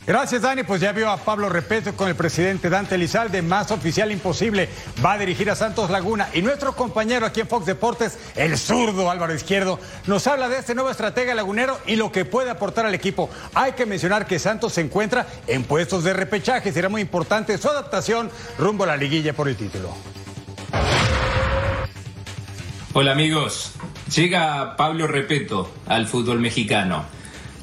Gracias, 0.07 0.43
Dani. 0.43 0.63
Pues 0.63 0.81
ya 0.81 0.93
vio 0.93 1.11
a 1.11 1.17
Pablo 1.17 1.49
Repeto 1.49 1.97
con 1.97 2.09
el 2.09 2.15
presidente 2.15 2.71
Dante 2.71 2.97
Lizalde, 2.97 3.43
más 3.43 3.73
oficial 3.73 4.13
imposible. 4.13 4.69
Va 5.05 5.15
a 5.15 5.19
dirigir 5.19 5.51
a 5.51 5.57
Santos 5.57 5.91
Laguna. 5.91 6.29
Y 6.33 6.43
nuestro 6.43 6.77
compañero 6.77 7.27
aquí 7.27 7.41
en 7.41 7.49
Fox 7.49 7.67
Deportes, 7.67 8.17
el 8.37 8.57
zurdo 8.57 9.11
Álvaro 9.11 9.35
Izquierdo, 9.35 9.81
nos 10.07 10.29
habla 10.29 10.49
de 10.49 10.59
este 10.59 10.77
nuevo 10.77 10.91
estratega 10.91 11.35
lagunero 11.35 11.81
y 11.87 11.97
lo 11.97 12.13
que 12.13 12.25
puede 12.25 12.51
aportar 12.51 12.87
al 12.87 12.95
equipo. 12.95 13.29
Hay 13.55 13.73
que 13.73 13.85
mencionar 13.85 14.27
que 14.27 14.39
Santos 14.39 14.75
se 14.75 14.83
encuentra 14.83 15.27
en 15.49 15.65
puestos 15.65 16.05
de 16.05 16.13
repechaje. 16.13 16.73
Será 16.73 16.89
muy 16.89 17.01
importante 17.01 17.59
su 17.59 17.69
adaptación 17.69 18.31
rumbo 18.59 18.85
a 18.85 18.89
la 18.89 18.97
liguilla 18.97 19.33
por 19.33 19.49
el 19.49 19.57
título. 19.57 19.93
Hola 22.93 23.11
amigos, 23.11 23.73
llega 24.15 24.77
Pablo 24.77 25.09
Repeto 25.09 25.71
al 25.87 26.07
fútbol 26.07 26.39
mexicano. 26.39 27.05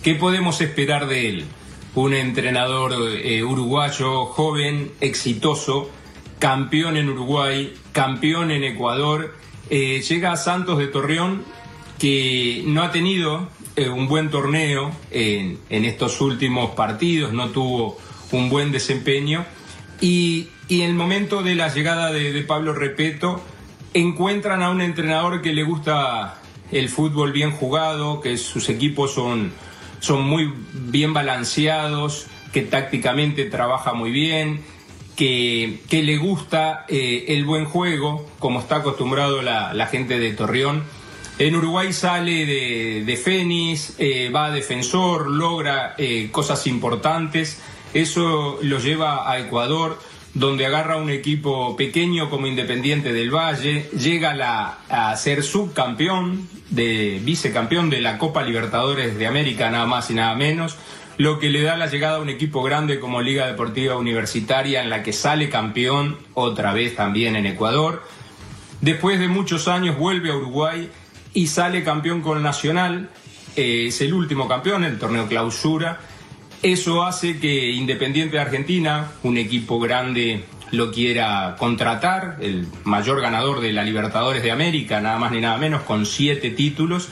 ¿Qué 0.04 0.16
podemos 0.16 0.60
esperar 0.60 1.08
de 1.08 1.30
él? 1.30 1.46
Un 1.96 2.14
entrenador 2.14 2.94
eh, 2.94 3.44
uruguayo 3.44 4.26
joven, 4.26 4.92
exitoso, 5.00 5.90
campeón 6.40 6.98
en 6.98 7.10
Uruguay, 7.10 7.74
campeón 7.92 8.52
en 8.52 8.64
Ecuador. 8.64 9.36
Eh, 9.70 10.02
llega 10.02 10.32
a 10.32 10.38
Santos 10.38 10.78
de 10.80 10.88
Torreón, 10.88 11.44
que 12.00 12.64
no 12.66 12.82
ha 12.82 12.92
tenido 12.92 13.48
eh, 13.76 13.90
un 13.90 14.08
buen 14.08 14.30
torneo 14.30 14.92
en, 15.12 15.60
en, 15.70 15.86
estos 15.86 16.20
últimos 16.20 16.72
partidos, 16.72 17.32
no 17.32 17.50
tuvo 17.50 17.98
un 18.32 18.50
buen 18.50 18.72
desempeño. 18.72 19.46
Y, 20.02 20.50
y 20.68 20.82
en 20.82 20.90
el 20.90 20.96
momento 20.96 21.44
de 21.44 21.56
la 21.56 21.74
llegada 21.74 22.12
de, 22.12 22.34
de 22.34 22.42
Pablo 22.42 22.74
Repeto, 22.74 23.42
encuentran 23.94 24.64
a 24.64 24.72
un 24.72 24.82
entrenador 24.82 25.42
que 25.42 25.54
le 25.54 25.64
gusta 25.64 26.42
el 26.72 26.90
fútbol 26.90 27.32
bien 27.32 27.52
jugado, 27.52 28.20
que 28.20 28.36
sus 28.38 28.70
equipos 28.70 29.14
son, 29.14 29.52
son 30.04 30.24
muy 30.24 30.54
bien 30.74 31.14
balanceados, 31.14 32.28
que 32.52 32.62
tácticamente 32.62 33.46
trabaja 33.46 33.94
muy 33.94 34.12
bien, 34.12 34.60
que, 35.16 35.80
que 35.88 36.04
le 36.04 36.18
gusta 36.18 36.86
eh, 36.90 37.24
el 37.30 37.46
buen 37.46 37.64
juego, 37.64 38.30
como 38.38 38.60
está 38.60 38.78
acostumbrado 38.78 39.42
la, 39.42 39.74
la 39.74 39.88
gente 39.88 40.20
de 40.20 40.34
Torreón. 40.34 40.84
En 41.40 41.56
Uruguay 41.56 41.94
sale 41.94 42.46
de, 42.46 43.04
de 43.06 43.16
Fénix, 43.16 43.96
eh, 43.98 44.30
va 44.30 44.48
a 44.48 44.52
defensor, 44.52 45.32
logra 45.32 45.96
eh, 45.98 46.28
cosas 46.32 46.68
importantes. 46.68 47.62
Eso 47.94 48.60
lo 48.62 48.80
lleva 48.80 49.32
a 49.32 49.40
Ecuador, 49.40 49.98
donde 50.34 50.66
agarra 50.66 50.98
un 50.98 51.10
equipo 51.12 51.76
pequeño 51.78 52.30
como 52.30 52.48
Independiente 52.48 53.14
del 53.14 53.30
Valle, 53.30 53.90
llega 53.98 54.34
la- 54.34 54.80
a 54.90 55.16
ser 55.16 55.44
subcampeón, 55.44 56.48
de 56.70 57.20
vicecampeón 57.24 57.90
de 57.92 58.02
la 58.02 58.18
Copa 58.18 58.42
Libertadores 58.42 59.18
de 59.18 59.28
América, 59.28 59.70
nada 59.70 59.86
más 59.86 60.10
y 60.10 60.16
nada 60.16 60.34
menos, 60.36 60.76
lo 61.18 61.38
que 61.38 61.52
le 61.52 61.62
da 61.62 61.78
la 61.78 61.86
llegada 61.86 62.18
a 62.18 62.20
un 62.22 62.30
equipo 62.30 62.64
grande 62.64 63.00
como 63.00 63.22
Liga 63.22 63.46
Deportiva 63.46 63.96
Universitaria, 63.96 64.82
en 64.82 64.90
la 64.90 65.04
que 65.04 65.14
sale 65.14 65.50
campeón 65.50 66.18
otra 66.34 66.74
vez 66.74 66.96
también 66.96 67.36
en 67.36 67.46
Ecuador. 67.46 68.02
Después 68.82 69.20
de 69.20 69.28
muchos 69.28 69.68
años 69.68 69.98
vuelve 69.98 70.32
a 70.32 70.36
Uruguay 70.36 70.90
y 71.36 71.46
sale 71.48 71.84
campeón 71.84 72.22
con 72.22 72.42
Nacional. 72.42 73.12
Eh, 73.56 73.86
es 73.90 74.02
el 74.02 74.16
último 74.16 74.48
campeón, 74.48 74.84
el 74.84 74.98
torneo 74.98 75.28
clausura. 75.28 76.00
Eso 76.64 77.04
hace 77.04 77.40
que 77.40 77.72
Independiente 77.72 78.38
de 78.38 78.42
Argentina, 78.42 79.12
un 79.24 79.38
equipo 79.38 79.82
grande, 79.82 80.46
lo 80.72 80.94
quiera 80.94 81.58
contratar, 81.60 82.38
el 82.40 82.68
mayor 82.86 83.20
ganador 83.20 83.60
de 83.60 83.74
la 83.74 83.84
Libertadores 83.84 84.42
de 84.44 84.52
América, 84.52 85.02
nada 85.02 85.20
más 85.20 85.34
ni 85.34 85.42
nada 85.42 85.58
menos, 85.58 85.82
con 85.82 86.06
siete 86.06 86.52
títulos. 86.52 87.10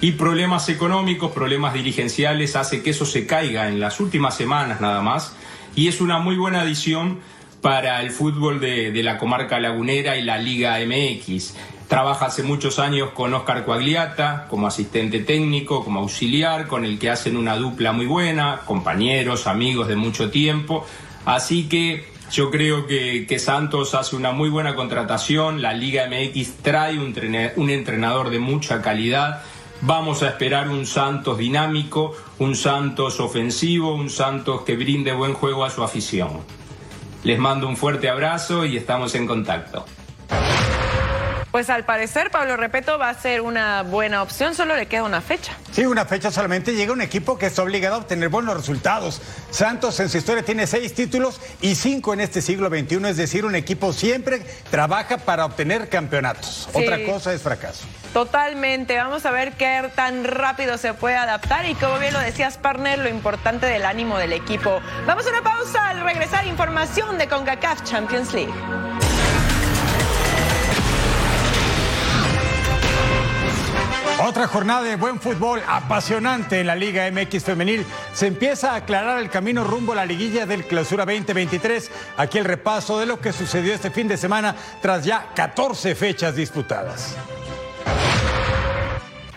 Y 0.00 0.12
problemas 0.12 0.70
económicos, 0.70 1.32
problemas 1.32 1.74
dirigenciales, 1.74 2.56
hace 2.56 2.82
que 2.82 2.90
eso 2.90 3.04
se 3.04 3.26
caiga 3.26 3.68
en 3.68 3.78
las 3.78 4.00
últimas 4.00 4.38
semanas 4.38 4.80
nada 4.80 5.02
más. 5.02 5.36
Y 5.76 5.88
es 5.88 6.00
una 6.00 6.18
muy 6.18 6.36
buena 6.36 6.62
adición 6.62 7.20
para 7.60 8.00
el 8.00 8.10
fútbol 8.10 8.58
de, 8.58 8.90
de 8.90 9.02
la 9.02 9.18
comarca 9.18 9.60
lagunera 9.60 10.16
y 10.16 10.22
la 10.22 10.38
Liga 10.38 10.78
MX. 10.78 11.54
Trabaja 11.88 12.26
hace 12.26 12.42
muchos 12.42 12.78
años 12.78 13.10
con 13.10 13.34
Oscar 13.34 13.64
Coagliata 13.64 14.46
como 14.48 14.66
asistente 14.66 15.20
técnico, 15.20 15.84
como 15.84 16.00
auxiliar, 16.00 16.66
con 16.66 16.84
el 16.84 16.98
que 16.98 17.10
hacen 17.10 17.36
una 17.36 17.56
dupla 17.56 17.92
muy 17.92 18.06
buena, 18.06 18.62
compañeros, 18.64 19.46
amigos 19.46 19.88
de 19.88 19.96
mucho 19.96 20.30
tiempo. 20.30 20.86
Así 21.26 21.68
que 21.68 22.06
yo 22.30 22.50
creo 22.50 22.86
que, 22.86 23.26
que 23.26 23.38
Santos 23.38 23.94
hace 23.94 24.16
una 24.16 24.32
muy 24.32 24.48
buena 24.48 24.74
contratación, 24.74 25.60
la 25.60 25.74
Liga 25.74 26.08
MX 26.08 26.62
trae 26.62 26.98
un, 26.98 27.70
entrenador 27.70 28.30
de 28.30 28.38
mucha 28.38 28.80
calidad. 28.80 29.42
Vamos 29.82 30.22
a 30.22 30.28
esperar 30.28 30.70
un 30.70 30.86
Santos 30.86 31.36
dinámico, 31.36 32.16
un 32.38 32.56
Santos 32.56 33.20
ofensivo, 33.20 33.94
un 33.94 34.08
Santos 34.08 34.62
que 34.62 34.76
brinde 34.76 35.12
buen 35.12 35.34
juego 35.34 35.64
a 35.64 35.70
su 35.70 35.84
afición. 35.84 36.40
Les 37.24 37.38
mando 37.38 37.68
un 37.68 37.76
fuerte 37.76 38.08
abrazo 38.08 38.64
y 38.64 38.78
estamos 38.78 39.14
en 39.14 39.26
contacto. 39.26 39.84
Pues 41.54 41.70
al 41.70 41.84
parecer 41.84 42.32
Pablo 42.32 42.56
Repeto 42.56 42.98
va 42.98 43.10
a 43.10 43.14
ser 43.14 43.40
una 43.40 43.82
buena 43.82 44.24
opción, 44.24 44.56
solo 44.56 44.74
le 44.74 44.86
queda 44.86 45.04
una 45.04 45.20
fecha. 45.20 45.52
Sí, 45.70 45.86
una 45.86 46.04
fecha 46.04 46.32
solamente 46.32 46.74
llega 46.74 46.92
un 46.92 47.00
equipo 47.00 47.38
que 47.38 47.46
está 47.46 47.62
obligado 47.62 47.94
a 47.94 47.98
obtener 47.98 48.28
buenos 48.28 48.56
resultados. 48.56 49.22
Santos 49.50 50.00
en 50.00 50.08
su 50.08 50.18
historia 50.18 50.42
tiene 50.42 50.66
seis 50.66 50.94
títulos 50.94 51.40
y 51.60 51.76
cinco 51.76 52.12
en 52.12 52.22
este 52.22 52.42
siglo 52.42 52.70
XXI, 52.70 53.06
es 53.06 53.16
decir, 53.16 53.44
un 53.44 53.54
equipo 53.54 53.92
siempre 53.92 54.42
trabaja 54.68 55.18
para 55.18 55.44
obtener 55.44 55.88
campeonatos. 55.88 56.68
Sí. 56.72 56.82
Otra 56.82 57.04
cosa 57.04 57.32
es 57.32 57.40
fracaso. 57.40 57.86
Totalmente, 58.12 58.96
vamos 58.96 59.24
a 59.24 59.30
ver 59.30 59.52
qué 59.52 59.92
tan 59.94 60.24
rápido 60.24 60.76
se 60.76 60.92
puede 60.92 61.14
adaptar 61.14 61.66
y 61.66 61.76
como 61.76 62.00
bien 62.00 62.14
lo 62.14 62.18
decías, 62.18 62.58
partner, 62.58 62.98
lo 62.98 63.08
importante 63.08 63.66
del 63.66 63.84
ánimo 63.84 64.18
del 64.18 64.32
equipo. 64.32 64.80
Vamos 65.06 65.24
a 65.24 65.30
una 65.30 65.42
pausa 65.42 65.90
al 65.90 66.00
regresar 66.00 66.48
información 66.48 67.16
de 67.16 67.28
CONCACAF 67.28 67.84
Champions 67.84 68.34
League. 68.34 69.03
Otra 74.22 74.46
jornada 74.46 74.82
de 74.82 74.96
buen 74.96 75.18
fútbol 75.20 75.60
apasionante 75.66 76.60
en 76.60 76.68
la 76.68 76.76
Liga 76.76 77.10
MX 77.10 77.44
femenil. 77.44 77.84
Se 78.12 78.28
empieza 78.28 78.72
a 78.72 78.76
aclarar 78.76 79.18
el 79.18 79.28
camino 79.28 79.64
rumbo 79.64 79.92
a 79.92 79.96
la 79.96 80.06
liguilla 80.06 80.46
del 80.46 80.66
Clausura 80.66 81.04
2023. 81.04 81.90
Aquí 82.16 82.38
el 82.38 82.44
repaso 82.44 82.98
de 82.98 83.06
lo 83.06 83.20
que 83.20 83.32
sucedió 83.32 83.74
este 83.74 83.90
fin 83.90 84.06
de 84.06 84.16
semana 84.16 84.54
tras 84.80 85.04
ya 85.04 85.32
14 85.34 85.94
fechas 85.94 86.36
disputadas. 86.36 87.16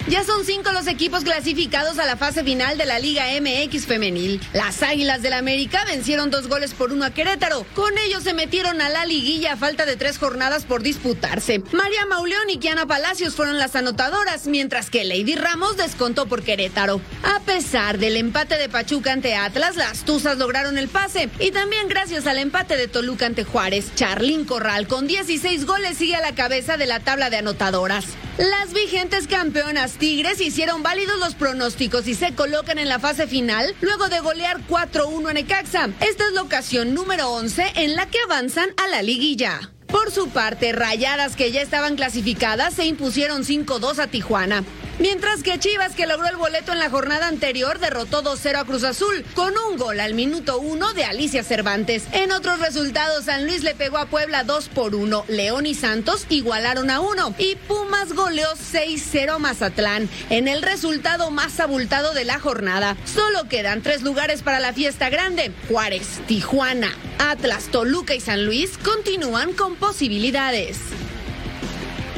Ya 0.10 0.24
son 0.24 0.45
cinco 0.45 0.72
los 0.72 0.88
equipos 0.88 1.26
clasificados 1.26 1.99
a 1.99 2.05
la 2.05 2.16
fase 2.16 2.41
final 2.41 2.78
de 2.78 2.86
la 2.86 2.97
Liga 2.97 3.26
MX 3.41 3.86
femenil. 3.86 4.39
Las 4.53 4.82
Águilas 4.82 5.22
del 5.22 5.34
América 5.34 5.84
vencieron 5.84 6.32
dos 6.32 6.47
goles 6.47 6.74
por 6.74 6.93
uno 6.93 7.03
a 7.03 7.10
Querétaro. 7.10 7.66
Con 7.74 7.97
ellos 7.97 8.24
se 8.24 8.34
metieron 8.34 8.80
a 8.80 8.88
la 8.88 9.05
liguilla 9.05 9.53
a 9.53 9.58
falta 9.58 9.86
de 9.86 9.97
tres 9.97 10.18
jornadas 10.18 10.64
por 10.64 10.82
disputarse. 10.82 11.62
María 11.74 12.05
Mauleón 12.05 12.49
y 12.49 12.58
Kiana 12.58 12.86
Palacios 12.86 13.36
fueron 13.36 13.58
las 13.58 13.76
anotadoras, 13.76 14.47
mientras 14.47 14.89
que 14.89 15.03
Lady 15.03 15.36
Ramos 15.36 15.76
descontó 15.76 16.26
por 16.26 16.41
Querétaro. 16.41 17.01
A 17.24 17.41
pesar 17.41 17.97
del 17.97 18.16
empate 18.16 18.58
de 18.58 18.70
Pachuca 18.70 19.12
ante 19.12 19.36
Atlas, 19.36 19.76
las 19.76 20.05
Tuzas 20.05 20.38
lograron 20.38 20.78
el 20.78 20.88
pase. 20.88 21.30
Y 21.38 21.51
también 21.51 21.89
gracias 21.89 22.28
al 22.28 22.38
empate 22.38 22.78
de 22.78 22.88
Toluca 22.88 23.26
ante 23.26 23.43
Juárez, 23.43 23.93
Charlín 23.95 24.45
Corral 24.45 24.88
con 24.88 25.05
16 25.05 25.66
goles 25.66 25.97
sigue 25.97 26.16
a 26.16 26.22
la 26.22 26.34
cabeza 26.34 26.78
de 26.78 26.86
la 26.86 27.01
tabla 27.01 27.30
de 27.30 27.38
anotadoras. 27.38 28.05
Las 28.38 28.72
vigentes 28.72 29.26
campeonas 29.26 29.96
Tigres 29.97 30.39
hicieron 30.41 30.83
válidos 30.83 31.17
los 31.17 31.33
pronósticos 31.33 32.07
y 32.07 32.13
se 32.13 32.33
colocan 32.35 32.77
en 32.77 32.87
la 32.87 32.99
fase 32.99 33.25
final 33.25 33.75
luego 33.81 34.09
de 34.09 34.19
golear 34.19 34.59
4-1 34.67 35.29
a 35.29 35.33
Necaxa. 35.33 35.89
Esta 36.01 36.27
es 36.27 36.33
la 36.33 36.43
ocasión 36.43 36.93
número 36.93 37.31
11 37.31 37.73
en 37.75 37.95
la 37.95 38.05
que 38.05 38.19
avanzan 38.19 38.69
a 38.77 38.87
la 38.87 39.01
liguilla. 39.01 39.71
Por 39.87 40.11
su 40.11 40.29
parte, 40.29 40.71
Rayadas 40.71 41.35
que 41.35 41.51
ya 41.51 41.61
estaban 41.61 41.95
clasificadas 41.95 42.75
se 42.75 42.85
impusieron 42.85 43.43
5-2 43.43 43.99
a 43.99 44.07
Tijuana. 44.07 44.63
Mientras 44.99 45.43
que 45.43 45.59
Chivas, 45.59 45.93
que 45.93 46.07
logró 46.07 46.27
el 46.27 46.37
boleto 46.37 46.71
en 46.71 46.79
la 46.79 46.89
jornada 46.89 47.27
anterior, 47.27 47.77
derrotó 47.77 48.23
2-0 48.23 48.55
a 48.55 48.65
Cruz 48.65 48.83
Azul 48.83 49.23
con 49.35 49.53
un 49.69 49.77
gol 49.77 49.99
al 49.99 50.15
minuto 50.15 50.57
1 50.57 50.93
de 50.93 51.05
Alicia 51.05 51.43
Cervantes. 51.43 52.05
En 52.13 52.31
otros 52.31 52.59
resultados, 52.59 53.25
San 53.25 53.45
Luis 53.45 53.63
le 53.63 53.75
pegó 53.75 53.99
a 53.99 54.07
Puebla 54.07 54.43
2 54.43 54.69
por 54.69 54.95
1, 54.95 55.25
León 55.27 55.67
y 55.67 55.75
Santos 55.75 56.25
igualaron 56.29 56.89
a 56.89 56.99
1 56.99 57.35
y 57.37 57.55
Pumas 57.67 58.13
goleó 58.13 58.47
6-0 58.55 59.35
a 59.35 59.37
Mazatlán 59.37 60.09
en 60.31 60.47
el 60.47 60.63
resultado 60.63 61.29
más 61.29 61.59
abultado 61.59 62.15
de 62.15 62.25
la 62.25 62.39
jornada. 62.39 62.97
Solo 63.05 63.47
quedan 63.47 63.83
tres 63.83 64.01
lugares 64.01 64.41
para 64.41 64.59
la 64.59 64.73
fiesta 64.73 65.09
grande. 65.09 65.51
Juárez, 65.69 66.21
Tijuana, 66.25 66.91
Atlas, 67.19 67.65
Toluca 67.65 68.15
y 68.15 68.19
San 68.19 68.45
Luis 68.45 68.79
continúan 68.79 69.53
con 69.53 69.75
posibilidades. 69.75 70.79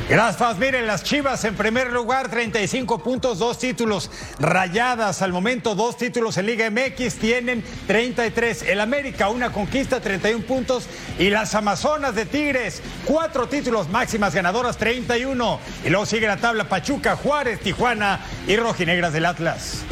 Gracias, 0.10 0.58
miren 0.58 0.88
las 0.88 1.04
Chivas 1.04 1.46
en 1.46 1.54
primer 1.54 1.92
lugar, 1.92 2.32
35 2.32 2.98
puntos, 2.98 3.38
dos 3.38 3.60
títulos. 3.60 4.10
Rayadas 4.40 5.22
al 5.22 5.32
momento, 5.32 5.76
dos 5.76 5.98
títulos 5.98 6.36
en 6.40 6.48
Liga 6.48 6.68
MX, 6.72 7.20
tienen 7.20 7.64
33. 7.86 8.64
El 8.64 8.82
América, 8.82 9.30
una 9.30 9.52
conquista, 9.52 10.00
31 10.00 10.44
puntos. 10.46 10.88
Y 11.20 11.30
las 11.30 11.54
Amazonas 11.54 12.16
de 12.16 12.26
Tigres, 12.26 12.82
cuatro 13.06 13.48
títulos 13.48 13.88
máximas 13.90 14.34
ganadoras, 14.34 14.78
31. 14.78 15.60
Y 15.86 15.90
luego 15.90 16.08
sigue 16.08 16.26
la 16.26 16.38
tabla 16.38 16.64
Pachuca, 16.64 17.16
Juárez, 17.16 17.60
Tijuana 17.60 18.20
y 18.48 18.56
Rojinegras 18.56 19.14
del 19.14 19.28
Atlas. 19.28 19.84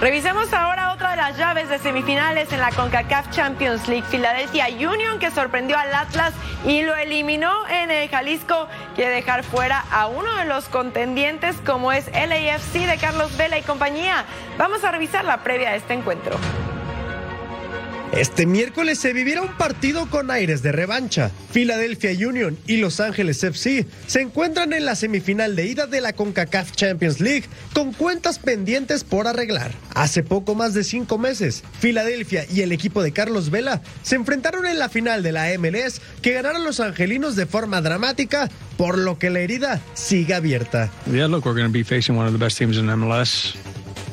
Revisemos 0.00 0.50
ahora 0.54 0.94
otra 0.94 1.10
de 1.10 1.16
las 1.16 1.36
llaves 1.36 1.68
de 1.68 1.78
semifinales 1.78 2.50
en 2.52 2.60
la 2.60 2.70
CONCACAF 2.70 3.28
Champions 3.32 3.86
League. 3.86 4.06
Philadelphia 4.10 4.66
Union 4.68 5.18
que 5.18 5.30
sorprendió 5.30 5.76
al 5.76 5.92
Atlas 5.92 6.32
y 6.64 6.80
lo 6.80 6.96
eliminó 6.96 7.68
en 7.68 7.90
el 7.90 8.08
Jalisco. 8.08 8.66
Quiere 8.94 9.10
dejar 9.10 9.44
fuera 9.44 9.84
a 9.92 10.06
uno 10.06 10.34
de 10.36 10.46
los 10.46 10.70
contendientes 10.70 11.54
como 11.66 11.92
es 11.92 12.06
LAFC 12.12 12.86
de 12.86 12.96
Carlos 12.98 13.36
Vela 13.36 13.58
y 13.58 13.62
compañía. 13.62 14.24
Vamos 14.56 14.84
a 14.84 14.90
revisar 14.90 15.26
la 15.26 15.42
previa 15.42 15.72
de 15.72 15.76
este 15.76 15.92
encuentro. 15.92 16.38
Este 18.12 18.44
miércoles 18.44 18.98
se 18.98 19.12
vivirá 19.12 19.40
un 19.40 19.56
partido 19.56 20.10
con 20.10 20.32
aires 20.32 20.62
de 20.62 20.72
revancha. 20.72 21.30
Philadelphia 21.52 22.10
Union 22.10 22.58
y 22.66 22.78
Los 22.78 22.98
Ángeles 22.98 23.42
FC 23.44 23.86
se 24.08 24.20
encuentran 24.20 24.72
en 24.72 24.84
la 24.84 24.96
semifinal 24.96 25.54
de 25.54 25.66
ida 25.66 25.86
de 25.86 26.00
la 26.00 26.12
CONCACAF 26.12 26.72
Champions 26.72 27.20
League 27.20 27.44
con 27.72 27.92
cuentas 27.92 28.40
pendientes 28.40 29.04
por 29.04 29.28
arreglar. 29.28 29.70
Hace 29.94 30.24
poco 30.24 30.56
más 30.56 30.74
de 30.74 30.82
cinco 30.82 31.18
meses, 31.18 31.62
Philadelphia 31.80 32.44
y 32.52 32.62
el 32.62 32.72
equipo 32.72 33.00
de 33.00 33.12
Carlos 33.12 33.50
Vela 33.50 33.80
se 34.02 34.16
enfrentaron 34.16 34.66
en 34.66 34.80
la 34.80 34.88
final 34.88 35.22
de 35.22 35.30
la 35.30 35.46
MLS 35.56 36.00
que 36.20 36.32
ganaron 36.32 36.64
los 36.64 36.80
angelinos 36.80 37.36
de 37.36 37.46
forma 37.46 37.80
dramática, 37.80 38.50
por 38.76 38.98
lo 38.98 39.18
que 39.18 39.30
la 39.30 39.38
herida 39.38 39.80
sigue 39.94 40.34
abierta. 40.34 40.90
Yeah, 41.06 41.28
look, 41.28 41.46
we're 41.46 41.54
going 41.54 41.70
to 41.70 41.72
be 41.72 41.84
facing 41.84 42.16
one 42.16 42.26
of 42.26 42.32
the 42.32 42.44
best 42.44 42.58
teams 42.58 42.76
in 42.76 42.86
MLS. 42.86 43.54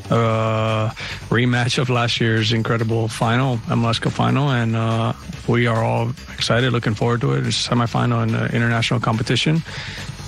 A 0.10 0.92
rematch 1.30 1.78
of 1.78 1.90
last 1.90 2.20
year's 2.20 2.52
incredible 2.52 3.08
final, 3.08 3.58
MLS 3.68 4.00
final, 4.12 4.50
and 4.50 4.76
uh, 4.76 5.14
we 5.48 5.68
are 5.68 5.84
all 5.84 6.10
excited, 6.34 6.72
looking 6.72 6.94
forward 6.94 7.22
to 7.22 7.34
it. 7.34 7.48
It's 7.48 7.68
semifinal 7.68 8.24
in 8.24 8.56
international 8.56 9.00
competition. 9.00 9.62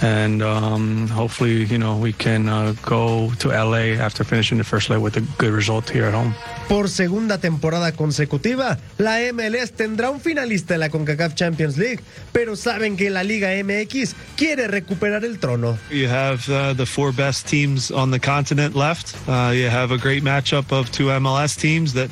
And 0.02 0.42
um, 0.42 1.08
hopefully, 1.08 1.66
you 1.66 1.78
know, 1.78 1.98
we 1.98 2.14
can 2.14 2.48
uh, 2.48 2.74
go 2.82 3.32
to 3.40 3.50
LA 3.50 4.00
after 4.00 4.24
finishing 4.24 4.58
the 4.58 4.64
first 4.64 4.90
leg 4.90 5.02
with 5.02 5.18
a 5.18 5.22
good 5.38 5.52
result 5.52 5.90
here 5.90 6.06
at 6.06 6.14
home. 6.14 6.34
Por 6.70 6.88
segunda 6.88 7.38
temporada 7.38 7.92
consecutiva, 7.92 8.78
la 8.98 9.20
MLS 9.34 9.74
tendrá 9.74 10.10
un 10.10 10.22
finalista 10.22 10.76
en 10.76 10.82
la 10.82 10.90
CONCACAF 10.90 11.36
Champions 11.36 11.78
League, 11.78 12.00
pero 12.32 12.56
saben 12.56 12.96
que 12.96 13.10
la 13.10 13.24
Liga 13.24 13.50
MX 13.62 14.16
quiere 14.38 14.68
recuperar 14.68 15.26
el 15.26 15.40
trono. 15.40 15.78
You 15.92 16.08
have 16.08 16.48
uh, 16.50 16.74
the 16.74 16.86
four 16.86 17.12
best 17.12 17.48
teams 17.48 17.92
on 17.92 18.12
the 18.12 18.20
continent 18.20 18.76
left. 18.76 19.16
Uh, 19.28 19.52
you 19.54 19.68
have 19.68 19.92
a 19.92 19.98
great 19.98 20.24
matchup 20.24 20.72
of 20.72 20.92
two 20.92 21.08
MLS 21.08 21.60
teams 21.60 21.94
that 21.94 22.10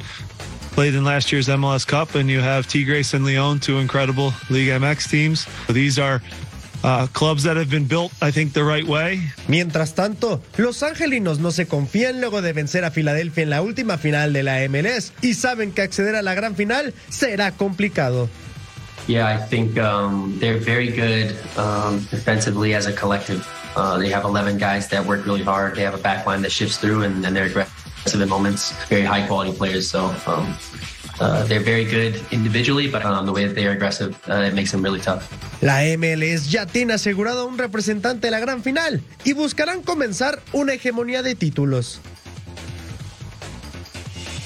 played 0.78 0.94
in 0.94 1.04
last 1.04 1.32
year's 1.32 1.48
MLS 1.48 1.88
Cup, 1.88 2.14
and 2.16 2.30
you 2.30 2.40
have 2.40 2.68
Tigres 2.68 3.16
and 3.16 3.26
Leon, 3.26 3.60
two 3.60 3.80
incredible 3.80 4.32
League 4.52 4.70
MX 4.70 5.10
teams. 5.10 5.48
These 5.70 5.98
are 5.98 6.22
uh, 6.84 7.08
clubs 7.14 7.44
that 7.44 7.58
have 7.58 7.70
been 7.70 7.88
built, 7.88 8.12
I 8.22 8.32
think, 8.32 8.54
the 8.54 8.64
right 8.64 8.86
way. 8.86 9.22
Mientras 9.48 9.94
tanto, 9.96 10.42
los 10.58 10.84
angelinos 10.84 11.40
no 11.40 11.52
se 11.52 11.68
confían 11.68 12.22
luego 12.22 12.42
de 12.42 12.54
vencer 12.54 12.84
a 12.86 12.92
Filadelfia 12.92 13.44
en 13.44 13.50
la 13.50 13.62
última 13.62 13.98
final 13.98 14.34
de 14.34 14.44
la 14.44 14.68
MLS 14.70 15.14
y 15.22 15.34
saben 15.34 15.72
que 15.72 15.82
acceder 15.82 16.16
a 16.16 16.22
la 16.22 16.36
gran 16.36 16.56
final 16.56 16.94
será 17.10 17.52
complicado. 17.52 18.30
Yeah, 19.08 19.26
I 19.28 19.38
think 19.38 19.78
um, 19.78 20.38
they're 20.40 20.60
very 20.60 20.90
good 20.90 21.34
um, 21.58 22.06
defensively 22.12 22.74
as 22.74 22.88
a 22.88 22.94
collective. 22.94 23.48
Uh, 23.78 23.98
they 23.98 24.10
have 24.10 24.26
11 24.26 24.58
guys 24.58 24.90
that 24.90 25.06
work 25.06 25.26
really 25.26 25.44
hard. 25.44 25.76
They 25.76 25.84
have 25.84 25.94
a 25.94 26.02
back 26.02 26.26
line 26.26 26.42
that 26.42 26.52
shifts 26.52 26.78
through, 26.78 27.04
and, 27.04 27.26
and 27.26 27.34
they're 27.34 27.46
aggressive 27.46 28.20
in 28.20 28.28
moments. 28.28 28.74
Very 28.88 29.04
high 29.04 29.26
quality 29.26 29.54
players. 29.54 29.90
So 29.90 30.14
um, 30.26 30.58
they're 31.20 31.60
very 31.60 31.86
good 31.86 32.22
individually, 32.32 32.88
but 32.88 33.04
the 33.26 33.32
way 33.32 33.46
that 33.46 33.56
they 33.56 33.66
are 33.66 33.72
aggressive, 33.72 34.18
it 34.28 34.54
makes 34.54 34.72
them 34.72 34.82
really 34.82 35.00
tough. 35.00 35.28
La 35.62 35.82
MLS 35.98 36.52
ya 36.52 36.66
tiene 36.66 36.94
asegurado 36.94 37.42
a 37.42 37.46
un 37.46 37.58
representante 37.58 38.28
de 38.28 38.32
la 38.32 38.40
gran 38.40 38.62
final 38.62 39.02
y 39.24 39.34
buscarán 39.34 39.82
comenzar 39.82 40.40
una 40.54 40.74
hegemonía 40.74 41.24
de 41.24 41.36
títulos. 41.36 42.00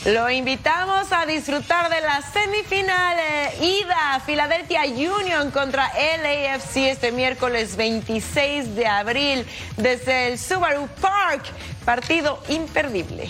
Lo 0.05 0.31
invitamos 0.31 1.11
a 1.11 1.27
disfrutar 1.27 1.91
de 1.91 2.01
la 2.01 2.23
semifinal 2.23 3.17
eh, 3.19 3.81
ida 3.83 4.19
Philadelphia 4.25 4.81
Union 4.85 5.51
contra 5.51 5.91
LAFC 5.93 6.77
este 6.89 7.11
miércoles 7.11 7.75
26 7.75 8.75
de 8.75 8.87
abril 8.87 9.45
desde 9.77 10.29
el 10.29 10.39
Subaru 10.39 10.87
Park. 10.99 11.43
Partido 11.85 12.41
imperdible. 12.49 13.29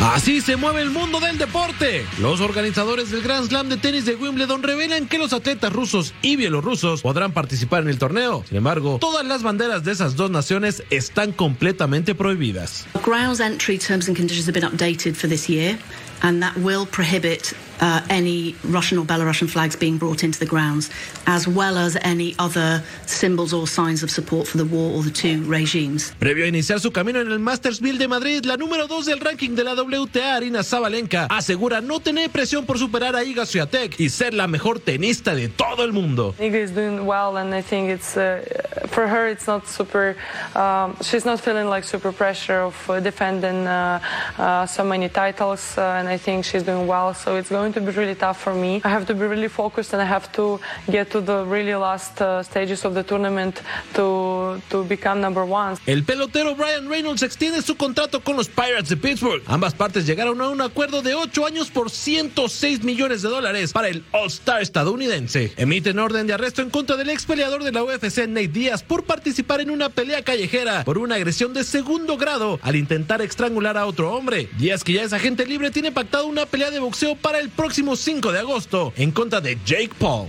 Así 0.00 0.40
se 0.40 0.56
mueve 0.56 0.80
el 0.82 0.90
mundo 0.90 1.18
del 1.18 1.38
deporte. 1.38 2.06
Los 2.20 2.40
organizadores 2.40 3.10
del 3.10 3.20
Grand 3.20 3.48
Slam 3.48 3.68
de 3.68 3.76
tenis 3.76 4.04
de 4.04 4.14
Wimbledon 4.14 4.62
revelan 4.62 5.08
que 5.08 5.18
los 5.18 5.32
atletas 5.32 5.72
rusos 5.72 6.14
y 6.22 6.36
bielorrusos 6.36 7.02
podrán 7.02 7.32
participar 7.32 7.82
en 7.82 7.88
el 7.88 7.98
torneo. 7.98 8.44
Sin 8.48 8.58
embargo, 8.58 8.98
todas 9.00 9.26
las 9.26 9.42
banderas 9.42 9.82
de 9.82 9.90
esas 9.90 10.14
dos 10.14 10.30
naciones 10.30 10.84
están 10.90 11.32
completamente 11.32 12.14
prohibidas. 12.14 12.86
Grounds 13.04 13.40
entry 13.40 13.76
terms 13.76 14.06
and 14.06 14.16
conditions 14.16 14.46
have 14.46 14.54
been 14.54 14.70
updated 14.70 15.14
for 15.14 15.28
this 15.28 15.48
year, 15.48 15.76
and 16.22 16.40
that 16.40 16.56
will 16.58 16.86
prohibit 16.86 17.52
uh, 17.80 18.00
any 18.08 18.54
Russian 18.64 18.98
or 18.98 19.04
Belarusian 19.04 19.48
flags 19.48 19.76
being 19.76 19.98
brought 19.98 20.24
into 20.24 20.38
the 20.38 20.46
grounds, 20.46 20.90
as 21.26 21.46
well 21.46 21.78
as 21.78 21.96
any 22.02 22.34
other 22.38 22.82
symbols 23.06 23.52
or 23.52 23.66
signs 23.66 24.02
of 24.02 24.10
support 24.10 24.46
for 24.46 24.58
the 24.58 24.64
war 24.64 24.92
or 24.96 25.02
the 25.02 25.10
two 25.10 25.42
regimes. 25.44 26.12
Previo 26.18 26.44
a 26.44 26.48
iniciar 26.48 26.80
su 26.80 26.90
camino 26.90 27.20
en 27.20 27.30
el 27.30 27.38
Mastersville 27.38 27.98
de 27.98 28.08
Madrid, 28.08 28.44
la 28.44 28.56
número 28.56 28.86
2 28.86 29.06
del 29.06 29.20
ranking 29.20 29.54
de 29.54 29.64
la 29.64 29.74
WTA, 29.74 30.36
Arina 30.36 30.62
Zabalenka, 30.62 31.26
asegura 31.30 31.80
no 31.80 32.00
tener 32.00 32.30
presión 32.30 32.66
por 32.66 32.78
superar 32.78 33.14
a 33.16 33.24
Iga 33.24 33.46
Swiatek 33.46 33.98
y 34.00 34.08
ser 34.08 34.34
la 34.34 34.46
mejor 34.46 34.80
tenista 34.80 35.34
de 35.34 35.48
todo 35.48 35.84
el 35.84 35.92
mundo. 35.92 36.34
Iga 36.38 36.58
is 36.58 36.70
doing 36.72 37.06
well, 37.06 37.36
and 37.36 37.54
I 37.54 37.62
think 37.62 37.90
it's 37.90 38.16
uh, 38.16 38.42
for 38.88 39.06
her. 39.06 39.28
It's 39.28 39.46
not 39.46 39.66
super. 39.66 40.16
Um, 40.54 40.96
she's 41.02 41.24
not 41.24 41.40
feeling 41.40 41.68
like 41.68 41.84
super 41.84 42.12
pressure 42.12 42.60
of 42.60 43.02
defending 43.02 43.66
uh, 43.66 44.00
uh, 44.38 44.66
so 44.66 44.84
many 44.84 45.08
titles, 45.08 45.76
uh, 45.78 45.98
and 45.98 46.08
I 46.08 46.18
think 46.18 46.44
she's 46.44 46.62
doing 46.62 46.86
well. 46.86 47.14
So 47.14 47.36
it's 47.36 47.50
going 47.50 47.67
to 47.72 47.80
be 47.80 47.90
really 47.92 48.14
tough 48.14 48.38
for 48.38 48.54
me. 48.54 48.80
I 48.84 48.88
have 48.88 49.06
to 49.06 49.14
be 49.14 49.26
really 49.26 49.48
focused, 49.48 49.92
and 49.92 50.02
I 50.02 50.06
have 50.06 50.30
to 50.32 50.60
get 50.90 51.10
to 51.10 51.20
the 51.20 51.44
really 51.44 51.74
last 51.74 52.20
uh, 52.20 52.42
stages 52.42 52.84
of 52.84 52.94
the 52.94 53.02
tournament 53.02 53.60
to 53.94 54.60
become 54.88 55.20
number 55.20 55.44
one. 55.44 55.76
El 55.86 56.04
pelotero 56.04 56.54
Brian 56.54 56.88
Reynolds 56.88 57.22
extiende 57.22 57.62
su 57.62 57.76
contrato 57.76 58.20
con 58.20 58.36
los 58.36 58.48
Pirates 58.48 58.88
de 58.88 58.96
Pittsburgh. 58.96 59.42
Ambas 59.46 59.74
partes 59.74 60.06
llegaron 60.06 60.40
a 60.40 60.48
un 60.48 60.60
acuerdo 60.60 61.02
de 61.02 61.14
8 61.14 61.46
años 61.46 61.70
por 61.70 61.90
106 61.90 62.84
millones 62.84 63.22
de 63.22 63.28
dólares 63.28 63.72
para 63.72 63.88
el 63.88 64.04
All-Star 64.12 64.62
estadounidense. 64.62 65.52
Emiten 65.56 65.98
orden 65.98 66.26
de 66.26 66.34
arresto 66.34 66.62
en 66.62 66.70
contra 66.70 66.96
del 66.96 67.10
ex 67.10 67.26
peleador 67.26 67.64
de 67.64 67.72
la 67.72 67.82
UFC, 67.82 68.26
Nate 68.28 68.48
Díaz, 68.48 68.82
por 68.82 69.04
participar 69.04 69.60
en 69.60 69.70
una 69.70 69.88
pelea 69.88 70.22
callejera 70.22 70.84
por 70.84 70.98
una 70.98 71.16
agresión 71.16 71.54
de 71.54 71.64
segundo 71.64 72.16
grado 72.16 72.58
al 72.62 72.76
intentar 72.76 73.22
estrangular 73.22 73.76
a 73.76 73.86
otro 73.86 74.12
hombre. 74.12 74.48
Díaz, 74.58 74.84
que 74.84 74.94
ya 74.94 75.02
es 75.02 75.12
agente 75.12 75.46
libre, 75.46 75.70
tiene 75.70 75.92
pactado 75.92 76.26
una 76.26 76.46
pelea 76.46 76.70
de 76.70 76.78
boxeo 76.78 77.16
para 77.16 77.38
el 77.38 77.48
próximo 77.58 77.96
5 77.96 78.30
de 78.30 78.38
agosto 78.38 78.92
en 78.96 79.10
contra 79.10 79.40
de 79.40 79.58
Jake 79.66 79.90
Paul. 79.98 80.28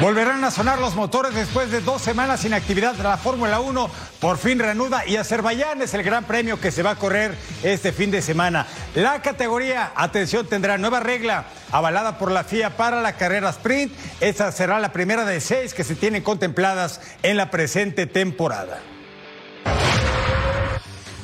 Volverán 0.00 0.44
a 0.44 0.52
sonar 0.52 0.78
los 0.78 0.94
motores 0.94 1.34
después 1.34 1.72
de 1.72 1.80
dos 1.80 2.00
semanas 2.00 2.40
sin 2.40 2.54
actividad 2.54 2.94
de 2.94 3.02
la 3.02 3.16
Fórmula 3.16 3.58
1. 3.58 3.90
Por 4.20 4.38
fin 4.38 4.60
reanuda 4.60 5.04
y 5.06 5.16
Azerbaiyán 5.16 5.82
es 5.82 5.92
el 5.92 6.04
gran 6.04 6.22
premio 6.24 6.60
que 6.60 6.70
se 6.70 6.84
va 6.84 6.90
a 6.90 6.96
correr 6.96 7.34
este 7.64 7.90
fin 7.90 8.12
de 8.12 8.22
semana. 8.22 8.64
La 8.94 9.22
categoría, 9.22 9.90
atención, 9.96 10.46
tendrá 10.46 10.78
nueva 10.78 11.00
regla 11.00 11.46
avalada 11.72 12.16
por 12.16 12.30
la 12.30 12.44
FIA 12.44 12.76
para 12.76 13.02
la 13.02 13.16
carrera 13.16 13.50
sprint. 13.50 13.92
Esta 14.20 14.52
será 14.52 14.78
la 14.78 14.92
primera 14.92 15.24
de 15.24 15.40
seis 15.40 15.74
que 15.74 15.82
se 15.82 15.96
tienen 15.96 16.22
contempladas 16.22 17.00
en 17.24 17.36
la 17.36 17.50
presente 17.50 18.06
temporada. 18.06 18.80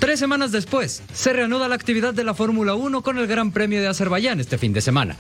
Tres 0.07 0.21
semanas 0.21 0.53
después, 0.53 1.03
se 1.13 1.33
reanuda 1.33 1.67
la 1.67 1.75
actividad 1.75 2.15
de 2.15 2.23
la 2.23 2.33
Fórmula 2.33 2.77
1 2.77 3.03
con 3.03 3.19
el 3.19 3.27
Gran 3.27 3.51
Premio 3.51 3.81
de 3.81 3.89
Azerbaiyán 3.89 4.39
este 4.39 4.57
fin 4.57 4.73
de 4.73 4.81
semana. 4.81 5.17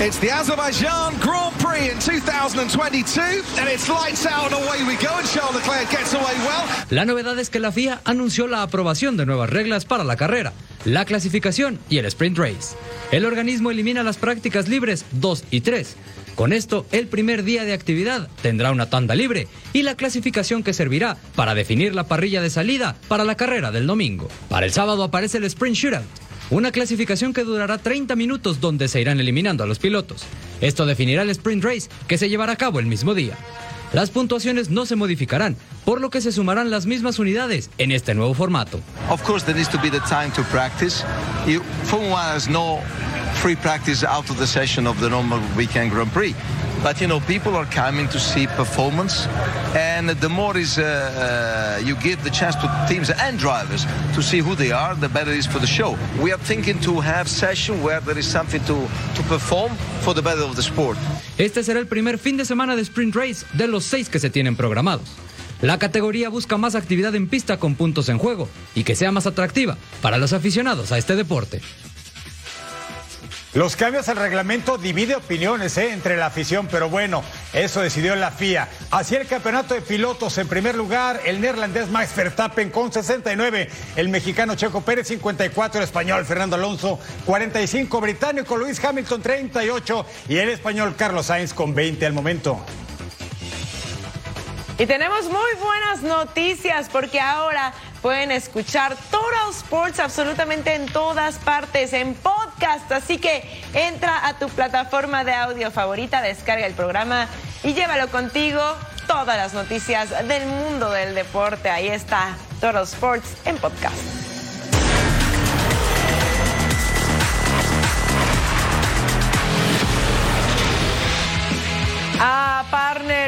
It's 0.00 0.20
the 0.20 0.30
Azerbaijan 0.30 1.14
Grand 1.18 1.52
Prix 1.58 1.90
in 1.90 1.98
2022, 1.98 3.42
and 3.58 3.68
it's 3.68 3.88
lights 3.88 4.24
out 4.24 4.52
and 4.52 4.54
away 4.54 4.84
we 4.86 4.94
go, 5.04 5.12
and 5.18 5.28
Charles 5.28 5.56
Leclerc 5.56 5.90
gets 5.90 6.14
away 6.14 6.32
well. 6.46 6.64
La 6.90 7.04
novedad 7.04 7.36
es 7.40 7.50
que 7.50 7.58
la 7.58 7.72
FIA 7.72 8.02
anunció 8.04 8.46
la 8.46 8.62
aprobación 8.62 9.16
de 9.16 9.26
nuevas 9.26 9.50
reglas 9.50 9.84
para 9.84 10.04
la 10.04 10.14
carrera, 10.14 10.52
la 10.84 11.04
clasificación 11.06 11.80
y 11.90 11.98
el 11.98 12.06
sprint 12.06 12.38
race. 12.38 12.76
El 13.10 13.24
organismo 13.24 13.72
elimina 13.72 14.04
las 14.04 14.18
prácticas 14.18 14.68
libres 14.68 15.04
2 15.10 15.42
y 15.50 15.62
3. 15.62 15.96
Con 16.34 16.52
esto, 16.52 16.84
el 16.90 17.06
primer 17.06 17.44
día 17.44 17.64
de 17.64 17.72
actividad 17.72 18.28
tendrá 18.42 18.72
una 18.72 18.90
tanda 18.90 19.14
libre 19.14 19.46
y 19.72 19.82
la 19.82 19.94
clasificación 19.94 20.64
que 20.64 20.72
servirá 20.72 21.16
para 21.36 21.54
definir 21.54 21.94
la 21.94 22.04
parrilla 22.04 22.42
de 22.42 22.50
salida 22.50 22.96
para 23.06 23.24
la 23.24 23.36
carrera 23.36 23.70
del 23.70 23.86
domingo. 23.86 24.28
Para 24.48 24.66
el 24.66 24.72
sábado 24.72 25.04
aparece 25.04 25.38
el 25.38 25.44
sprint 25.44 25.76
shootout, 25.76 26.04
una 26.50 26.72
clasificación 26.72 27.32
que 27.32 27.44
durará 27.44 27.78
30 27.78 28.16
minutos 28.16 28.60
donde 28.60 28.88
se 28.88 29.00
irán 29.00 29.20
eliminando 29.20 29.62
a 29.62 29.66
los 29.66 29.78
pilotos. 29.78 30.24
Esto 30.60 30.86
definirá 30.86 31.22
el 31.22 31.30
sprint 31.30 31.64
race 31.64 31.88
que 32.08 32.18
se 32.18 32.28
llevará 32.28 32.54
a 32.54 32.56
cabo 32.56 32.80
el 32.80 32.86
mismo 32.86 33.14
día. 33.14 33.36
Las 33.92 34.10
puntuaciones 34.10 34.70
no 34.70 34.86
se 34.86 34.96
modificarán, 34.96 35.56
por 35.84 36.00
lo 36.00 36.10
que 36.10 36.20
se 36.20 36.32
sumarán 36.32 36.68
las 36.68 36.84
mismas 36.84 37.20
unidades 37.20 37.70
en 37.78 37.92
este 37.92 38.12
nuevo 38.12 38.34
formato. 38.34 38.80
Of 39.08 39.22
course, 39.22 39.46
there 39.46 39.56
needs 39.56 39.70
to 39.70 39.80
be 39.80 39.88
the 39.88 40.00
time 40.00 40.32
to 40.34 40.42
practice. 40.50 41.04
No 42.50 42.80
free 43.44 43.56
practice 43.56 44.02
out 44.02 44.30
of 44.30 44.38
the 44.38 44.46
session 44.46 44.86
of 44.86 44.98
the 45.00 45.10
normal 45.10 45.38
weekend 45.54 45.90
Grand 45.90 46.10
Prix. 46.12 46.34
but 46.84 47.00
you 47.00 47.06
know, 47.06 47.20
people 47.20 47.56
are 47.56 47.66
coming 47.66 48.06
to 48.08 48.18
see 48.18 48.46
performance, 48.46 49.26
and 49.74 50.10
the 50.10 50.28
more 50.28 50.56
is 50.56 50.78
uh, 50.78 50.84
uh, 50.84 51.84
you 51.84 51.94
give 51.96 52.22
the 52.24 52.30
chance 52.30 52.54
to 52.56 52.68
teams 52.88 53.10
and 53.10 53.38
drivers 53.38 53.86
to 54.14 54.22
see 54.22 54.40
who 54.40 54.54
they 54.54 54.70
are, 54.70 54.94
the 54.94 55.08
better 55.08 55.30
it 55.30 55.38
is 55.38 55.46
for 55.46 55.58
the 55.58 55.66
show. 55.66 55.96
We 56.22 56.30
are 56.32 56.38
thinking 56.38 56.78
to 56.80 57.00
have 57.00 57.26
session 57.26 57.82
where 57.82 58.00
there 58.00 58.18
is 58.18 58.26
something 58.26 58.62
to, 58.64 58.76
to 59.16 59.22
perform 59.28 59.72
for 60.00 60.14
the 60.14 60.22
better 60.22 60.42
of 60.42 60.56
the 60.56 60.62
sport. 60.62 60.98
Este 61.38 61.62
será 61.62 61.80
el 61.80 61.86
primer 61.86 62.18
fin 62.18 62.36
de 62.36 62.44
semana 62.44 62.76
de 62.76 62.82
Sprint 62.82 63.14
Race 63.14 63.46
de 63.54 63.66
los 63.66 63.84
seis 63.84 64.08
que 64.08 64.18
se 64.18 64.28
tienen 64.30 64.56
programados. 64.56 65.08
La 65.62 65.78
categoría 65.78 66.28
busca 66.28 66.58
más 66.58 66.74
actividad 66.74 67.14
en 67.14 67.28
pista 67.28 67.56
con 67.58 67.74
puntos 67.74 68.10
en 68.10 68.18
juego 68.18 68.48
y 68.74 68.84
que 68.84 68.94
sea 68.94 69.10
más 69.10 69.26
atractiva 69.26 69.78
para 70.02 70.18
los 70.18 70.34
aficionados 70.34 70.92
a 70.92 70.98
este 70.98 71.16
deporte. 71.16 71.62
Los 73.54 73.76
cambios 73.76 74.08
al 74.08 74.16
reglamento 74.16 74.78
divide 74.78 75.14
opiniones 75.14 75.78
¿eh? 75.78 75.92
entre 75.92 76.16
la 76.16 76.26
afición, 76.26 76.66
pero 76.68 76.90
bueno, 76.90 77.22
eso 77.52 77.80
decidió 77.82 78.16
la 78.16 78.32
FIA. 78.32 78.68
Así 78.90 79.14
el 79.14 79.28
campeonato 79.28 79.74
de 79.74 79.80
pilotos 79.80 80.36
en 80.38 80.48
primer 80.48 80.74
lugar, 80.74 81.20
el 81.24 81.40
neerlandés 81.40 81.88
Max 81.88 82.16
Verstappen 82.16 82.70
con 82.70 82.92
69, 82.92 83.70
el 83.94 84.08
mexicano 84.08 84.56
Checo 84.56 84.80
Pérez 84.80 85.06
54, 85.06 85.78
el 85.78 85.84
español 85.84 86.24
Fernando 86.24 86.56
Alonso 86.56 86.98
45, 87.26 88.00
británico 88.00 88.56
Luis 88.56 88.84
Hamilton 88.84 89.22
38 89.22 90.06
y 90.30 90.38
el 90.38 90.48
español 90.48 90.96
Carlos 90.98 91.26
Sainz 91.26 91.54
con 91.54 91.76
20 91.76 92.06
al 92.06 92.12
momento. 92.12 92.60
Y 94.76 94.86
tenemos 94.86 95.26
muy 95.26 95.54
buenas 95.62 96.02
noticias 96.02 96.88
porque 96.90 97.20
ahora 97.20 97.72
pueden 98.02 98.32
escuchar 98.32 98.96
Total 99.12 99.50
Sports 99.50 100.00
absolutamente 100.00 100.74
en 100.74 100.86
todas 100.86 101.38
partes, 101.38 101.92
en 101.92 102.14
podcast. 102.14 102.43
Así 102.64 103.18
que 103.18 103.44
entra 103.74 104.26
a 104.26 104.38
tu 104.38 104.48
plataforma 104.48 105.22
de 105.22 105.34
audio 105.34 105.70
favorita, 105.70 106.22
descarga 106.22 106.66
el 106.66 106.72
programa 106.72 107.28
y 107.62 107.74
llévalo 107.74 108.08
contigo. 108.08 108.60
Todas 109.06 109.36
las 109.36 109.52
noticias 109.52 110.10
del 110.26 110.46
mundo 110.46 110.90
del 110.90 111.14
deporte. 111.14 111.68
Ahí 111.68 111.88
está 111.88 112.36
Total 112.60 112.84
Sports 112.84 113.36
en 113.44 113.58
podcast. 113.58 114.23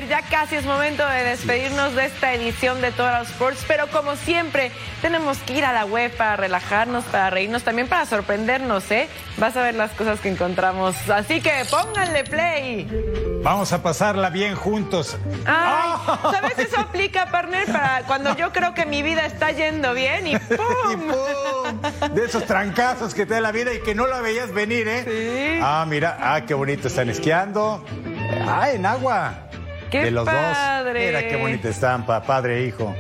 Ya 0.05 0.23
casi 0.23 0.57
es 0.57 0.65
momento 0.65 1.07
de 1.09 1.25
despedirnos 1.25 1.95
de 1.95 2.07
esta 2.07 2.35
edición 2.35 2.81
de 2.81 2.91
Total 2.91 3.23
Sports, 3.23 3.65
pero 3.67 3.87
como 3.89 4.15
siempre, 4.17 4.71
tenemos 5.01 5.39
que 5.39 5.55
ir 5.55 5.65
a 5.65 5.73
la 5.73 5.87
web 5.87 6.15
para 6.17 6.37
relajarnos, 6.37 7.05
para 7.05 7.31
reírnos, 7.31 7.63
también 7.63 7.89
para 7.89 8.05
sorprendernos, 8.05 8.91
¿eh? 8.91 9.09
Vas 9.39 9.57
a 9.57 9.63
ver 9.63 9.75
las 9.75 9.93
cosas 9.93 10.21
que 10.21 10.29
encontramos. 10.29 10.97
Así 11.09 11.41
que 11.41 11.65
pónganle 11.71 12.25
play. 12.25 12.87
Vamos 13.43 13.73
a 13.73 13.83
pasarla 13.83 14.29
bien 14.31 14.55
juntos. 14.55 15.17
Ay, 15.47 15.91
¿Sabes? 16.23 16.59
Eso 16.59 16.81
aplica, 16.81 17.27
partner, 17.31 17.67
para 17.67 18.03
cuando 18.03 18.37
yo 18.37 18.53
creo 18.53 18.75
que 18.75 18.85
mi 18.87 19.03
vida 19.03 19.25
está 19.25 19.51
yendo 19.53 19.95
bien 19.95 20.27
y 20.27 20.39
¡pum! 20.39 22.15
De 22.15 22.25
esos 22.25 22.45
trancazos 22.45 23.15
que 23.15 23.25
te 23.25 23.35
da 23.35 23.41
la 23.41 23.53
vida 23.53 23.73
y 23.73 23.81
que 23.81 23.95
no 23.95 24.07
la 24.07 24.21
veías 24.21 24.53
venir, 24.53 24.89
¿eh? 24.89 25.05
Sí. 25.05 25.61
Ah, 25.63 25.85
mira, 25.89 26.19
ah, 26.21 26.43
qué 26.47 26.55
bonito 26.55 26.89
están 26.89 27.09
esquiando. 27.09 27.85
Ah, 28.47 28.71
en 28.71 28.85
agua. 28.85 29.47
¡Qué 29.91 30.03
de 30.05 30.11
los 30.11 30.25
padre! 30.25 31.01
dos. 31.01 31.07
Mira 31.07 31.29
qué 31.29 31.37
bonita 31.37 31.69
estampa, 31.69 32.23
padre 32.23 32.59
e 32.59 32.67
hijo. 32.67 32.95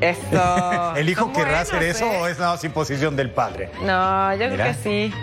Eso. 0.00 0.92
¿El 0.96 1.08
hijo 1.08 1.32
querrá 1.32 1.60
hacer 1.60 1.82
eso 1.82 2.04
¿eh? 2.04 2.18
o 2.20 2.26
es 2.28 2.38
nada 2.38 2.52
más 2.52 2.64
imposición 2.64 3.16
del 3.16 3.30
padre? 3.30 3.70
No, 3.82 4.32
yo 4.34 4.48
Mira. 4.48 4.64
creo 4.64 4.66
que 4.66 4.74
sí. 4.74 5.14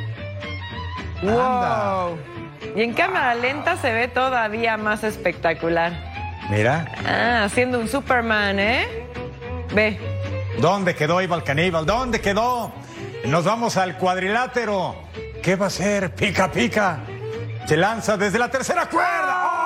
Anda. 1.21 2.03
Wow. 2.05 2.17
Y 2.75 2.81
en 2.81 2.93
cámara 2.93 3.35
lenta 3.35 3.77
se 3.77 3.91
ve 3.93 4.07
todavía 4.07 4.77
más 4.77 5.03
espectacular. 5.03 5.93
Mira. 6.49 6.85
Ah, 7.07 7.43
haciendo 7.45 7.79
un 7.79 7.87
Superman, 7.87 8.59
¿eh? 8.59 8.85
Ve. 9.73 9.97
¿Dónde 10.59 10.93
quedó 10.95 11.21
Ival 11.21 11.43
Caníbal? 11.43 11.85
¿Dónde 11.85 12.21
quedó? 12.21 12.71
Nos 13.25 13.45
vamos 13.45 13.77
al 13.77 13.97
cuadrilátero. 13.97 14.95
¿Qué 15.41 15.55
va 15.55 15.65
a 15.65 15.67
hacer? 15.67 16.13
Pica, 16.13 16.51
pica. 16.51 16.99
Se 17.65 17.77
lanza 17.77 18.17
desde 18.17 18.37
la 18.37 18.49
tercera 18.49 18.87
cuerda. 18.87 19.51
¡Oh! 19.51 19.64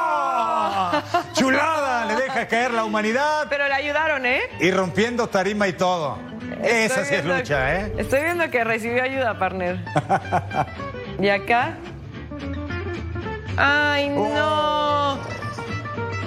Chulada, 1.34 2.06
le 2.06 2.16
deja 2.16 2.47
caer 2.47 2.72
la 2.74 2.84
humanidad 2.84 3.47
Pero 3.50 3.68
le 3.68 3.74
ayudaron, 3.74 4.26
¿eh? 4.26 4.41
y 4.60 4.72
rompiendo 4.72 5.28
tarima 5.28 5.68
y 5.68 5.74
todo. 5.74 6.18
Esa 6.64 7.06
sí 7.06 7.16
es 7.16 7.26
lucha, 7.26 7.76
¿eh? 7.76 7.93
Estoy 7.97 8.24
viendo 8.24 8.50
que 8.50 8.64
recibió 8.64 9.04
ayuda, 9.04 9.38
partner. 9.39 9.80
¿Y 11.20 11.30
acá? 11.30 11.78
¡Ay, 13.58 14.12
Oh. 14.16 14.34
no! 14.34 15.20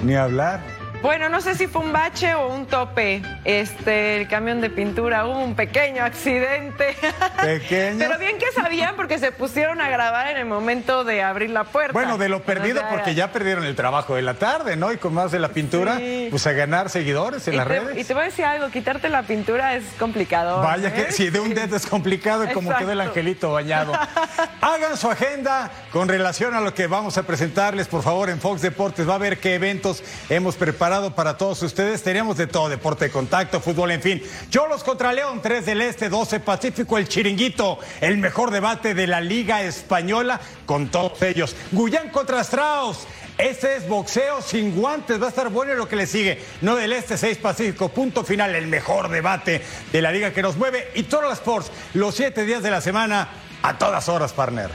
Ni 0.03 0.15
hablar. 0.15 0.59
Bueno, 1.03 1.27
no 1.27 1.41
sé 1.41 1.55
si 1.55 1.67
fue 1.67 1.81
un 1.81 1.91
bache 1.91 2.33
o 2.33 2.47
un 2.47 2.65
tope. 2.65 3.21
Este, 3.43 4.21
el 4.21 4.29
camión 4.29 4.61
de 4.61 4.69
pintura, 4.69 5.25
hubo 5.25 5.37
un 5.37 5.53
pequeño 5.53 6.01
accidente. 6.01 6.95
Pequeño. 7.41 7.97
Pero 7.99 8.17
bien 8.17 8.37
que 8.37 8.49
sabían 8.55 8.95
porque 8.95 9.19
se 9.19 9.33
pusieron 9.33 9.81
a 9.81 9.89
grabar 9.89 10.27
en 10.27 10.37
el 10.37 10.45
momento 10.45 11.03
de 11.03 11.21
abrir 11.21 11.49
la 11.49 11.65
puerta. 11.65 11.91
Bueno, 11.91 12.17
de 12.17 12.29
lo 12.29 12.43
perdido, 12.43 12.77
O 12.77 12.83
sea, 12.83 12.89
porque 12.89 13.15
ya 13.15 13.33
perdieron 13.33 13.65
el 13.65 13.75
trabajo 13.75 14.15
de 14.15 14.21
la 14.21 14.35
tarde, 14.35 14.77
¿no? 14.77 14.93
Y 14.93 14.97
con 14.97 15.13
más 15.13 15.33
de 15.33 15.39
la 15.39 15.49
pintura, 15.49 15.97
Sí. 15.97 16.27
pues 16.31 16.47
a 16.47 16.53
ganar 16.53 16.89
seguidores 16.89 17.45
en 17.49 17.55
y 17.55 17.57
las 17.57 17.67
te, 17.67 17.79
redes. 17.81 17.97
Y 17.97 18.05
te 18.05 18.13
voy 18.13 18.21
a 18.23 18.25
decir 18.27 18.45
algo, 18.45 18.69
quitarte 18.69 19.09
la 19.09 19.23
pintura 19.23 19.75
es 19.75 19.83
complicado. 19.99 20.61
Vaya 20.61 20.87
¿eh? 20.87 20.93
que 20.93 21.11
si 21.11 21.29
de 21.29 21.41
un 21.41 21.53
dedo 21.53 21.75
es 21.75 21.85
complicado 21.85 22.45
y 22.45 22.53
como 22.53 22.69
Exacto. 22.69 22.85
quedó 22.85 22.93
el 22.93 23.01
angelito 23.01 23.51
bañado. 23.51 23.91
Hagan 24.61 24.95
su 24.95 25.11
agenda 25.11 25.69
con 25.91 26.07
relación 26.07 26.53
a 26.55 26.61
lo 26.61 26.73
que 26.73 26.87
vamos 26.87 27.17
a 27.17 27.23
presentarles, 27.23 27.89
por 27.89 28.03
favor, 28.03 28.29
en 28.29 28.39
Fox 28.39 28.61
Deportes. 28.61 29.07
Va 29.07 29.15
a 29.15 29.17
ver 29.17 29.39
qué 29.39 29.55
eventos 29.55 30.01
hemos 30.29 30.55
preparado 30.55 30.92
para 30.93 31.37
todos 31.37 31.61
ustedes. 31.63 32.03
Tenemos 32.03 32.37
de 32.37 32.45
todo, 32.45 32.69
deporte 32.69 33.05
de 33.05 33.11
contacto, 33.11 33.59
fútbol, 33.59 33.91
en 33.91 34.01
fin. 34.01 34.23
Cholos 34.51 34.83
contra 34.83 35.11
León, 35.11 35.39
3 35.41 35.65
del 35.65 35.81
Este, 35.81 36.07
12 36.07 36.39
Pacífico, 36.39 36.99
el 36.99 37.07
Chiringuito, 37.07 37.79
el 37.99 38.17
mejor 38.17 38.51
debate 38.51 38.93
de 38.93 39.07
la 39.07 39.19
Liga 39.19 39.63
Española 39.63 40.39
con 40.67 40.89
todos 40.89 41.19
ellos. 41.23 41.55
Guyán 41.71 42.09
contra 42.09 42.41
Strauss. 42.41 43.07
Este 43.39 43.77
es 43.77 43.87
boxeo 43.87 44.43
sin 44.43 44.75
guantes, 44.75 45.19
va 45.19 45.25
a 45.25 45.29
estar 45.29 45.49
bueno 45.49 45.73
lo 45.73 45.87
que 45.87 45.95
le 45.95 46.05
sigue. 46.05 46.39
No 46.61 46.75
del 46.75 46.93
Este, 46.93 47.17
6 47.17 47.39
Pacífico, 47.39 47.89
punto 47.89 48.23
final, 48.23 48.53
el 48.53 48.67
mejor 48.67 49.09
debate 49.09 49.63
de 49.91 50.01
la 50.01 50.11
liga 50.11 50.31
que 50.31 50.43
nos 50.43 50.57
mueve. 50.57 50.91
Y 50.93 51.03
todos 51.03 51.23
los 51.23 51.33
sports, 51.33 51.71
los 51.95 52.13
siete 52.13 52.45
días 52.45 52.61
de 52.61 52.69
la 52.69 52.81
semana, 52.81 53.29
a 53.63 53.79
todas 53.79 54.07
horas, 54.09 54.31
partner. 54.31 54.69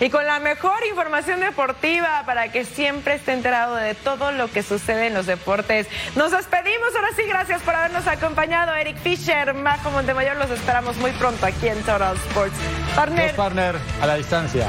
Y 0.00 0.10
con 0.10 0.26
la 0.26 0.38
mejor 0.38 0.78
información 0.88 1.40
deportiva 1.40 2.22
para 2.24 2.52
que 2.52 2.64
siempre 2.64 3.14
esté 3.14 3.32
enterado 3.32 3.76
de 3.76 3.94
todo 3.94 4.32
lo 4.32 4.50
que 4.50 4.62
sucede 4.62 5.08
en 5.08 5.14
los 5.14 5.26
deportes. 5.26 5.88
Nos 6.14 6.30
despedimos, 6.30 6.94
ahora 6.94 7.08
sí, 7.16 7.22
gracias 7.26 7.62
por 7.62 7.74
habernos 7.74 8.06
acompañado. 8.06 8.74
Eric 8.74 8.98
Fisher, 8.98 9.54
Majo 9.54 9.90
Montemayor, 9.90 10.36
los 10.36 10.50
esperamos 10.50 10.96
muy 10.98 11.10
pronto 11.12 11.46
aquí 11.46 11.68
en 11.68 11.82
Total 11.82 12.16
Sports. 12.28 12.56
Partner. 12.94 13.34
partner, 13.34 13.76
a 14.00 14.06
la 14.06 14.14
distancia. 14.16 14.66